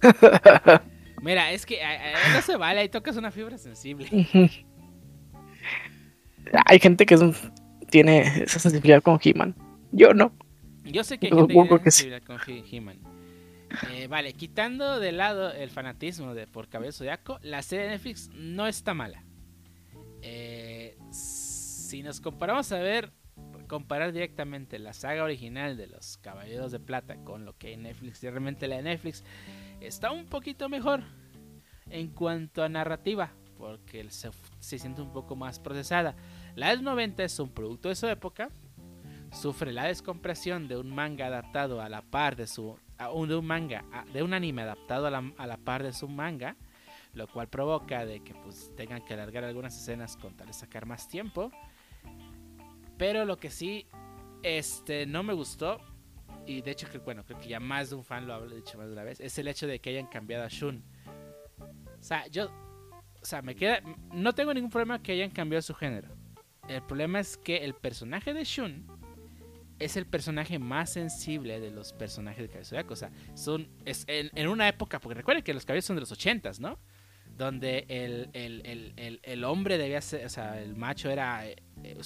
Mira, 1.22 1.50
es 1.50 1.66
que 1.66 1.82
ah, 1.82 1.98
ah, 2.14 2.34
no 2.36 2.42
se 2.42 2.56
vale, 2.56 2.80
ahí 2.80 2.88
tocas 2.88 3.16
una 3.16 3.30
fibra 3.30 3.58
sensible. 3.58 4.06
Hay 6.66 6.78
gente 6.78 7.04
que 7.06 7.14
es 7.14 7.20
un- 7.20 7.34
tiene 7.90 8.42
esa 8.44 8.58
sensibilidad 8.58 9.02
con 9.02 9.18
He-Man. 9.22 9.54
Yo 9.92 10.14
no. 10.14 10.32
Yo 10.84 11.04
sé 11.04 11.18
que 11.18 11.26
hay 11.26 11.32
gente 11.32 11.54
que 11.54 11.62
tiene 11.62 11.78
sensibilidad 11.80 12.22
con 12.22 12.38
He- 12.46 12.64
He-Man. 12.70 12.98
Eh, 13.90 14.06
vale, 14.06 14.32
quitando 14.32 14.98
de 14.98 15.12
lado 15.12 15.52
el 15.52 15.68
fanatismo 15.70 16.34
de 16.34 16.46
por 16.46 16.68
Cabello 16.68 16.92
Zodiaco, 16.92 17.38
la 17.42 17.60
serie 17.62 17.84
de 17.84 17.90
Netflix 17.90 18.30
no 18.34 18.66
está 18.66 18.94
mala. 18.94 19.22
Eh, 20.22 20.96
si 21.10 22.02
nos 22.02 22.20
comparamos 22.20 22.72
a 22.72 22.78
ver, 22.78 23.12
comparar 23.68 24.12
directamente 24.12 24.78
la 24.78 24.94
saga 24.94 25.22
original 25.22 25.76
de 25.76 25.86
los 25.86 26.16
Caballeros 26.18 26.72
de 26.72 26.80
Plata 26.80 27.16
con 27.24 27.44
lo 27.44 27.56
que 27.58 27.68
hay 27.68 27.74
en 27.74 27.82
Netflix, 27.82 28.22
y 28.24 28.30
realmente 28.30 28.66
la 28.66 28.76
de 28.76 28.82
Netflix 28.82 29.22
está 29.80 30.10
un 30.10 30.24
poquito 30.24 30.70
mejor 30.70 31.02
en 31.90 32.08
cuanto 32.08 32.62
a 32.64 32.68
narrativa, 32.70 33.30
porque 33.58 34.08
se, 34.08 34.30
se 34.60 34.78
siente 34.78 35.02
un 35.02 35.12
poco 35.12 35.36
más 35.36 35.58
procesada. 35.58 36.16
La 36.58 36.70
del 36.70 36.82
90 36.82 37.22
es 37.22 37.38
un 37.38 37.50
producto 37.50 37.88
de 37.88 37.94
su 37.94 38.08
época, 38.08 38.50
sufre 39.30 39.70
la 39.70 39.84
descompresión 39.84 40.66
de 40.66 40.76
un 40.76 40.92
manga 40.92 41.26
adaptado 41.26 41.80
a 41.80 41.88
la 41.88 42.02
par 42.02 42.34
de 42.34 42.48
su 42.48 42.76
de 42.98 43.36
un 43.36 43.46
manga 43.46 43.84
de 44.12 44.24
un 44.24 44.34
anime 44.34 44.62
adaptado 44.62 45.06
a 45.06 45.10
la, 45.10 45.32
a 45.38 45.46
la 45.46 45.56
par 45.56 45.84
de 45.84 45.92
su 45.92 46.08
manga 46.08 46.56
lo 47.14 47.28
cual 47.28 47.46
provoca 47.46 48.04
de 48.04 48.24
que 48.24 48.34
pues 48.34 48.72
tengan 48.74 49.04
que 49.04 49.14
alargar 49.14 49.44
algunas 49.44 49.80
escenas 49.80 50.16
con 50.16 50.36
tal 50.36 50.48
de 50.48 50.52
sacar 50.52 50.84
más 50.84 51.06
tiempo. 51.06 51.52
Pero 52.96 53.24
lo 53.24 53.36
que 53.36 53.50
sí 53.50 53.86
este 54.42 55.06
no 55.06 55.22
me 55.22 55.34
gustó 55.34 55.78
y 56.44 56.62
de 56.62 56.72
hecho 56.72 56.88
bueno 57.04 57.24
creo 57.24 57.38
que 57.38 57.46
ya 57.46 57.60
más 57.60 57.90
de 57.90 57.94
un 57.94 58.02
fan 58.02 58.26
lo 58.26 58.34
ha 58.34 58.44
dicho 58.44 58.76
más 58.78 58.88
de 58.88 58.94
una 58.94 59.04
vez 59.04 59.20
es 59.20 59.38
el 59.38 59.46
hecho 59.46 59.68
de 59.68 59.78
que 59.78 59.90
hayan 59.90 60.08
cambiado 60.08 60.44
a 60.44 60.48
Shun. 60.48 60.82
O 62.00 62.02
sea 62.02 62.26
yo 62.26 62.50
o 63.22 63.24
sea 63.24 63.42
me 63.42 63.54
queda 63.54 63.80
no 64.12 64.32
tengo 64.32 64.52
ningún 64.52 64.70
problema 64.70 65.00
que 65.00 65.12
hayan 65.12 65.30
cambiado 65.30 65.62
su 65.62 65.72
género 65.72 66.17
el 66.68 66.82
problema 66.82 67.20
es 67.20 67.36
que 67.36 67.58
el 67.58 67.74
personaje 67.74 68.34
de 68.34 68.44
Shun 68.44 68.86
es 69.78 69.96
el 69.96 70.06
personaje 70.06 70.58
más 70.58 70.90
sensible 70.90 71.60
de 71.60 71.70
los 71.70 71.92
personajes 71.92 72.42
de 72.42 72.48
Cabello. 72.48 72.92
O 72.92 72.96
sea, 72.96 73.10
son, 73.34 73.68
es 73.84 74.04
en, 74.08 74.30
en 74.34 74.48
una 74.48 74.68
época, 74.68 74.98
porque 74.98 75.14
recuerden 75.14 75.44
que 75.44 75.54
los 75.54 75.64
cabellos 75.64 75.84
son 75.84 75.96
de 75.96 76.00
los 76.00 76.12
ochentas, 76.12 76.60
¿no? 76.60 76.78
Donde 77.36 77.86
el, 77.88 78.30
el, 78.32 78.92
el, 78.96 79.20
el, 79.22 79.44
hombre 79.44 79.78
debía 79.78 80.00
ser, 80.00 80.26
o 80.26 80.28
sea, 80.28 80.60
el 80.60 80.74
macho 80.74 81.08
era 81.08 81.46
eh, 81.46 81.56
eh, 81.84 81.96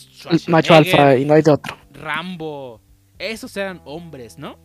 macho 0.48 0.74
alfa 0.74 1.16
y 1.16 1.24
no 1.24 1.34
hay 1.34 1.42
de 1.42 1.52
otro. 1.52 1.76
Rambo. 1.92 2.82
Esos 3.18 3.56
eran 3.56 3.80
hombres, 3.84 4.36
¿no? 4.36 4.58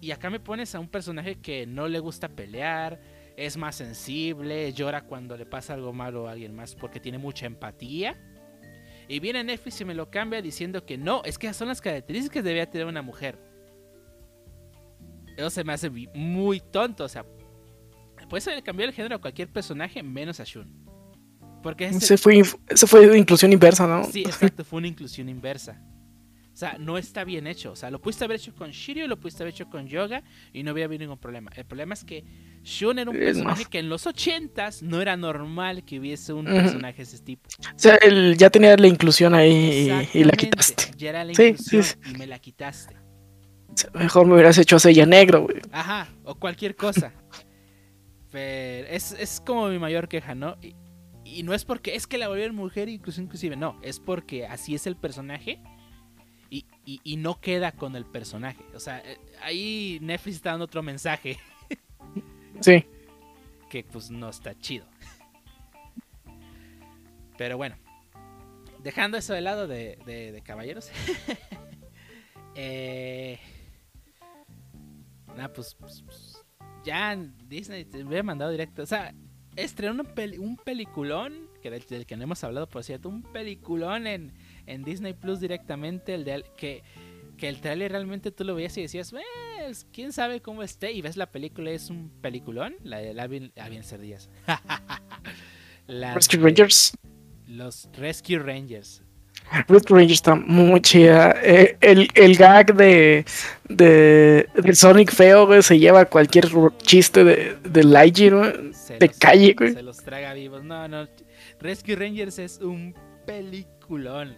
Y, 0.00 0.08
y 0.08 0.10
acá 0.12 0.30
me 0.30 0.38
pones 0.38 0.74
a 0.76 0.80
un 0.80 0.88
personaje 0.88 1.40
que 1.40 1.66
no 1.66 1.88
le 1.88 1.98
gusta 1.98 2.28
pelear, 2.28 3.00
es 3.36 3.56
más 3.56 3.74
sensible, 3.74 4.72
llora 4.72 5.02
cuando 5.02 5.36
le 5.36 5.46
pasa 5.46 5.74
algo 5.74 5.92
malo 5.92 6.28
a 6.28 6.32
alguien 6.32 6.54
más 6.54 6.76
porque 6.76 7.00
tiene 7.00 7.18
mucha 7.18 7.46
empatía. 7.46 8.16
Y 9.08 9.20
viene 9.20 9.44
Netflix 9.44 9.80
y 9.80 9.84
me 9.84 9.94
lo 9.94 10.10
cambia 10.10 10.42
diciendo 10.42 10.84
que 10.84 10.98
no, 10.98 11.22
es 11.24 11.38
que 11.38 11.46
esas 11.46 11.56
son 11.56 11.68
las 11.68 11.80
características 11.80 12.34
que 12.34 12.42
debía 12.42 12.68
tener 12.68 12.86
una 12.86 13.02
mujer. 13.02 13.38
Eso 15.36 15.50
se 15.50 15.64
me 15.64 15.72
hace 15.72 15.90
muy 15.90 16.60
tonto, 16.60 17.04
o 17.04 17.08
sea, 17.08 17.24
puedes 18.28 18.48
cambiar 18.62 18.88
el 18.88 18.94
género 18.94 19.16
a 19.16 19.20
cualquier 19.20 19.48
personaje 19.48 20.02
menos 20.02 20.40
a 20.40 20.44
Shun. 20.44 20.86
Porque 21.62 21.86
ese, 21.86 22.00
Se 22.00 22.16
fue, 22.16 22.42
se 22.74 22.86
fue 22.86 23.18
inclusión 23.18 23.52
inversa, 23.52 23.86
¿no? 23.86 24.04
Sí, 24.04 24.22
exacto, 24.22 24.64
fue 24.64 24.78
una 24.78 24.88
inclusión 24.88 25.28
inversa. 25.28 25.80
O 26.56 26.58
sea, 26.58 26.78
no 26.80 26.96
está 26.96 27.22
bien 27.24 27.46
hecho. 27.46 27.72
O 27.72 27.76
sea, 27.76 27.90
lo 27.90 28.00
pudiste 28.00 28.24
haber 28.24 28.38
hecho 28.38 28.54
con 28.54 28.70
Shiryu, 28.70 29.06
lo 29.08 29.20
pudiste 29.20 29.42
haber 29.42 29.52
hecho 29.52 29.68
con 29.68 29.86
Yoga 29.88 30.22
y 30.54 30.62
no 30.62 30.72
hubiera 30.72 30.86
habido 30.86 31.00
ningún 31.00 31.18
problema. 31.18 31.50
El 31.54 31.66
problema 31.66 31.92
es 31.92 32.02
que 32.02 32.24
Shun 32.64 32.98
era 32.98 33.10
un 33.10 33.16
Es 33.18 33.24
personaje 33.24 33.60
más. 33.64 33.68
que 33.68 33.78
en 33.78 33.90
los 33.90 34.06
ochentas 34.06 34.82
no 34.82 35.02
era 35.02 35.18
normal 35.18 35.84
que 35.84 36.00
hubiese 36.00 36.32
un 36.32 36.46
personaje 36.46 36.96
de 36.96 37.02
ese 37.02 37.18
tipo. 37.18 37.46
O 37.60 37.78
sea, 37.78 37.96
él 37.96 38.38
ya 38.38 38.48
tenía 38.48 38.74
la 38.78 38.86
inclusión 38.86 39.34
ahí 39.34 39.92
y, 40.14 40.24
la 40.24 40.32
quitaste. 40.32 40.92
Ya 40.96 41.10
era 41.10 41.24
la 41.24 41.34
Sí, 41.34 41.42
inclusión 41.42 41.82
sí, 41.82 41.94
y 42.10 42.14
me 42.16 42.26
la 42.26 42.38
quitaste. 42.38 42.96
Mejor 43.92 44.26
me 44.26 44.32
hubieras 44.32 44.56
hecho 44.56 44.76
a 44.76 44.78
Seiya 44.78 45.04
negro, 45.04 45.42
güey. 45.42 45.58
Ajá, 45.72 46.08
o 46.24 46.36
cualquier 46.36 46.74
cosa. 46.74 47.12
Pero 48.32 48.88
es, 48.88 49.12
es 49.12 49.42
como 49.44 49.68
mi 49.68 49.78
mayor 49.78 50.08
queja, 50.08 50.34
¿no? 50.34 50.56
Y, 50.62 50.74
y 51.22 51.42
no 51.42 51.52
es 51.52 51.66
porque 51.66 51.94
es 51.96 52.06
que 52.06 52.16
la 52.16 52.28
volvieron 52.28 52.56
mujer, 52.56 52.88
incluso 52.88 53.20
inclusive, 53.20 53.56
no, 53.56 53.78
es 53.82 54.00
porque 54.00 54.46
así 54.46 54.74
es 54.74 54.86
el 54.86 54.96
personaje 54.96 55.60
y, 56.86 57.16
no 57.16 57.40
queda 57.40 57.72
con 57.72 57.96
el 57.96 58.06
personaje. 58.06 58.64
O 58.74 58.80
sea, 58.80 59.00
eh, 59.04 59.18
ahí 59.42 59.98
Netflix 60.00 60.36
está 60.36 60.50
dando 60.50 60.66
otro 60.66 60.82
mensaje 60.82 61.36
Sí. 62.60 62.84
que 63.68 63.82
pues 63.84 64.10
no 64.10 64.28
está 64.30 64.56
chido. 64.58 64.86
Pero 67.36 67.56
bueno, 67.56 67.76
dejando 68.82 69.18
eso 69.18 69.34
de 69.34 69.40
lado 69.42 69.66
de, 69.66 69.98
de- 70.06 70.32
de 70.32 70.42
caballeros. 70.42 70.90
eh, 72.54 73.38
nah, 75.36 75.48
pues, 75.48 75.74
pues, 75.74 76.02
pues, 76.06 76.44
ya 76.84 77.16
Disney 77.48 77.84
te 77.84 78.02
hubiera 78.04 78.22
mandado 78.22 78.50
directo. 78.50 78.82
O 78.82 78.86
sea, 78.86 79.12
estrenó 79.56 80.02
un, 80.02 80.14
peli- 80.14 80.38
un 80.38 80.56
peliculón, 80.56 81.48
que 81.62 81.70
del, 81.70 81.84
del 81.86 82.06
que 82.06 82.16
no 82.16 82.22
hemos 82.22 82.42
hablado 82.44 82.68
por 82.68 82.84
cierto, 82.84 83.08
un 83.08 83.22
peliculón 83.22 84.06
en, 84.06 84.32
en 84.66 84.82
Disney 84.84 85.12
Plus 85.14 85.40
directamente, 85.40 86.14
el 86.14 86.24
de 86.24 86.44
que, 86.56 86.82
que 87.36 87.48
el 87.48 87.60
trailer 87.60 87.92
realmente 87.92 88.30
tú 88.30 88.44
lo 88.44 88.54
veías 88.54 88.76
y 88.78 88.82
decías, 88.82 89.10
pues, 89.12 89.86
quién 89.92 90.12
sabe 90.12 90.40
cómo 90.40 90.62
esté, 90.62 90.92
y 90.92 91.02
ves 91.02 91.16
la 91.16 91.26
película, 91.30 91.70
es 91.70 91.90
un 91.90 92.10
peliculón, 92.20 92.74
la 92.82 92.98
de 92.98 93.18
Alvin, 93.20 93.52
Alvin 93.56 93.82
Cerdillas. 93.84 94.28
La 95.86 96.14
Rescue 96.14 96.38
de 96.38 96.44
Rangers. 96.44 96.92
Los 97.46 97.88
Rescue 97.96 98.38
Rangers. 98.38 99.02
Rescue 99.68 99.96
Rangers 99.96 100.14
está 100.18 100.34
muy 100.34 100.80
chida. 100.80 101.36
Eh, 101.44 101.76
el, 101.80 102.08
el 102.14 102.36
gag 102.36 102.74
de, 102.74 103.24
de, 103.68 104.48
del 104.60 104.74
Sonic 104.74 105.12
feo, 105.12 105.46
güey, 105.46 105.62
se 105.62 105.78
lleva 105.78 106.04
cualquier 106.06 106.48
chiste 106.78 107.22
de, 107.22 107.56
de 107.62 107.84
Lightyear, 107.84 108.34
güey. 108.34 108.72
Se 108.74 108.98
De 108.98 109.06
los- 109.06 109.18
calle, 109.18 109.54
güey. 109.56 109.74
Se 109.74 109.82
los 109.82 109.98
traga 109.98 110.34
vivos. 110.34 110.64
No, 110.64 110.88
no. 110.88 111.06
Rescue 111.60 111.94
Rangers 111.94 112.40
es 112.40 112.58
un 112.58 112.92
peliculón. 113.24 114.36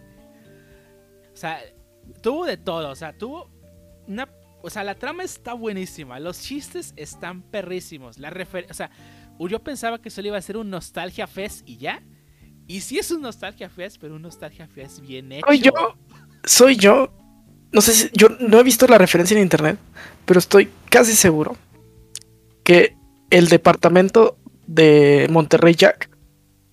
O 1.39 1.41
sea, 1.41 1.61
tuvo 2.21 2.45
de 2.45 2.57
todo. 2.57 2.89
O 2.89 2.95
sea, 2.95 3.17
tuvo 3.17 3.49
una. 4.07 4.27
O 4.61 4.69
sea, 4.69 4.83
la 4.83 4.95
trama 4.95 5.23
está 5.23 5.53
buenísima. 5.53 6.19
Los 6.19 6.41
chistes 6.41 6.93
están 6.97 7.43
perrísimos. 7.43 8.17
La 8.17 8.29
refer 8.29 8.67
o 8.69 8.73
sea, 8.73 8.91
yo 9.39 9.59
pensaba 9.59 10.01
que 10.01 10.09
solo 10.09 10.27
iba 10.27 10.37
a 10.37 10.41
ser 10.41 10.57
un 10.57 10.69
Nostalgia 10.69 11.27
Fest 11.27 11.61
y 11.65 11.77
ya. 11.77 12.03
Y 12.67 12.81
sí 12.81 12.99
es 12.99 13.09
un 13.11 13.21
Nostalgia 13.21 13.69
Fest, 13.69 13.99
pero 14.01 14.17
un 14.17 14.21
Nostalgia 14.21 14.67
Fest 14.67 14.99
bien 14.99 15.31
hecho. 15.31 15.47
Soy 15.47 15.59
yo. 15.61 15.71
Soy 16.43 16.75
yo. 16.75 17.13
No 17.71 17.79
sé 17.79 17.93
si. 17.93 18.09
Yo 18.11 18.27
no 18.41 18.59
he 18.59 18.63
visto 18.63 18.85
la 18.85 18.97
referencia 18.97 19.37
en 19.37 19.43
internet, 19.43 19.79
pero 20.25 20.39
estoy 20.39 20.69
casi 20.89 21.15
seguro 21.15 21.55
que 22.65 22.97
el 23.29 23.47
departamento 23.47 24.37
de 24.67 25.29
Monterrey 25.31 25.73
Jack 25.73 26.08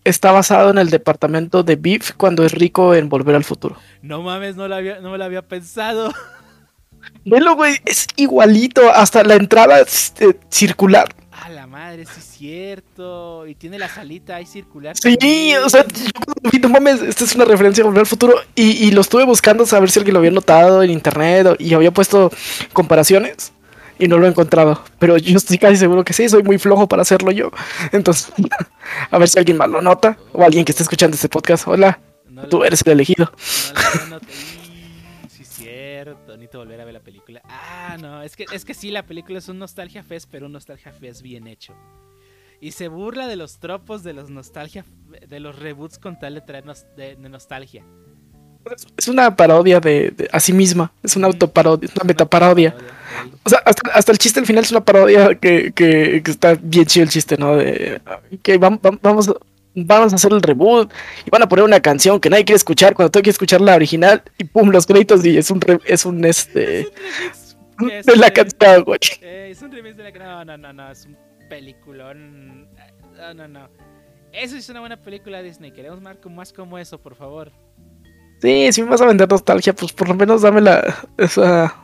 está 0.08 0.32
basado 0.32 0.70
en 0.70 0.78
el 0.78 0.90
departamento 0.90 1.62
de 1.62 1.76
Biff 1.76 2.12
cuando 2.16 2.44
es 2.44 2.52
rico 2.52 2.94
en 2.94 3.08
Volver 3.08 3.34
al 3.34 3.44
Futuro. 3.44 3.76
No 4.02 4.22
mames, 4.22 4.56
no, 4.56 4.68
lo 4.68 4.76
había, 4.76 5.00
no 5.00 5.10
me 5.10 5.18
lo 5.18 5.24
había 5.24 5.42
pensado. 5.42 6.12
Velo, 7.24 7.56
güey, 7.56 7.76
es 7.84 8.06
igualito, 8.16 8.92
hasta 8.92 9.24
la 9.24 9.34
entrada 9.34 9.80
eh, 9.80 10.34
circular. 10.48 11.08
A 11.32 11.50
la 11.50 11.66
madre, 11.66 12.06
sí 12.06 12.18
es 12.18 12.24
cierto. 12.24 13.46
Y 13.46 13.54
tiene 13.54 13.78
la 13.78 13.88
salita 13.88 14.36
ahí 14.36 14.46
circular. 14.46 14.96
Sí, 14.96 15.16
también. 15.16 15.62
o 15.62 15.68
sea, 15.68 15.84
yo 15.84 16.10
cuando 16.24 16.50
vi, 16.50 16.58
no 16.58 16.68
mames, 16.68 17.02
esta 17.02 17.24
es 17.24 17.34
una 17.34 17.44
referencia 17.44 17.82
a 17.82 17.86
Volver 17.86 18.00
al 18.00 18.06
Futuro. 18.06 18.34
Y, 18.54 18.86
y 18.86 18.90
lo 18.92 19.00
estuve 19.00 19.24
buscando 19.24 19.66
saber 19.66 19.90
si 19.90 19.98
alguien 19.98 20.14
lo 20.14 20.20
había 20.20 20.30
notado 20.30 20.82
en 20.82 20.90
internet 20.90 21.56
y 21.58 21.74
había 21.74 21.90
puesto 21.90 22.30
comparaciones. 22.72 23.52
Y 23.98 24.08
no 24.08 24.18
lo 24.18 24.26
he 24.26 24.28
encontrado. 24.30 24.82
Pero 24.98 25.16
yo 25.16 25.36
estoy 25.38 25.58
casi 25.58 25.76
seguro 25.76 26.04
que 26.04 26.12
sí, 26.12 26.28
soy 26.28 26.42
muy 26.42 26.58
flojo 26.58 26.86
para 26.86 27.02
hacerlo 27.02 27.30
yo. 27.30 27.50
Entonces, 27.92 28.32
a 29.10 29.18
ver 29.18 29.28
si 29.28 29.38
alguien 29.38 29.56
más 29.56 29.68
lo 29.70 29.80
nota. 29.80 30.18
O 30.32 30.44
alguien 30.44 30.64
que 30.64 30.72
esté 30.72 30.82
escuchando 30.82 31.14
este 31.14 31.28
podcast. 31.28 31.66
Hola, 31.66 31.98
No 32.28 32.46
tú 32.48 32.62
eres 32.64 32.82
el 32.84 32.92
elegido. 32.92 33.32
No, 34.10 34.20
te- 34.20 34.26
sí, 35.30 35.44
cierto. 35.44 36.32
Necesito 36.36 36.58
volver 36.58 36.80
a 36.80 36.84
ver 36.84 36.94
la 36.94 37.00
película. 37.00 37.40
Ah, 37.44 37.96
no, 38.00 38.22
es 38.22 38.36
que, 38.36 38.44
es 38.52 38.64
que 38.64 38.74
sí, 38.74 38.90
la 38.90 39.04
película 39.06 39.38
es 39.38 39.48
un 39.48 39.58
nostalgia 39.58 40.02
fest, 40.02 40.28
pero 40.30 40.46
un 40.46 40.52
nostalgia 40.52 40.92
fest 40.92 41.22
bien 41.22 41.46
hecho. 41.46 41.74
Y 42.60 42.72
se 42.72 42.88
burla 42.88 43.26
de 43.26 43.36
los 43.36 43.58
tropos 43.60 44.02
de 44.02 44.12
los 44.14 44.30
nostalgia, 44.30 44.84
de 45.26 45.40
los 45.40 45.58
reboots 45.58 45.98
con 45.98 46.18
tal 46.18 46.34
de 46.34 46.40
traer 46.42 46.64
nos- 46.66 46.86
de, 46.96 47.16
de 47.16 47.28
nostalgia. 47.28 47.84
Es 48.96 49.08
una 49.08 49.34
parodia 49.36 49.80
de, 49.80 50.10
de 50.16 50.28
a 50.32 50.40
sí 50.40 50.52
misma. 50.52 50.92
Es 51.02 51.16
una 51.16 51.26
autoparodia, 51.28 51.86
es 51.88 51.94
una 51.94 52.04
metaparodia. 52.04 52.74
O 53.44 53.48
sea, 53.48 53.60
hasta, 53.64 53.90
hasta 53.92 54.12
el 54.12 54.18
chiste 54.18 54.40
al 54.40 54.46
final 54.46 54.64
es 54.64 54.70
una 54.70 54.84
parodia 54.84 55.34
que, 55.36 55.72
que, 55.72 56.20
que 56.24 56.30
está 56.30 56.54
bien 56.60 56.84
chido 56.86 57.04
el 57.04 57.10
chiste, 57.10 57.36
¿no? 57.36 57.56
De 57.56 58.00
que 58.42 58.58
vam- 58.60 58.80
vam- 58.80 58.98
vamos, 59.02 59.32
vamos 59.74 60.12
a 60.12 60.16
hacer 60.16 60.32
el 60.32 60.42
reboot 60.42 60.92
y 61.24 61.30
van 61.30 61.42
a 61.42 61.48
poner 61.48 61.64
una 61.64 61.80
canción 61.80 62.20
que 62.20 62.28
nadie 62.28 62.44
quiere 62.44 62.56
escuchar 62.56 62.94
cuando 62.94 63.10
tú 63.10 63.18
quieres 63.20 63.34
escuchar 63.34 63.60
la 63.60 63.74
original 63.74 64.22
y 64.38 64.44
pum, 64.44 64.70
los 64.70 64.86
créditos 64.86 65.24
y 65.24 65.38
es 65.38 65.50
un, 65.50 65.60
re- 65.60 65.80
es 65.86 66.04
un 66.04 66.24
este 66.24 66.88
Es 67.90 68.06
de 68.06 68.16
la 68.16 68.30
canción, 68.30 68.84
güey. 68.84 68.98
eh, 69.22 69.48
es 69.52 69.62
un 69.62 69.70
remix 69.72 69.96
de 69.96 70.10
la 70.10 70.10
No, 70.10 70.44
no, 70.44 70.56
no, 70.58 70.72
no, 70.72 70.90
es 70.90 71.06
un 71.06 71.16
peliculón. 71.48 72.68
No, 73.16 73.34
no, 73.34 73.48
no. 73.48 73.68
Eso 74.32 74.56
es 74.56 74.68
una 74.68 74.80
buena 74.80 74.96
película 74.98 75.40
Disney. 75.40 75.70
Queremos 75.70 76.00
más 76.00 76.52
como 76.52 76.78
eso, 76.78 76.98
por 76.98 77.14
favor. 77.14 77.50
Sí, 78.40 78.72
si 78.72 78.82
me 78.82 78.90
vas 78.90 79.00
a 79.00 79.06
vender 79.06 79.28
nostalgia, 79.30 79.74
pues 79.74 79.92
por 79.92 80.08
lo 80.08 80.14
menos 80.14 80.42
dámela 80.42 81.08
esa, 81.16 81.74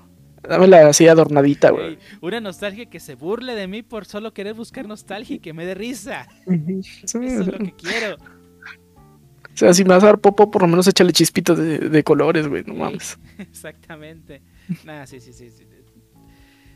dámela 0.42 0.88
así 0.88 1.08
adornadita, 1.08 1.70
güey. 1.70 1.86
Ey, 1.90 1.98
una 2.20 2.40
nostalgia 2.40 2.86
que 2.86 3.00
se 3.00 3.14
burle 3.14 3.54
de 3.54 3.66
mí 3.68 3.82
por 3.82 4.04
solo 4.04 4.34
querer 4.34 4.54
buscar 4.54 4.86
nostalgia 4.86 5.36
y 5.36 5.38
que 5.38 5.52
me 5.54 5.64
dé 5.64 5.74
risa. 5.74 6.26
Sí, 6.46 6.84
Eso 7.04 7.18
es 7.22 7.46
lo 7.46 7.58
que 7.58 7.72
quiero. 7.76 8.16
O 8.16 9.56
sea, 9.56 9.74
si 9.74 9.84
me 9.84 9.90
vas 9.90 10.02
a 10.02 10.06
dar 10.06 10.18
popo, 10.18 10.50
por 10.50 10.62
lo 10.62 10.68
menos 10.68 10.86
échale 10.88 11.12
chispitos 11.12 11.58
de, 11.58 11.78
de 11.78 12.02
colores, 12.04 12.48
güey, 12.48 12.64
no 12.64 12.72
Sí. 12.74 12.78
mames. 12.80 13.18
Exactamente. 13.38 14.42
Nada, 14.84 15.06
sí, 15.06 15.20
sí, 15.20 15.32
sí. 15.32 15.50
sí. 15.50 15.66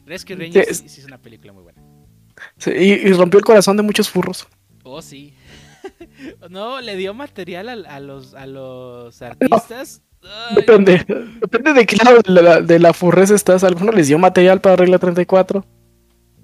Rescue 0.04 0.36
Sí, 0.36 0.42
Rangers 0.42 0.68
es- 0.68 0.78
sí, 0.78 0.88
sí 0.88 1.00
es 1.00 1.06
una 1.06 1.18
película 1.18 1.52
muy 1.52 1.62
buena. 1.62 1.82
Sí, 2.58 2.70
y, 2.70 2.92
y 3.08 3.12
rompió 3.12 3.38
el 3.38 3.44
corazón 3.44 3.76
de 3.76 3.82
muchos 3.82 4.08
furros. 4.10 4.46
Oh, 4.84 5.00
sí. 5.02 5.34
no, 6.50 6.80
le 6.80 6.96
dio 6.96 7.14
material 7.14 7.68
a, 7.86 7.94
a 7.96 8.00
los, 8.00 8.34
a 8.34 8.46
los 8.46 9.22
artistas. 9.22 10.02
Depende, 10.56 11.04
depende 11.40 11.72
de 11.72 11.86
qué 11.86 11.96
lado 11.96 12.20
de 12.26 12.42
la, 12.42 12.60
de 12.60 12.78
la 12.80 12.92
furrez 12.92 13.30
estás. 13.30 13.62
A 13.62 13.68
algunos 13.68 13.94
les 13.94 14.08
dio 14.08 14.18
material 14.18 14.60
para 14.60 14.74
regla 14.76 14.98
34. 14.98 15.64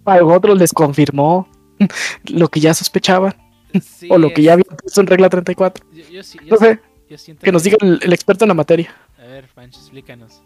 A 0.04 0.24
otros 0.24 0.56
les 0.58 0.72
confirmó 0.72 1.48
lo 2.30 2.48
que 2.48 2.60
ya 2.60 2.74
sospechaban 2.74 3.34
sí, 3.80 4.06
o 4.10 4.18
lo 4.18 4.32
que 4.32 4.42
ya 4.42 4.52
habían 4.52 4.76
visto 4.84 5.00
en 5.00 5.06
regla 5.08 5.28
34. 5.28 5.84
Yo, 5.92 6.04
yo 6.10 6.22
sí- 6.22 6.38
yo 6.44 6.50
No 6.50 6.56
sé, 6.58 6.74
sí- 6.74 6.80
yo 7.10 7.18
siento 7.18 7.42
que 7.44 7.52
nos 7.52 7.62
diga 7.64 7.76
el, 7.80 7.98
el 8.02 8.12
experto 8.12 8.44
en 8.44 8.48
la 8.48 8.54
materia. 8.54 8.94
A 9.18 9.22
ver, 9.26 9.48
Pancho, 9.54 9.80
explícanos. 9.80 10.42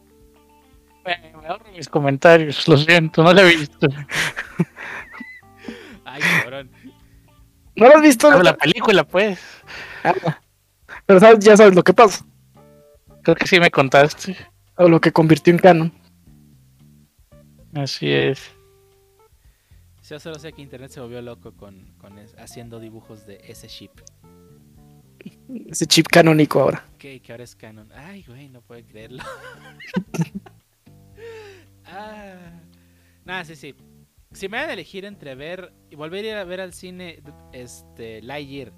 Me, 1.05 1.32
me 1.40 1.47
ahorro 1.47 1.66
mis 1.76 1.88
comentarios, 1.88 2.66
lo 2.68 2.76
siento, 2.78 3.22
no 3.22 3.32
lo 3.32 3.40
he 3.42 3.57
visto. 3.57 3.86
Ay, 6.05 6.20
cabrón. 6.42 6.70
¿No 7.77 7.89
lo 7.89 7.97
has 7.97 8.03
visto? 8.03 8.29
Ah, 8.29 8.43
la 8.43 8.57
película, 8.57 9.05
pues. 9.05 9.39
Ah, 10.03 10.41
Pero 11.05 11.20
sabes, 11.20 11.45
ya 11.45 11.57
sabes 11.57 11.74
lo 11.74 11.85
que 11.85 11.93
pasa. 11.93 12.24
Creo 13.22 13.37
que 13.37 13.47
sí 13.47 13.61
me 13.61 13.70
contaste. 13.70 14.37
O 14.77 14.89
lo 14.89 15.01
que 15.01 15.12
convirtió 15.12 15.53
en 15.53 15.59
canon. 15.59 15.93
Así 17.74 18.11
es. 18.11 18.51
Yo 20.09 20.20
solo 20.20 20.39
sé 20.39 20.53
que 20.53 20.62
internet 20.62 20.91
se 20.91 21.01
volvió 21.01 21.20
loco 21.20 21.53
con, 21.53 21.93
con 21.99 22.18
es- 22.18 22.35
haciendo 22.39 22.79
dibujos 22.79 23.27
de 23.27 23.41
ese 23.49 23.66
ship. 23.68 23.91
Ese 25.68 25.87
chip 25.87 26.07
canónico 26.07 26.61
ahora. 26.61 26.85
Que, 26.99 27.20
que 27.20 27.33
ahora 27.33 27.45
es 27.45 27.57
canon. 27.57 27.91
Ay, 27.93 28.24
güey, 28.27 28.49
no 28.49 28.61
puedo 28.62 28.83
creerlo. 28.87 29.22
ah. 31.87 32.35
Nada, 33.24 33.45
sí, 33.45 33.57
sí. 33.57 33.74
Si 34.37 34.51
me 34.51 34.59
van 34.59 34.68
a 34.68 34.74
elegir 34.74 35.07
entre 35.07 35.34
ver 35.34 35.72
y 35.89 35.97
volver 35.97 36.26
a 36.26 36.28
ir 36.28 36.34
a 36.34 36.45
ver 36.45 36.61
al 36.61 36.74
cine 36.74 37.22
este 37.55 38.20
Lightyear 38.20 38.70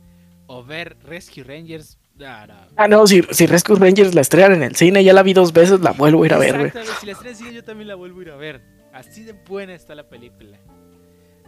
o 0.46 0.62
ver 0.62 0.96
Rescue 1.02 1.42
Rangers, 1.42 1.98
no, 2.14 2.46
no. 2.46 2.54
Ah, 2.76 2.86
no, 2.86 3.04
si, 3.09 3.22
si 3.32 3.46
Rescue 3.46 3.76
Rangers 3.76 4.14
la 4.14 4.20
estrenan 4.20 4.54
en 4.54 4.62
el 4.62 4.76
cine, 4.76 5.02
ya 5.02 5.12
la 5.12 5.24
vi 5.24 5.32
dos 5.32 5.52
veces, 5.52 5.80
la 5.80 5.90
vuelvo 5.90 6.22
a 6.22 6.26
ir 6.26 6.34
a 6.34 6.38
ver. 6.38 6.54
Exactamente, 6.54 7.00
Si 7.00 7.06
la 7.06 7.12
estrella 7.12 7.34
sigue, 7.34 7.54
yo 7.54 7.64
también 7.64 7.88
la 7.88 7.96
vuelvo 7.96 8.20
a 8.20 8.22
ir 8.22 8.30
a 8.30 8.36
ver. 8.36 8.62
Así 8.92 9.24
de 9.24 9.32
buena 9.32 9.74
está 9.74 9.96
la 9.96 10.09
película. 10.09 10.59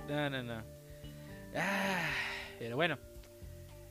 No, 0.08 0.28
no, 0.28 0.42
no. 0.42 0.64
Ah, 1.54 2.10
pero 2.58 2.74
bueno. 2.74 2.98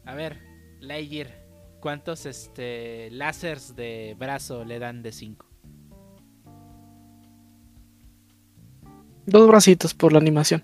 A 0.05 0.15
ver, 0.15 0.38
Lightyear. 0.82 1.47
¿Cuántos 1.80 2.26
este 2.26 3.09
láseres 3.11 3.74
de 3.74 4.17
brazo 4.20 4.65
le 4.65 4.80
dan 4.80 5.01
de 5.01 5.13
5? 5.13 5.49
Dos 9.30 9.47
bracitos 9.47 9.93
por 9.93 10.11
la 10.13 10.19
animación. 10.19 10.63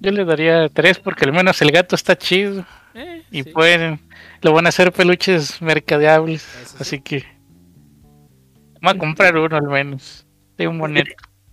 Yo 0.00 0.10
le 0.10 0.24
daría 0.24 0.68
tres 0.68 0.98
porque 0.98 1.24
al 1.24 1.32
menos 1.32 1.60
el 1.62 1.70
gato 1.70 1.94
está 1.94 2.16
chido. 2.16 2.64
Eh, 2.94 3.22
Y 3.30 3.42
sí, 3.42 3.50
pueden, 3.50 4.00
lo 4.42 4.52
van 4.52 4.66
a 4.66 4.68
hacer 4.68 4.92
peluches 4.92 5.60
mercadeables. 5.62 6.46
eso 6.62 6.68
sí. 6.70 6.76
Así 6.80 7.00
que 7.00 7.24
vamos 8.80 8.96
a 8.96 8.98
comprar 8.98 9.36
uno 9.36 9.56
al 9.56 9.66
menos. 9.68 10.26
De 10.56 10.68
un 10.68 10.78
bonito. 10.78 11.10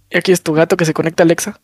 Y 0.09 0.17
aquí 0.17 0.31
es 0.31 0.43
tu 0.43 0.53
gato 0.53 0.75
que 0.77 0.85
se 0.85 0.93
conecta 0.93 1.23
a 1.23 1.25
Alexa. 1.25 1.59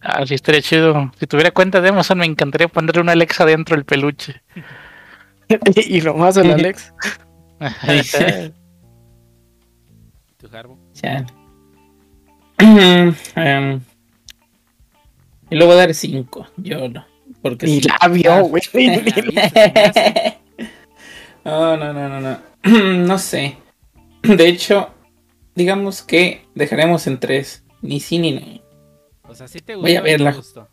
Ah, 0.00 0.26
sí, 0.26 0.34
estaría 0.34 0.62
chido. 0.62 1.12
Si 1.18 1.26
tuviera 1.26 1.50
cuenta 1.50 1.80
de 1.80 1.90
Amazon, 1.90 2.18
me 2.18 2.26
encantaría 2.26 2.68
ponerle 2.68 3.02
una 3.02 3.12
Alexa 3.12 3.44
dentro 3.44 3.76
del 3.76 3.84
peluche. 3.84 4.42
y 5.86 6.00
nomás 6.00 6.36
el 6.38 6.50
Alex. 6.52 6.92
Ahí 7.82 7.98
está. 7.98 8.50
¿Tu 10.38 10.56
Harbo? 10.56 10.78
Ya. 11.02 11.24
Em, 13.36 13.80
y 15.50 15.56
le 15.56 15.64
voy 15.64 15.74
a 15.74 15.78
dar 15.78 15.94
5. 15.94 16.46
Yo 16.56 16.88
no. 16.88 17.04
Porque 17.42 17.66
Ni 17.66 17.80
sí. 17.80 17.88
la 17.88 18.08
vio, 18.08 18.44
güey. 18.44 18.62
No, 21.44 21.76
no, 21.76 21.92
no, 21.92 22.08
no, 22.08 22.20
no. 22.20 22.38
No 23.06 23.18
sé. 23.18 23.56
De 24.22 24.48
hecho, 24.48 24.90
digamos 25.54 26.02
que 26.02 26.46
dejaremos 26.54 27.06
en 27.06 27.20
3. 27.20 27.64
Ni 27.82 28.00
sí 28.00 28.18
ni 28.18 28.32
no. 28.32 28.40
O 29.28 29.34
sea, 29.34 29.46
sí 29.46 29.58
te 29.60 29.74
gustó. 29.74 29.82
Voy 29.88 29.96
a 29.96 30.00
verla. 30.00 30.32
gustó? 30.32 30.68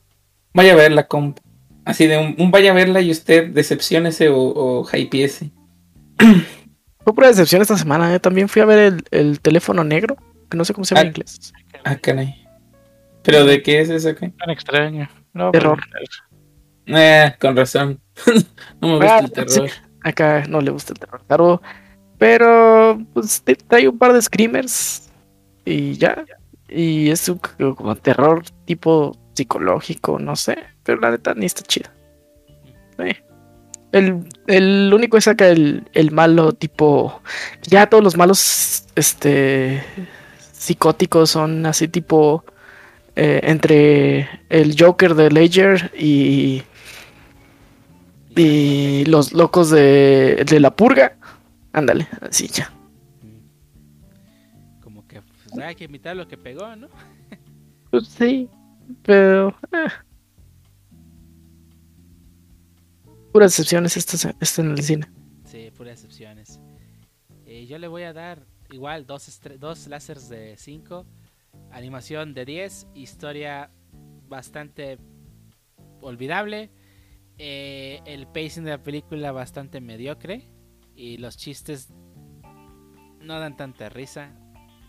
Vaya 0.53 0.73
a 0.73 0.75
verla, 0.75 1.07
comp. 1.07 1.39
Así 1.83 2.07
de 2.07 2.17
un, 2.17 2.35
un 2.37 2.51
vaya 2.51 2.71
a 2.71 2.73
verla 2.75 3.01
y 3.01 3.11
usted 3.11 3.49
decepciónese 3.49 4.29
o, 4.29 4.37
o 4.39 4.85
hypeese. 4.85 5.51
Fue 7.03 7.13
pura 7.15 7.27
decepción 7.29 7.61
esta 7.61 7.77
semana, 7.77 8.13
¿eh? 8.13 8.19
También 8.19 8.47
fui 8.47 8.61
a 8.61 8.65
ver 8.65 8.79
el, 8.79 9.03
el 9.11 9.39
teléfono 9.41 9.83
negro, 9.83 10.15
no 10.57 10.65
sé 10.65 10.73
cómo 10.73 10.85
se 10.85 10.95
llama 10.95 11.01
en 11.01 11.07
Ah. 11.07 11.09
inglés. 11.09 11.53
Ah, 11.83 11.95
caray. 11.97 12.45
¿Pero 13.23 13.45
de 13.45 13.61
qué 13.61 13.81
es 13.81 13.89
eso? 13.89 14.15
qué? 14.15 14.29
Tan 14.29 14.49
extraño. 14.49 15.07
No, 15.33 15.51
Terror. 15.51 15.79
pero- 15.91 16.97
Eh, 16.99 17.35
con 17.39 17.55
razón. 17.55 17.99
no 18.81 18.87
me 18.87 18.95
gusta 18.95 19.15
Ah, 19.15 19.19
el 19.19 19.31
terror. 19.31 19.69
Acá 20.03 20.43
no 20.49 20.61
le 20.61 20.71
gusta 20.71 20.93
el 20.93 20.99
terror, 20.99 21.23
claro. 21.27 21.61
Pero, 22.17 22.99
pues, 23.13 23.41
te- 23.43 23.55
trae 23.55 23.87
un 23.87 23.97
par 23.97 24.13
de 24.13 24.21
screamers 24.21 25.09
y 25.65 25.93
ya. 25.93 26.23
Y 26.69 27.09
es 27.09 27.27
un 27.29 27.39
como 27.75 27.95
terror 27.95 28.43
tipo 28.65 29.17
psicológico, 29.33 30.19
no 30.19 30.35
sé. 30.35 30.57
Pero 30.83 30.99
la 30.99 31.11
neta 31.11 31.33
ni 31.35 31.45
está 31.45 31.61
chida. 31.63 31.93
Sí. 32.97 33.15
El, 33.91 34.27
el 34.47 34.91
único 34.93 35.17
es 35.17 35.27
acá 35.27 35.47
el, 35.49 35.87
el 35.93 36.11
malo 36.11 36.53
tipo. 36.53 37.21
Ya 37.63 37.87
todos 37.87 38.03
los 38.03 38.15
malos 38.17 38.85
este 38.95 39.83
psicóticos 40.61 41.31
son 41.31 41.65
así 41.65 41.87
tipo. 41.87 42.43
eh, 43.15 43.41
entre 43.43 44.29
el 44.49 44.75
Joker 44.79 45.15
de 45.15 45.29
Ledger 45.31 45.91
y, 45.97 46.63
y 48.35 49.05
los 49.05 49.33
locos 49.33 49.69
de, 49.69 50.43
de 50.47 50.59
la 50.59 50.75
purga. 50.75 51.17
Ándale, 51.73 52.07
así 52.21 52.47
ya. 52.47 52.71
Mm. 53.21 54.79
Como 54.79 55.07
que 55.07 55.21
pues, 55.21 55.57
hay 55.65 55.75
que 55.75 55.85
imitar 55.85 56.15
lo 56.15 56.27
que 56.27 56.37
pegó, 56.37 56.75
¿no? 56.75 56.89
Pues 57.91 58.07
sí, 58.07 58.49
pero. 59.03 59.49
eh. 59.73 59.89
Puras 63.31 63.51
excepciones 63.53 63.95
esta, 63.97 64.35
esta 64.39 64.61
en 64.61 64.71
el 64.71 64.81
cine. 64.83 65.07
Sí, 65.43 65.71
puras 65.75 65.93
excepciones. 66.03 66.59
Eh, 67.45 67.65
yo 67.67 67.77
le 67.79 67.87
voy 67.87 68.03
a 68.03 68.13
dar 68.13 68.45
igual 68.71 69.05
dos, 69.05 69.39
dos 69.59 69.87
láseres 69.87 70.29
de 70.29 70.55
5, 70.57 71.05
animación 71.71 72.33
de 72.33 72.45
10, 72.45 72.87
historia 72.95 73.69
bastante 74.27 74.97
olvidable, 76.01 76.69
eh, 77.37 78.01
el 78.05 78.27
pacing 78.27 78.63
de 78.63 78.71
la 78.71 78.81
película 78.83 79.31
bastante 79.31 79.81
mediocre 79.81 80.47
y 80.95 81.17
los 81.17 81.37
chistes 81.37 81.89
no 83.19 83.39
dan 83.39 83.55
tanta 83.57 83.89
risa, 83.89 84.31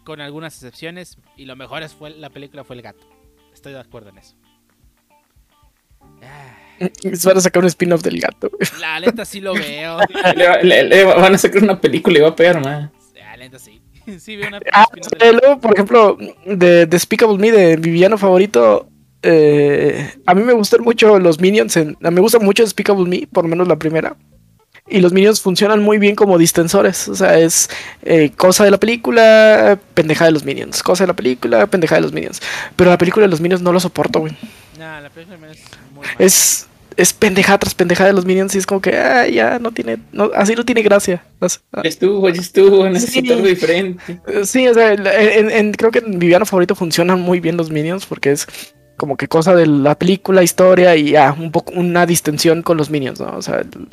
con 0.05 0.21
algunas 0.21 0.55
excepciones 0.55 1.19
y 1.37 1.45
lo 1.45 1.55
mejor 1.57 1.83
es 1.83 1.93
fue 1.95 2.11
la 2.11 2.31
película 2.31 2.65
fue 2.65 2.77
el 2.77 2.83
gato. 2.83 3.07
Estoy 3.53 3.73
de 3.73 3.81
acuerdo 3.81 4.09
en 4.11 4.19
eso. 4.19 4.37
Ah, 6.23 6.57
Se 7.15 7.29
van 7.29 7.37
a 7.37 7.41
sacar 7.41 7.63
un 7.63 7.69
spin-off 7.69 8.03
del 8.03 8.21
gato. 8.21 8.51
la 8.81 8.99
neta 9.01 9.25
sí 9.25 9.41
lo 9.41 9.55
veo. 9.55 9.99
Le- 10.63 10.85
le 10.85 11.05
van 11.05 11.35
a 11.35 11.39
sacar 11.39 11.63
una 11.63 11.81
película 11.81 12.19
y 12.19 12.23
va 12.23 12.29
a 12.29 12.37
pegar 12.37 12.61
más. 12.65 12.91
Neta 13.43 13.59
sí. 13.59 13.81
Sí 14.21 14.37
veo 14.37 14.49
una 14.49 14.61
Ah, 14.73 14.87
eh, 15.19 15.33
luego, 15.33 15.61
por 15.61 15.75
ejemplo, 15.75 16.17
de 16.47 16.87
Despicable 16.87 17.39
Me, 17.39 17.51
de 17.51 17.77
mi 17.77 17.91
villano 17.91 18.17
favorito, 18.17 18.89
eh, 19.23 20.15
a 20.27 20.35
mí 20.35 20.43
me 20.43 20.53
gustan 20.53 20.83
mucho 20.83 21.19
los 21.19 21.41
Minions. 21.41 21.77
En, 21.77 21.97
me 22.01 22.21
gusta 22.21 22.39
mucho 22.39 22.63
Despicable 22.63 23.09
Me, 23.09 23.27
por 23.27 23.45
lo 23.45 23.51
menos 23.51 23.67
la 23.67 23.77
primera. 23.77 24.17
Y 24.89 25.01
los 25.01 25.13
Minions 25.13 25.41
funcionan 25.41 25.83
muy 25.83 25.99
bien 25.99 26.15
como 26.15 26.39
distensores. 26.39 27.09
O 27.09 27.17
sea, 27.17 27.37
es 27.39 27.69
eh, 28.03 28.31
cosa 28.37 28.65
de 28.65 28.71
la 28.71 28.79
película, 28.79 29.79
pendeja 29.95 30.25
de 30.27 30.33
los 30.33 30.45
Minions. 30.45 30.83
Cosa 30.83 31.03
de 31.05 31.09
la 31.09 31.17
película, 31.17 31.67
pendeja 31.67 31.97
de 31.97 32.03
los 32.03 32.13
Minions. 32.13 32.41
Pero 32.77 32.91
la 32.91 32.99
película 32.99 33.27
de 33.27 33.31
los 33.31 33.41
Minions 33.41 33.63
no 33.63 33.73
lo 33.73 33.81
soporto, 33.81 34.21
güey. 34.21 34.37
No, 34.79 35.01
la 35.01 35.11
película 35.11 35.37
es 35.51 35.61
muy 35.93 36.05
mala. 36.05 36.15
Es, 36.19 36.69
es 36.97 37.13
pendeja 37.13 37.59
tras 37.59 37.75
pendeja 37.75 38.05
de 38.07 38.13
los 38.13 38.25
Minions 38.25 38.55
y 38.55 38.59
es 38.59 38.67
como 38.67 38.81
que, 38.81 38.97
ah, 38.97 39.27
ya, 39.29 39.59
no 39.59 39.73
tiene, 39.73 39.99
no, 40.13 40.31
así 40.35 40.55
no 40.55 40.65
tiene 40.65 40.83
gracia. 40.83 41.25
Estuvo, 41.83 42.29
ya 42.29 42.41
estuvo, 42.41 42.89
necesito 42.89 43.29
Sí. 43.29 43.33
algo 43.33 43.47
diferente. 43.47 44.21
Sí, 44.45 44.67
o 44.69 44.75
sea, 44.75 44.95
la- 44.97 45.21
en, 45.21 45.51
en- 45.51 45.73
creo 45.73 45.91
que 45.91 46.01
en 46.01 46.11
mi 46.11 46.27
villano 46.27 46.47
favorito 46.47 46.75
funcionan 46.75 47.21
muy 47.21 47.41
bien 47.41 47.57
los 47.57 47.71
Minions 47.71 48.07
porque 48.07 48.33
es 48.33 48.47
como 48.97 49.17
que 49.17 49.27
cosa 49.29 49.55
de 49.55 49.67
la 49.67 49.99
película, 49.99 50.43
historia 50.43 50.95
y 50.97 51.11
ya, 51.13 51.33
un 51.33 51.51
poco 51.51 51.73
una 51.75 52.07
distensión 52.07 52.63
con 52.63 52.77
los 52.77 52.91
Minions, 52.91 53.21
¿no? 53.21 53.37
O 53.37 53.43
sea, 53.43 53.57
el- 53.59 53.89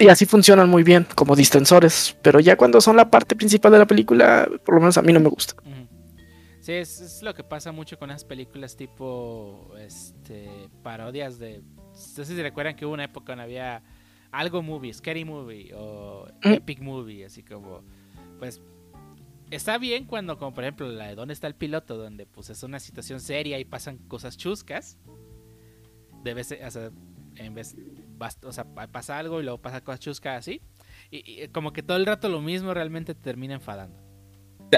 y 0.00 0.08
así 0.08 0.26
funcionan 0.26 0.68
muy 0.68 0.84
bien 0.84 1.06
como 1.16 1.34
distensores, 1.34 2.16
pero 2.22 2.38
ya 2.38 2.56
cuando 2.56 2.80
son 2.80 2.96
la 2.96 3.10
parte 3.10 3.34
principal 3.34 3.72
de 3.72 3.78
la 3.78 3.86
película, 3.86 4.48
por 4.64 4.76
lo 4.76 4.80
menos 4.80 4.96
a 4.96 5.02
mí 5.02 5.12
no 5.12 5.18
me 5.20 5.28
gusta. 5.28 5.54
Sí, 6.60 6.72
es, 6.74 7.00
es 7.00 7.22
lo 7.22 7.34
que 7.34 7.42
pasa 7.42 7.72
mucho 7.72 7.98
con 7.98 8.10
las 8.10 8.24
películas 8.24 8.76
tipo 8.76 9.72
este 9.80 10.68
parodias 10.82 11.38
de. 11.38 11.62
No 12.16 12.24
sé 12.24 12.26
si 12.26 12.42
recuerdan 12.42 12.76
que 12.76 12.86
hubo 12.86 12.94
una 12.94 13.04
época 13.04 13.32
donde 13.32 13.44
había 13.44 13.82
algo 14.30 14.62
movie, 14.62 14.92
scary 14.92 15.24
movie 15.24 15.72
o 15.74 16.26
Mm. 16.44 16.52
epic 16.54 16.80
movie, 16.80 17.24
así 17.24 17.42
como. 17.42 17.82
Pues 18.38 18.60
está 19.50 19.78
bien 19.78 20.04
cuando, 20.04 20.38
como 20.38 20.54
por 20.54 20.64
ejemplo, 20.64 20.86
la 20.88 21.08
de 21.08 21.14
¿Dónde 21.14 21.34
está 21.34 21.46
el 21.46 21.54
piloto? 21.54 21.96
Donde 21.96 22.26
pues 22.26 22.50
es 22.50 22.62
una 22.62 22.78
situación 22.78 23.20
seria 23.20 23.58
y 23.58 23.64
pasan 23.64 23.98
cosas 23.98 24.36
chuscas. 24.36 24.98
De 26.22 26.34
vez, 26.34 26.52
o 26.52 26.70
sea, 26.70 26.90
en 27.36 27.54
vez, 27.54 27.76
o 28.42 28.52
sea, 28.52 28.64
pa- 28.64 28.88
pasa 28.88 29.18
algo 29.18 29.40
y 29.40 29.44
luego 29.44 29.60
pasa 29.60 29.82
cosas 29.82 30.00
chuscas 30.00 30.38
así. 30.38 30.60
Y, 31.10 31.42
y 31.44 31.48
como 31.48 31.72
que 31.72 31.82
todo 31.82 31.96
el 31.96 32.06
rato 32.06 32.28
lo 32.28 32.40
mismo 32.40 32.74
realmente 32.74 33.14
te 33.14 33.22
termina 33.22 33.54
enfadando. 33.54 33.98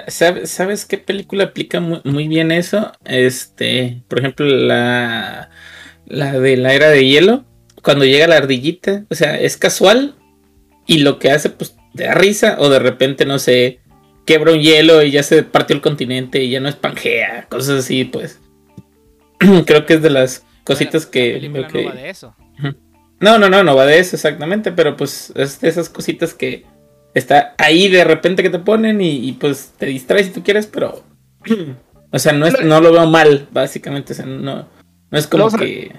¿Sabes, 0.06 0.50
¿Sabes 0.50 0.86
qué 0.86 0.98
película 0.98 1.44
aplica 1.44 1.80
muy, 1.80 2.00
muy 2.04 2.28
bien 2.28 2.52
eso? 2.52 2.92
Este, 3.04 4.04
por 4.06 4.20
ejemplo, 4.20 4.46
la, 4.46 5.50
la 6.10 6.38
de 6.38 6.56
la 6.56 6.74
era 6.74 6.90
de 6.90 7.06
hielo, 7.06 7.44
cuando 7.82 8.04
llega 8.04 8.26
la 8.26 8.36
ardillita, 8.36 9.04
o 9.08 9.14
sea, 9.14 9.40
es 9.40 9.56
casual 9.56 10.16
y 10.86 10.98
lo 10.98 11.18
que 11.18 11.30
hace, 11.30 11.50
pues, 11.50 11.76
te 11.94 12.04
da 12.04 12.14
risa 12.14 12.56
o 12.58 12.68
de 12.68 12.78
repente, 12.78 13.24
no 13.24 13.38
sé, 13.38 13.80
quebra 14.26 14.52
un 14.52 14.60
hielo 14.60 15.02
y 15.02 15.12
ya 15.12 15.22
se 15.22 15.42
partió 15.42 15.74
el 15.74 15.82
continente 15.82 16.42
y 16.42 16.50
ya 16.50 16.60
no 16.60 16.68
es 16.68 16.76
Pangea, 16.76 17.46
cosas 17.48 17.84
así, 17.84 18.04
pues. 18.04 18.40
Creo 19.66 19.86
que 19.86 19.94
es 19.94 20.02
de 20.02 20.10
las 20.10 20.44
cositas 20.64 21.06
Bueno, 21.06 21.10
que... 21.12 21.32
La 21.32 21.40
película 21.40 21.68
que- 21.68 21.82
no 21.84 21.88
va 21.88 21.94
de 21.94 22.10
eso. 22.10 22.34
No, 23.20 23.38
no, 23.38 23.50
no, 23.50 23.62
no 23.62 23.76
va 23.76 23.84
de 23.84 23.98
eso 23.98 24.16
exactamente, 24.16 24.72
pero 24.72 24.96
pues 24.96 25.30
es 25.36 25.60
de 25.60 25.68
esas 25.68 25.90
cositas 25.90 26.32
que 26.32 26.64
está 27.12 27.54
ahí 27.58 27.88
de 27.88 28.02
repente 28.02 28.42
que 28.42 28.48
te 28.48 28.58
ponen 28.58 29.02
y, 29.02 29.28
y, 29.28 29.32
pues 29.32 29.74
te 29.76 29.86
distraes 29.86 30.26
si 30.26 30.32
tú 30.32 30.42
quieres, 30.42 30.66
pero... 30.66 31.04
O 32.12 32.18
sea, 32.18 32.32
no, 32.32 32.44
es, 32.44 32.64
no 32.64 32.80
lo 32.80 32.90
veo 32.90 33.06
mal, 33.06 33.46
básicamente, 33.52 34.14
o 34.14 34.16
sea, 34.16 34.26
no, 34.26 34.66
no 35.10 35.18
es 35.18 35.26
como 35.26 35.50
que 35.50 35.96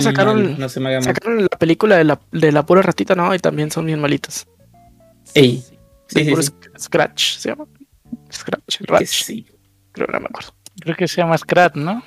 sacaron- 0.00 0.42
mal, 0.42 0.58
no 0.60 0.68
se 0.68 0.80
me 0.80 0.88
haga 0.90 0.98
mal. 0.98 1.04
Sacaron 1.04 1.42
la 1.42 1.48
película 1.58 1.96
de 1.96 2.04
la, 2.04 2.20
de 2.32 2.52
la 2.52 2.64
pura 2.64 2.82
ratita, 2.82 3.14
¿no? 3.14 3.34
Y 3.34 3.38
también 3.38 3.70
son 3.70 3.86
bien 3.86 4.00
malitas. 4.00 4.46
Ey, 5.34 5.62
Sí. 6.08 6.24
sí, 6.24 6.42
sí, 6.42 6.52
Scratch, 6.78 7.36
¿se 7.36 7.50
llama? 7.50 7.66
Scratch, 8.32 8.78
que 8.78 8.84
Ratch, 8.86 9.06
sí. 9.24 9.46
creo, 9.92 10.06
no 10.06 10.20
me 10.20 10.26
acuerdo. 10.26 10.54
Creo 10.80 10.96
que 10.96 11.06
se 11.08 11.16
llama 11.16 11.36
Scrat, 11.36 11.74
¿no? 11.76 12.02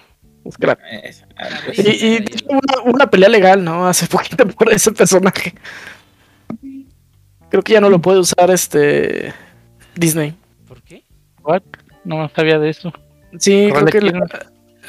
Scratch. 0.52 0.80
Eh, 0.92 1.12
ah, 1.38 1.48
pues, 1.66 1.78
Y, 1.80 2.06
y 2.18 2.26
una, 2.48 2.82
una 2.92 3.10
pelea 3.12 3.30
legal, 3.30 3.64
¿no? 3.64 3.88
Hace 3.88 4.08
poquito 4.08 4.48
por 4.48 4.72
ese 4.74 4.92
personaje. 4.92 5.54
Creo 7.50 7.62
que 7.62 7.74
ya 7.74 7.82
no 7.82 7.90
lo 7.90 8.02
puede 8.02 8.20
usar 8.20 8.50
este 8.50 9.34
Disney. 9.96 10.34
¿Por 10.68 10.82
qué? 10.82 11.04
What? 11.44 11.62
No 12.06 12.30
sabía 12.36 12.58
de 12.58 12.70
eso. 12.70 12.92
Sí, 13.38 13.70
creo 13.72 13.86
que 13.86 14.00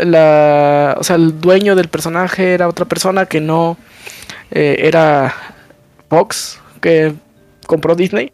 la- 0.04 0.96
o 0.98 1.04
sea, 1.04 1.16
el 1.16 1.40
dueño 1.40 1.74
del 1.74 1.88
personaje 1.88 2.54
era 2.54 2.68
otra 2.68 2.84
persona 2.86 3.26
que 3.26 3.40
no 3.40 3.76
eh, 4.50 4.76
era 4.80 5.34
Fox, 6.08 6.60
que 6.80 7.14
compró 7.66 7.94
Disney. 7.94 8.32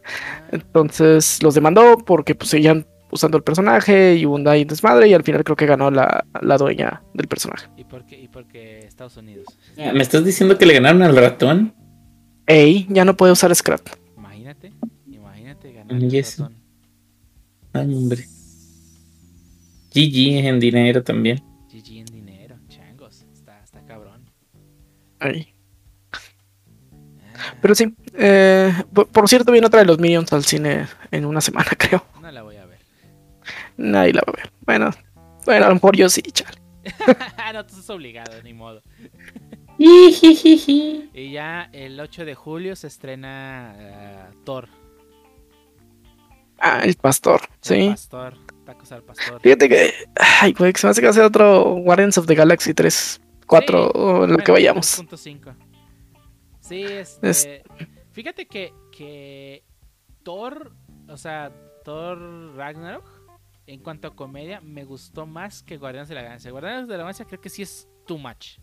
Entonces 0.51 1.43
los 1.43 1.55
demandó 1.55 1.99
porque 1.99 2.35
pues 2.35 2.51
seguían 2.51 2.87
usando 3.11 3.37
el 3.39 3.43
personaje 3.43 4.17
y 4.17 4.25
un 4.27 4.47
ahí 4.49 4.65
desmadre 4.65 5.09
y 5.09 5.15
al 5.15 5.23
final 5.23 5.45
creo 5.45 5.57
que 5.57 5.65
ganó 5.67 5.91
la, 5.91 6.25
la 6.43 6.59
dueña 6.59 7.03
del 7.15 7.27
personaje. 7.29 7.69
¿Y 7.77 7.85
por 7.85 8.05
qué? 8.05 8.21
¿Y 8.21 8.29
por 8.29 8.47
qué 8.47 8.81
Estados 8.81 9.17
Unidos? 9.17 9.47
¿Me 9.77 10.03
estás 10.03 10.25
diciendo 10.25 10.59
que 10.59 10.67
le 10.67 10.75
ganaron 10.75 11.03
al 11.03 11.17
ratón? 11.17 11.73
Ey, 12.47 12.87
ya 12.91 13.05
no 13.05 13.17
puede 13.17 13.33
usar 13.33 13.55
Scrap. 13.55 13.81
Imagínate, 14.17 14.73
imagínate 15.07 15.73
ganar 15.73 16.03
Y 16.03 16.07
el 16.07 16.15
eso. 16.17 16.43
ratón. 16.45 16.59
Ay, 17.75 17.95
hombre. 17.95 18.25
GG 19.95 20.47
en 20.47 20.61
dinero 20.61 21.03
también. 21.03 21.43
Ey. 25.21 25.55
Ah, 26.13 27.55
Pero 27.61 27.75
sí, 27.75 27.95
eh, 28.15 28.73
por, 28.93 29.09
por 29.09 29.29
cierto, 29.29 29.53
viene 29.53 29.67
otra 29.67 29.81
de 29.81 29.87
los 29.87 29.99
Minions 29.99 30.33
al 30.33 30.45
cine 30.45 30.87
en 31.11 31.25
una 31.25 31.41
semana, 31.41 31.71
creo. 31.79 32.05
no 32.21 32.31
la 32.31 32.43
voy 32.43 32.57
a 32.57 32.67
ver. 32.67 32.79
Nadie 33.77 34.13
la 34.13 34.23
va 34.27 34.33
a 34.33 34.37
ver. 34.37 34.53
Bueno, 34.67 34.91
bueno, 35.47 35.65
a 35.67 35.69
lo 35.69 35.75
mejor 35.75 35.97
yo 35.97 36.09
sí, 36.09 36.23
chale. 36.23 36.59
no, 37.53 37.65
tú 37.67 37.75
estás 37.75 37.91
obligado, 37.91 38.43
ni 38.43 38.53
modo. 38.55 38.83
Y 39.79 41.31
ya 41.33 41.69
el 41.73 42.01
8 42.01 42.25
de 42.25 42.35
julio 42.35 42.75
se 42.75 42.89
estrena 42.89 43.75
eh, 43.79 44.25
Thor. 44.45 44.69
Ah, 46.59 46.81
el 46.83 46.97
pastor, 46.97 47.41
El 47.43 47.49
sí. 47.61 47.89
Pastor, 47.89 48.35
tacos 48.67 48.91
al 48.91 49.05
pastor. 49.05 49.41
Fíjate 49.41 49.69
que, 49.69 49.95
ay, 50.41 50.53
güey, 50.55 50.73
que 50.73 50.81
se 50.81 50.87
me 50.89 50.91
hace 50.91 51.01
que 51.01 51.07
va 51.07 51.11
a 51.13 51.15
ser 51.15 51.23
otro 51.23 51.63
Guardians 51.77 52.19
of 52.19 52.27
the 52.27 52.35
Galaxy 52.35 52.75
3, 52.75 53.21
4, 53.49 53.85
Sí, 53.87 53.91
o 53.95 54.09
en 54.09 54.15
lo 54.15 54.19
Bueno, 54.29 54.45
que 54.45 54.53
vayamos. 54.53 54.99
3.5. 54.99 55.57
Sí, 56.61 56.83
este, 56.83 57.29
Es- 57.31 57.49
fíjate 58.13 58.47
que, 58.47 58.73
que 58.93 59.65
Thor, 60.23 60.73
o 61.09 61.17
sea, 61.17 61.53
Thor 61.85 62.55
Ragnarok, 62.55 63.09
en 63.67 63.81
cuanto 63.81 64.09
a 64.09 64.15
comedia, 64.15 64.61
me 64.61 64.85
gustó 64.85 65.27
más 65.27 65.63
que 65.63 65.77
Guardianes 65.79 66.09
de 66.09 66.15
la 66.15 66.23
Galaxia. 66.23 66.51
Guardianes 66.51 66.87
de 66.89 66.93
la 66.95 67.03
Galaxia 67.05 67.25
creo 67.27 67.41
que 67.41 67.49
sí 67.51 67.63
es 67.63 67.89
too 68.07 68.19
much. 68.19 68.59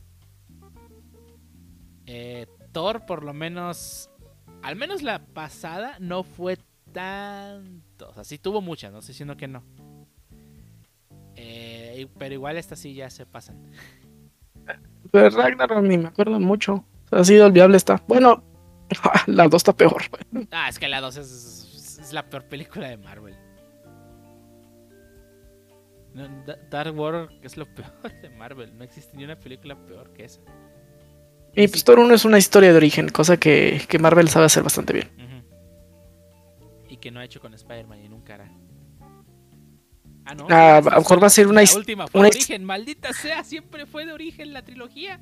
Eh, 2.06 2.48
Thor, 2.72 3.06
por 3.06 3.24
lo 3.24 3.34
menos, 3.34 4.10
al 4.62 4.76
menos 4.76 5.02
la 5.02 5.26
pasada, 5.26 5.98
no 6.00 6.24
fue 6.24 6.58
tanto. 6.92 8.10
O 8.10 8.14
sea, 8.14 8.24
sí 8.24 8.38
tuvo 8.38 8.62
muchas, 8.62 8.92
no 8.92 9.00
estoy 9.00 9.14
diciendo 9.14 9.36
que 9.38 9.48
no. 9.48 9.64
Eh, 11.36 12.08
pero 12.18 12.34
igual 12.34 12.58
estas 12.58 12.80
sí 12.80 12.94
ya 12.94 13.10
se 13.10 13.26
pasan. 13.26 13.72
Pero 15.24 15.38
Ragnarok 15.38 15.82
ni 15.84 15.98
me 15.98 16.08
acuerdo 16.08 16.40
mucho. 16.40 16.74
O 16.76 17.10
sea, 17.10 17.20
así 17.20 17.36
de 17.36 17.44
olvidable 17.44 17.78
está. 17.78 18.02
Bueno, 18.08 18.44
la 19.28 19.48
2 19.48 19.54
está 19.56 19.74
peor. 19.74 20.04
Ah, 20.52 20.70
es 20.70 20.80
que 20.80 20.88
la 20.88 21.02
2 21.02 21.18
es, 21.18 22.00
es 22.02 22.14
la 22.14 22.30
peor 22.30 22.46
película 22.46 22.88
de 22.90 22.98
Marvel. 22.98 23.36
No, 26.14 26.28
Da- 26.46 26.58
Dark 26.70 26.98
World 26.98 27.30
es 27.42 27.58
lo 27.58 27.66
peor 27.76 27.92
de 28.22 28.30
Marvel. 28.30 28.78
No 28.78 28.84
existe 28.84 29.16
ni 29.18 29.24
una 29.26 29.38
película 29.38 29.76
peor 29.86 30.12
que 30.14 30.26
esa. 30.26 30.40
Y 31.58 31.68
pues 31.68 31.84
Thor 31.86 32.00
1 32.00 32.14
es 32.14 32.26
una 32.26 32.38
historia 32.38 32.72
de 32.72 32.78
origen, 32.78 33.08
cosa 33.10 33.38
que, 33.38 33.82
que 33.88 33.98
Marvel 33.98 34.28
sabe 34.28 34.46
hacer 34.48 34.64
bastante 34.64 34.92
bien. 34.94 35.10
Y 36.90 36.98
que 36.98 37.12
no 37.12 37.20
ha 37.20 37.26
hecho 37.26 37.40
con 37.40 37.54
Spider-Man 37.54 38.04
y 38.04 38.10
nunca 38.10 38.36
hará. 38.36 38.52
Ah, 40.26 40.34
no. 40.36 40.48
Ah, 40.50 40.78
a 40.78 40.82
lo 40.82 40.92
mejor 40.98 41.22
va 41.22 41.28
a 41.28 41.30
ser 41.30 41.46
una 41.48 41.56
La 41.56 41.64
his- 41.64 41.76
última 41.76 42.08
fue 42.08 42.20
una 42.22 42.30
de 42.30 42.36
origen. 42.38 42.64
Maldita 42.66 43.14
sea, 43.14 43.44
siempre 43.44 43.86
fue 43.86 44.06
de 44.06 44.14
origen 44.14 44.54
la 44.54 44.64
trilogía. 44.64 45.20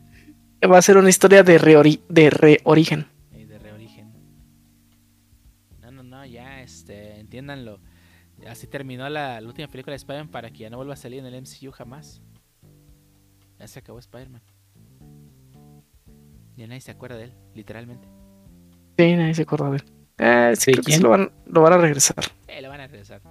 Va 0.63 0.77
a 0.77 0.81
ser 0.81 0.95
una 0.97 1.09
historia 1.09 1.43
de, 1.43 1.59
reori- 1.59 2.01
de 2.07 2.29
reorigen. 2.29 3.05
de 3.31 3.59
reorigen. 3.59 4.13
No, 5.81 5.91
no, 5.91 6.03
no, 6.03 6.25
ya, 6.25 6.61
este, 6.61 7.19
entiéndanlo. 7.19 7.79
Así 8.47 8.67
terminó 8.67 9.07
la, 9.09 9.39
la 9.41 9.47
última 9.47 9.67
película 9.67 9.91
de 9.91 9.97
Spider-Man 9.97 10.29
para 10.31 10.51
que 10.51 10.59
ya 10.59 10.69
no 10.69 10.77
vuelva 10.77 10.93
a 10.93 10.97
salir 10.97 11.19
en 11.19 11.25
el 11.25 11.35
MCU 11.41 11.71
jamás. 11.71 12.21
Ya 13.59 13.67
se 13.67 13.79
acabó 13.79 13.99
Spider-Man. 13.99 14.41
Ya 16.55 16.67
nadie 16.67 16.81
se 16.81 16.91
acuerda 16.91 17.17
de 17.17 17.25
él, 17.25 17.33
literalmente. 17.55 18.07
Sí, 18.97 19.15
nadie 19.15 19.33
se 19.33 19.41
acuerda 19.41 19.69
de 19.71 19.77
él. 19.77 19.83
Eh, 20.19 20.53
sí, 20.55 20.71
¿De 20.71 20.77
creo 20.77 20.83
que 20.85 20.91
sí 20.93 21.01
lo 21.01 21.09
van, 21.09 21.31
lo 21.47 21.61
van 21.61 21.73
a 21.73 21.77
regresar. 21.77 22.23
Eh, 22.47 22.61
lo 22.61 22.69
van 22.69 22.81
a 22.81 22.87
regresar. 22.87 23.21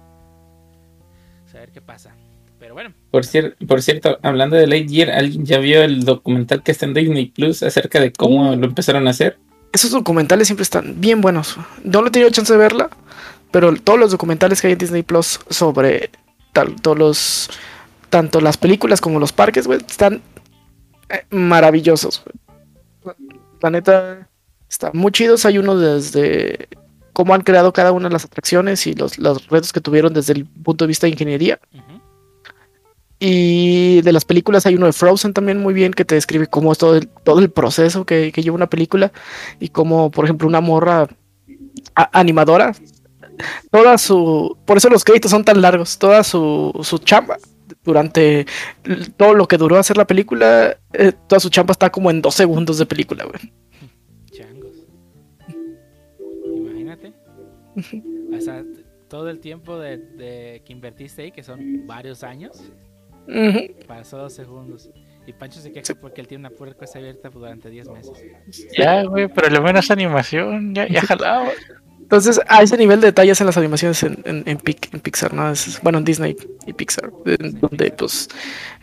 A 1.53 1.57
ver 1.57 1.71
qué 1.71 1.81
pasa. 1.81 2.15
Pero 2.59 2.73
bueno, 2.75 2.93
Por, 3.11 3.23
cier- 3.25 3.55
por 3.67 3.81
cierto, 3.81 4.19
hablando 4.23 4.55
de 4.55 4.67
Lightyear, 4.67 5.11
¿alguien 5.11 5.45
ya 5.45 5.57
vio 5.59 5.83
el 5.83 6.05
documental 6.05 6.63
que 6.63 6.71
está 6.71 6.85
en 6.85 6.93
Disney 6.93 7.25
Plus 7.27 7.61
acerca 7.61 7.99
de 7.99 8.13
cómo 8.13 8.55
lo 8.55 8.65
empezaron 8.65 9.05
a 9.07 9.11
hacer? 9.11 9.37
Esos 9.73 9.91
documentales 9.91 10.47
siempre 10.47 10.63
están 10.63 11.01
bien 11.01 11.19
buenos. 11.19 11.57
No 11.83 12.01
lo 12.01 12.07
he 12.07 12.11
tenido 12.11 12.29
chance 12.29 12.53
de 12.53 12.59
verla, 12.59 12.89
pero 13.51 13.73
todos 13.75 13.99
los 13.99 14.11
documentales 14.11 14.61
que 14.61 14.67
hay 14.67 14.73
en 14.73 14.79
Disney 14.79 15.03
Plus 15.03 15.39
sobre 15.49 16.09
tal, 16.53 16.75
todos 16.81 16.97
los, 16.97 17.49
tanto 18.09 18.39
las 18.39 18.55
películas 18.57 19.01
como 19.01 19.19
los 19.19 19.33
parques, 19.33 19.67
güey, 19.67 19.79
están 19.79 20.21
eh, 21.09 21.25
maravillosos. 21.31 22.23
güey. 23.03 23.15
La 23.61 23.69
neta, 23.71 24.29
están 24.69 24.91
muy 24.93 25.11
chidos. 25.11 25.45
Hay 25.45 25.57
uno 25.57 25.77
desde 25.77 26.69
cómo 27.13 27.33
han 27.33 27.41
creado 27.41 27.71
cada 27.71 27.91
una 27.91 28.09
de 28.09 28.13
las 28.13 28.25
atracciones 28.25 28.85
y 28.87 28.93
los, 28.93 29.17
los 29.17 29.47
retos 29.47 29.71
que 29.71 29.81
tuvieron 29.81 30.13
desde 30.13 30.33
el 30.33 30.45
punto 30.45 30.85
de 30.85 30.87
vista 30.87 31.07
de 31.07 31.11
ingeniería. 31.11 31.59
Y 33.19 34.01
de 34.01 34.11
las 34.11 34.25
películas 34.25 34.65
hay 34.65 34.75
uno 34.75 34.87
de 34.87 34.93
Frozen 34.93 35.33
también 35.33 35.59
muy 35.59 35.73
bien 35.73 35.93
que 35.93 36.03
te 36.03 36.15
describe 36.15 36.47
cómo 36.47 36.73
es 36.73 36.77
todo 36.77 36.97
el, 36.97 37.07
todo 37.07 37.39
el 37.39 37.49
proceso 37.49 38.05
que, 38.05 38.33
que 38.33 38.41
lleva 38.41 38.55
una 38.55 38.69
película 38.69 39.13
y 39.59 39.69
cómo, 39.69 40.11
por 40.11 40.25
ejemplo, 40.25 40.47
una 40.47 40.59
morra 40.59 41.07
animadora, 41.95 42.73
toda 43.71 43.97
su... 43.97 44.57
Por 44.65 44.77
eso 44.77 44.89
los 44.89 45.03
créditos 45.03 45.31
son 45.31 45.45
tan 45.45 45.61
largos, 45.61 45.97
toda 45.97 46.23
su, 46.23 46.77
su 46.83 46.97
chamba 46.97 47.37
durante 47.83 48.45
todo 49.17 49.33
lo 49.33 49.47
que 49.47 49.57
duró 49.57 49.77
hacer 49.77 49.97
la 49.97 50.07
película, 50.07 50.77
eh, 50.93 51.13
toda 51.27 51.39
su 51.39 51.49
chamba 51.49 51.73
está 51.73 51.91
como 51.91 52.09
en 52.09 52.21
dos 52.21 52.35
segundos 52.35 52.77
de 52.77 52.85
película, 52.85 53.25
güey. 53.25 53.53
O 58.35 58.41
sea, 58.41 58.63
todo 59.09 59.29
el 59.29 59.39
tiempo 59.39 59.77
de, 59.79 59.97
de 59.97 60.61
que 60.65 60.73
invertiste 60.73 61.23
ahí, 61.23 61.31
que 61.31 61.43
son 61.43 61.85
varios 61.87 62.23
años, 62.23 62.61
pasó 63.87 64.17
dos 64.17 64.33
segundos. 64.33 64.89
Y 65.25 65.31
Pancho 65.33 65.59
se 65.61 65.71
queja 65.71 65.95
porque 65.95 66.19
él 66.19 66.27
tiene 66.27 66.41
una 66.47 66.49
puerta 66.55 66.85
abierta 66.93 67.29
durante 67.29 67.69
10 67.69 67.89
meses. 67.89 68.13
Ya, 68.77 69.03
güey, 69.03 69.27
pero 69.29 69.49
lo 69.49 69.61
menos 69.61 69.89
animación, 69.91 70.75
ya, 70.75 70.87
ya 70.87 71.01
jalaba. 71.01 71.49
Entonces, 72.01 72.41
a 72.47 72.61
ese 72.61 72.77
nivel 72.77 72.99
de 72.99 73.07
detalles 73.07 73.39
en 73.39 73.47
las 73.47 73.55
animaciones 73.57 74.03
en, 74.03 74.17
en, 74.25 74.43
en 74.45 74.57
Pic- 74.57 74.93
en 74.93 74.99
Pixar, 74.99 75.33
¿no? 75.33 75.49
Es- 75.49 75.79
bueno, 75.81 75.99
en 75.99 76.03
Disney 76.03 76.35
y 76.67 76.73
Pixar, 76.73 77.09
en 77.25 77.59
donde 77.61 77.91
pues 77.91 78.27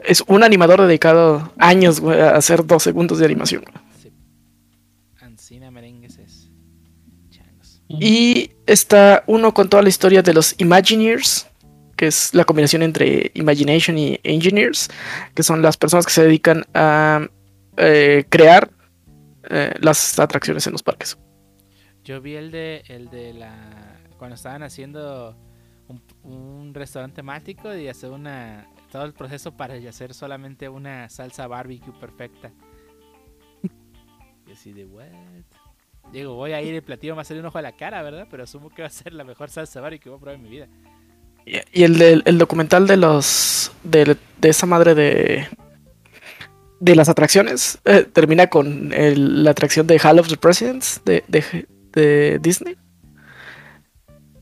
es 0.05 0.25
un 0.27 0.43
animador 0.43 0.81
dedicado 0.81 1.53
años 1.59 2.01
güey, 2.01 2.19
a 2.19 2.31
hacer 2.37 2.65
dos 2.67 2.83
segundos 2.83 3.19
de 3.19 3.27
animación. 3.27 3.63
Sí. 3.67 3.90
Y 7.99 8.53
está 8.67 9.25
uno 9.27 9.53
con 9.53 9.69
toda 9.69 9.83
la 9.83 9.89
historia 9.89 10.23
de 10.23 10.33
los 10.33 10.55
Imagineers, 10.59 11.49
que 11.97 12.07
es 12.07 12.33
la 12.35 12.45
combinación 12.45 12.83
entre 12.83 13.33
Imagination 13.35 13.99
y 13.99 14.21
Engineers, 14.23 14.89
que 15.35 15.43
son 15.43 15.61
las 15.61 15.77
personas 15.77 16.07
que 16.07 16.13
se 16.13 16.23
dedican 16.23 16.65
a 16.73 17.27
eh, 17.77 18.25
crear 18.29 18.71
eh, 19.51 19.75
las 19.81 20.19
atracciones 20.19 20.67
en 20.67 20.73
los 20.73 20.83
parques. 20.83 21.19
Yo 22.05 22.21
vi 22.21 22.37
el 22.37 22.51
de 22.51 22.83
el 22.89 23.11
de 23.11 23.35
la 23.35 24.01
cuando 24.19 24.35
estaban 24.35 24.63
haciendo 24.63 25.37
un, 25.89 26.03
un 26.23 26.75
restaurante 26.75 27.17
temático 27.17 27.75
y 27.75 27.89
hacer 27.89 28.11
una 28.11 28.69
todo 28.91 29.05
el 29.05 29.13
proceso 29.13 29.57
para 29.57 29.75
hacer 29.75 30.15
solamente 30.15 30.69
una 30.69 31.09
salsa 31.09 31.47
barbecue 31.47 31.93
perfecta. 31.99 32.53
Y 34.47 34.53
así 34.53 34.73
de 34.73 34.85
what? 34.85 35.07
Digo, 36.13 36.35
voy 36.35 36.53
a 36.53 36.61
ir 36.63 36.75
el 36.75 36.83
platillo 36.83 37.13
me 37.13 37.17
va 37.17 37.23
a 37.23 37.25
salir 37.25 37.41
un 37.43 37.47
ojo 37.47 37.59
a 37.59 37.63
la 37.63 37.73
cara, 37.73 38.03
¿verdad? 38.03 38.27
Pero 38.31 38.43
asumo 38.43 38.71
que 38.71 38.83
va 38.83 38.89
a 38.89 38.91
ser 38.91 39.13
la 39.13 39.25
mejor 39.25 39.49
salsa 39.51 39.81
barbecue 39.81 40.05
que 40.05 40.11
voy 40.11 40.17
a 40.17 40.21
probar 40.21 40.35
en 40.37 40.43
mi 40.43 40.49
vida. 40.51 40.69
Y, 41.47 41.83
el, 41.85 41.99
del- 41.99 42.23
el 42.27 42.39
documental 42.39 42.87
de 42.87 42.97
los 42.97 43.73
de, 43.85 44.17
de 44.41 44.49
esa 44.49 44.67
madre 44.67 44.95
de 44.95 45.47
de 46.81 46.97
las 46.97 47.09
atracciones 47.11 47.79
eh, 47.85 48.07
termina 48.11 48.47
con 48.49 48.93
el- 48.95 49.45
la 49.45 49.51
atracción 49.51 49.87
de 49.87 49.99
Hall 49.99 50.19
of 50.19 50.29
the 50.29 50.37
Presidents 50.37 51.01
de, 51.05 51.23
de- 51.29 51.67
de 51.93 52.39
Disney. 52.41 52.77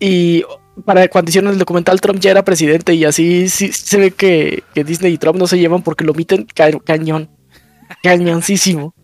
Y 0.01 0.45
para 0.85 1.09
cuando 1.09 1.29
hicieron 1.31 1.51
el 1.53 1.59
documental 1.59 2.01
Trump 2.01 2.21
ya 2.21 2.31
era 2.31 2.45
presidente 2.45 2.95
y 2.95 3.05
así 3.05 3.49
sí, 3.49 3.73
se 3.73 3.99
ve 3.99 4.11
que, 4.13 4.63
que 4.75 4.85
Disney 4.85 5.15
y 5.15 5.19
Trump 5.19 5.39
no 5.39 5.47
se 5.49 5.59
llevan 5.59 5.83
porque 5.83 6.05
lo 6.05 6.13
omiten 6.13 6.47
ca- 6.55 6.71
cañón. 6.85 7.29
Cañoncísimo. 8.03 8.95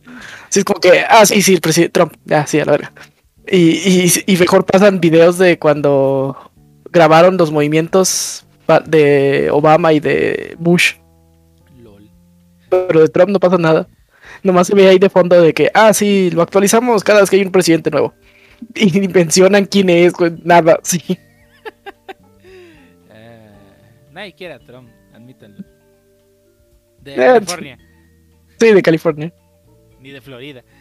Así 0.54 0.60
es 0.60 0.64
como 0.64 0.78
que, 0.78 1.00
ah, 1.08 1.26
sí, 1.26 1.42
sí, 1.42 1.54
el 1.54 1.60
presidente 1.60 1.90
Trump, 1.94 2.12
ya, 2.26 2.46
sí, 2.46 2.60
a 2.60 2.64
la 2.64 2.70
verga. 2.70 2.92
Y, 3.50 3.58
y, 4.06 4.12
y 4.24 4.36
mejor 4.36 4.64
pasan 4.64 5.00
videos 5.00 5.36
de 5.36 5.58
cuando 5.58 6.52
grabaron 6.92 7.36
los 7.36 7.50
movimientos 7.50 8.46
de 8.86 9.48
Obama 9.50 9.92
y 9.92 9.98
de 9.98 10.54
Bush, 10.60 10.92
LOL. 11.76 12.08
pero 12.70 13.00
de 13.00 13.08
Trump 13.08 13.30
no 13.30 13.40
pasa 13.40 13.58
nada. 13.58 13.88
Nomás 14.44 14.68
se 14.68 14.76
ve 14.76 14.86
ahí 14.86 15.00
de 15.00 15.10
fondo 15.10 15.42
de 15.42 15.52
que, 15.52 15.72
ah, 15.74 15.92
sí, 15.92 16.30
lo 16.30 16.42
actualizamos 16.42 17.02
cada 17.02 17.18
vez 17.22 17.28
que 17.30 17.34
hay 17.34 17.42
un 17.42 17.50
presidente 17.50 17.90
nuevo. 17.90 18.14
Y 18.76 19.00
ni 19.00 19.08
mencionan 19.08 19.64
quién 19.66 19.90
es, 19.90 20.12
nada, 20.44 20.78
sí. 20.84 21.02
Eh, 23.10 23.50
nadie 24.12 24.32
quiere 24.34 24.54
a 24.54 24.60
Trump, 24.60 24.88
admítanlo. 25.12 25.64
De 27.00 27.12
Eh, 27.14 27.16
California, 27.16 27.78
Sí, 28.60 28.72
de 28.72 28.82
California. 28.82 29.32
Ni 30.04 30.10
de 30.12 30.20
Florida. 30.20 30.62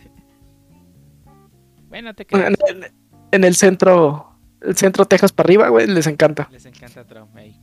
Bueno, 1.88 2.14
te 2.16 2.26
En, 2.32 2.56
el- 2.68 2.92
en 3.32 3.44
el 3.44 3.54
centro, 3.56 4.36
el 4.62 4.76
centro 4.76 5.06
Texas 5.06 5.32
para 5.32 5.46
arriba, 5.46 5.70
güey, 5.70 5.86
les 5.86 6.08
encanta. 6.08 6.50
Les 6.52 6.66
encanta 6.66 7.06
Trump 7.06 7.36
ahí. 7.36 7.56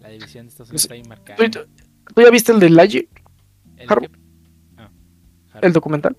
La 0.00 0.08
división 0.08 0.46
de 0.46 0.50
Estados 0.50 0.70
Pues, 0.70 0.84
Unidos 0.84 0.84
está 0.84 0.94
ahí 0.94 1.02
marcada. 1.08 1.36
¿Tú, 1.48 1.60
tú 2.12 2.22
ya 2.22 2.30
viste 2.30 2.50
el 2.50 2.58
de 2.58 2.70
Laji, 2.70 3.08
¿El? 3.76 3.88
Ah, 4.78 4.90
el 5.62 5.72
documental? 5.72 6.16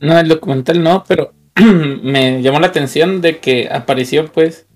No, 0.00 0.18
el 0.18 0.28
documental 0.28 0.82
no, 0.82 1.04
pero 1.06 1.34
me 2.02 2.40
llamó 2.40 2.60
la 2.60 2.68
atención 2.68 3.20
de 3.20 3.40
que 3.40 3.68
apareció 3.70 4.30
pues 4.32 4.66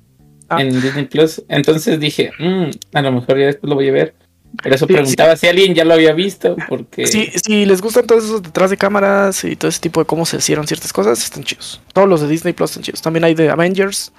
Ah. 0.51 0.61
en 0.61 0.69
Disney 0.79 1.07
Plus. 1.07 1.43
Entonces 1.49 1.99
dije, 1.99 2.31
"Mm, 2.39 2.67
a 2.93 3.01
lo 3.01 3.13
mejor 3.13 3.39
ya 3.39 3.47
después 3.47 3.67
lo 3.71 3.77
voy 3.77 3.89
a 3.89 3.93
ver. 3.93 4.15
Por 4.63 4.73
eso 4.73 4.87
Sí, 4.87 4.93
preguntaba 4.93 5.37
si 5.37 5.47
alguien 5.47 5.75
ya 5.75 5.85
lo 5.85 5.95
había 5.95 6.13
visto, 6.13 6.57
porque 6.69 7.07
Sí, 7.07 7.31
si 7.45 7.65
les 7.65 7.81
gustan 7.83 8.07
todos 8.07 8.25
esos 8.25 8.43
detrás 8.43 8.71
de 8.71 8.77
cámaras 8.77 9.45
y 9.45 9.57
todo 9.57 9.69
ese 9.69 9.81
tipo 9.81 10.01
de 10.01 10.07
cómo 10.07 10.25
se 10.27 10.37
hicieron 10.37 10.67
ciertas 10.67 10.93
cosas, 10.93 11.23
están 11.23 11.45
chidos. 11.45 11.81
Todos 11.93 12.09
los 12.09 12.21
de 12.21 12.29
Disney 12.29 12.53
Plus 12.53 12.71
están 12.71 12.85
chidos. 12.85 13.03
También 13.03 13.25
hay 13.25 13.35
de 13.35 13.51
Avengers, 13.51 14.13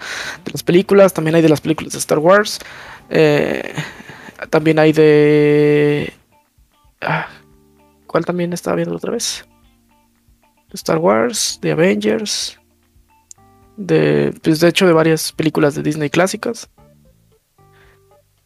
de 0.43 0.51
las 0.51 0.63
películas, 0.63 1.13
también 1.13 1.35
hay 1.35 1.41
de 1.41 1.49
las 1.49 1.61
películas 1.61 1.93
de 1.93 1.99
Star 1.99 2.19
Wars. 2.19 2.59
eh, 3.09 3.73
también 4.49 4.79
hay 4.79 4.91
de. 4.91 6.13
ah, 7.01 7.27
¿Cuál 8.07 8.25
también 8.25 8.51
estaba 8.53 8.75
viendo 8.75 8.95
otra 8.95 9.11
vez? 9.11 9.45
De 10.69 10.75
Star 10.75 10.97
Wars, 10.97 11.59
de 11.61 11.71
Avengers. 11.71 12.59
De, 13.77 14.33
pues 14.41 14.59
de 14.59 14.67
hecho, 14.69 14.85
de 14.87 14.93
varias 14.93 15.31
películas 15.31 15.75
de 15.75 15.83
Disney 15.83 16.09
clásicas. 16.09 16.69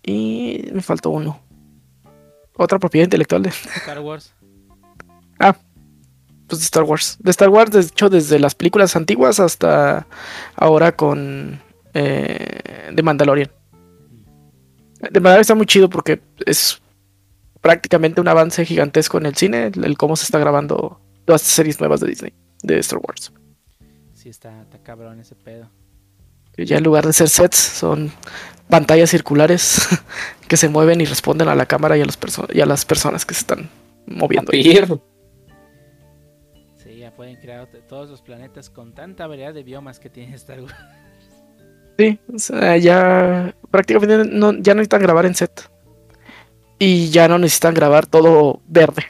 Y 0.03 0.69
me 0.71 0.81
faltó 0.81 1.09
uno. 1.09 1.39
Otra 2.62 2.78
propiedad 2.78 3.05
intelectual 3.05 3.41
de, 3.41 3.49
Star 3.49 4.01
Wars. 4.01 4.34
pues 6.47 6.60
de 6.60 6.66
Star 6.66 6.84
Wars. 6.84 7.18
De 7.22 7.32
Star 7.32 7.47
Wars, 7.47 7.72
de 7.72 7.80
hecho, 7.80 8.10
desde 8.10 8.38
las 8.38 8.53
películas 8.53 8.97
antiguas 8.97 9.39
hasta 9.39 10.05
ahora 10.57 10.93
con 10.93 11.62
eh, 11.93 12.91
The 12.93 13.01
Mandalorian. 13.01 13.49
The 14.99 15.22
Mandalorian 15.22 15.39
está 15.39 15.55
muy 15.55 15.68
chido 15.68 15.89
porque 15.89 16.22
es 16.45 16.82
prácticamente 17.62 18.20
un 18.20 18.28
avance 18.28 18.66
gigantesco 18.66 19.18
en 19.20 19.28
el 19.28 19.38
cine, 19.38 19.68
el, 19.68 19.86
el 19.86 19.97
cómo 19.97 20.18
se 20.18 20.26
está 20.26 20.38
grabando 20.38 20.99
todas 21.24 21.43
estas 21.43 21.55
series 21.55 21.80
nuevas 21.80 22.01
de 22.01 22.07
Disney, 22.07 22.34
de 22.62 22.78
Star 22.80 22.99
Wars. 23.01 23.32
Sí, 24.14 24.28
está, 24.28 24.64
está 24.64 24.80
cabrón 24.80 25.22
ese 25.22 25.36
pedo. 25.36 25.70
Ya 26.66 26.78
en 26.78 26.84
lugar 26.84 27.05
de 27.05 27.14
ser 27.14 27.30
sets, 27.30 27.57
son 27.57 28.12
pantallas 28.70 29.10
circulares 29.10 29.88
que 30.47 30.57
se 30.57 30.70
mueven 30.70 31.01
y 31.01 31.05
responden 31.05 31.47
a 31.47 31.55
la 31.55 31.66
cámara 31.66 31.97
y 31.97 32.01
a, 32.01 32.05
los 32.05 32.20
perso- 32.20 32.47
y 32.53 32.62
a 32.62 32.66
las 32.66 32.86
personas 32.86 33.26
que 33.26 33.34
se 33.34 33.41
están 33.41 33.70
moviendo. 34.05 34.51
Sí, 36.78 36.97
ya 36.97 37.14
pueden 37.14 37.36
crear 37.38 37.68
todos 37.88 38.10
los 38.10 38.22
planetas 38.22 38.70
con 38.70 38.93
tanta 38.93 39.28
variedad 39.28 39.53
de 39.53 39.64
biomas 39.64 39.99
que 39.99 40.10
tiene 40.10 40.36
Star 40.36 40.62
Wars. 40.62 40.76
Sí, 41.97 42.18
o 42.34 42.39
sea, 42.39 42.78
ya 42.78 43.53
prácticamente 43.72 44.30
no, 44.32 44.53
ya 44.53 44.74
no 44.74 44.78
necesitan 44.78 45.01
grabar 45.01 45.26
en 45.26 45.36
set. 45.36 45.70
Y 46.80 47.10
ya 47.10 47.28
no 47.28 47.38
necesitan 47.38 47.74
grabar 47.74 48.05
todo 48.07 48.62
verde. 48.68 49.03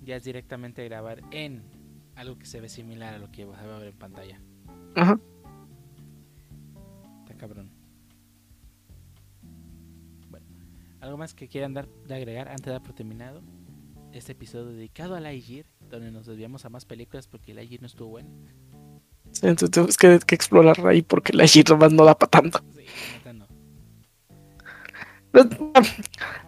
ya 0.00 0.16
es 0.16 0.24
directamente 0.24 0.84
grabar 0.84 1.22
en 1.30 1.62
algo 2.16 2.36
que 2.38 2.46
se 2.46 2.60
ve 2.60 2.68
similar 2.68 3.14
a 3.14 3.18
lo 3.18 3.30
que 3.30 3.42
se 3.42 3.44
va 3.46 3.76
a 3.76 3.78
ver 3.78 3.88
en 3.88 3.98
pantalla. 3.98 4.40
Ajá. 4.94 5.18
Está 7.22 7.34
cabrón. 7.36 7.70
Bueno, 10.30 10.46
algo 11.00 11.16
más 11.16 11.34
que 11.34 11.48
quieran 11.48 11.74
dar 11.74 11.88
de 12.06 12.14
agregar 12.14 12.48
antes 12.48 12.66
de 12.66 12.72
dar 12.72 12.82
por 12.82 12.92
terminado 12.94 13.42
este 14.12 14.32
episodio 14.32 14.66
dedicado 14.66 15.14
a 15.14 15.20
Lightyear, 15.20 15.66
donde 15.90 16.10
nos 16.10 16.26
desviamos 16.26 16.64
a 16.64 16.68
más 16.68 16.84
películas 16.84 17.28
porque 17.28 17.54
Lightyear 17.54 17.80
no 17.82 17.86
estuvo 17.86 18.08
bueno. 18.10 18.28
Sí, 19.32 19.46
entonces 19.46 19.70
tenemos 19.70 19.96
que, 19.96 20.18
que 20.26 20.34
explorar 20.34 20.84
ahí 20.86 21.02
porque 21.02 21.32
G 21.32 21.68
nomás 21.68 21.92
no 21.92 22.04
da 22.04 22.18
para 22.18 22.30
tanto. 22.30 22.60
Sí, 22.74 22.84
neta 23.16 23.32
no. 23.32 23.46
Pues, 25.30 25.46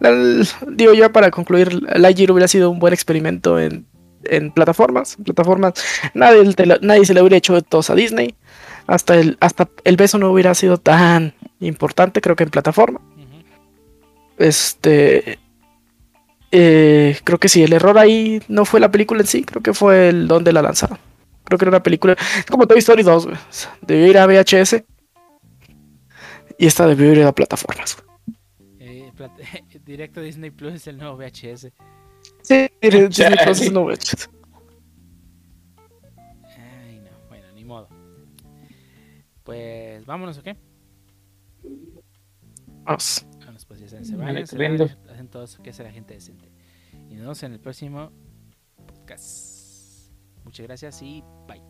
la- 0.01 0.45
digo 0.73 0.93
ya 0.93 1.09
para 1.13 1.31
concluir, 1.31 1.81
Lightyear 1.97 2.31
hubiera 2.31 2.49
sido 2.49 2.69
un 2.69 2.79
buen 2.79 2.93
experimento 2.93 3.57
en, 3.57 3.85
en 4.25 4.51
plataformas. 4.51 5.17
plataformas 5.23 5.73
nadie, 6.13 6.53
te 6.53 6.65
nadie 6.81 7.05
se 7.05 7.13
le 7.13 7.21
hubiera 7.21 7.37
hecho 7.37 7.61
tos 7.61 7.89
a 7.89 7.95
Disney. 7.95 8.35
Hasta 8.87 9.15
el, 9.15 9.37
hasta 9.39 9.69
el 9.85 9.95
beso 9.95 10.17
no 10.17 10.29
hubiera 10.31 10.53
sido 10.55 10.77
tan 10.77 11.33
importante, 11.59 12.19
creo 12.21 12.35
que 12.35 12.43
en 12.43 12.49
plataforma. 12.49 12.99
Este. 14.37 15.39
eh, 16.51 17.17
creo 17.23 17.39
que 17.39 17.49
sí, 17.49 17.63
el 17.63 17.73
error 17.73 17.97
ahí 17.97 18.41
no 18.47 18.65
fue 18.65 18.79
la 18.79 18.91
película 18.91 19.21
en 19.21 19.27
sí, 19.27 19.43
creo 19.43 19.61
que 19.61 19.73
fue 19.73 20.09
el 20.09 20.27
donde 20.27 20.51
la 20.53 20.61
lanzaron. 20.61 20.97
Creo 21.45 21.57
que 21.57 21.65
era 21.65 21.69
una 21.71 21.83
película. 21.83 22.15
Es 22.37 22.45
como 22.45 22.67
Toy 22.67 22.79
Story 22.79 23.03
2, 23.03 23.25
güey. 23.25 23.37
Debió 23.81 24.07
ir 24.07 24.17
a 24.17 24.25
VHS. 24.27 24.83
Y 26.57 26.65
esta 26.67 26.87
debió 26.87 27.11
ir 27.11 27.23
a 27.23 27.31
plataformas. 27.33 27.97
Eh, 28.79 29.11
plat- 29.17 29.31
Directo 29.85 30.21
Disney 30.21 30.51
Plus 30.51 30.73
es 30.75 30.87
el 30.87 30.97
nuevo 30.97 31.17
VHS. 31.17 31.67
Sí, 32.43 32.69
entonces 32.81 33.71
no. 33.71 33.87
Ay, 33.89 33.97
no, 36.99 37.09
bueno, 37.29 37.51
ni 37.55 37.63
modo. 37.63 37.87
Pues 39.43 40.05
vámonos, 40.05 40.37
¿ok? 40.37 40.49
Vamos. 42.83 43.25
Vamos, 43.45 43.65
pues 43.65 43.79
ya 43.79 43.87
se 43.87 43.95
van, 43.95 44.47
se 44.47 44.57
van 44.57 44.81
hacen 45.09 45.27
todos 45.29 45.57
que 45.59 45.73
sea 45.73 45.85
la 45.85 45.91
gente 45.91 46.13
decente. 46.13 46.51
Y 47.09 47.15
nos 47.15 47.21
vemos 47.21 47.43
en 47.43 47.53
el 47.53 47.59
próximo 47.59 48.11
podcast. 48.85 50.11
Muchas 50.43 50.65
gracias 50.65 51.01
y 51.01 51.23
bye. 51.47 51.61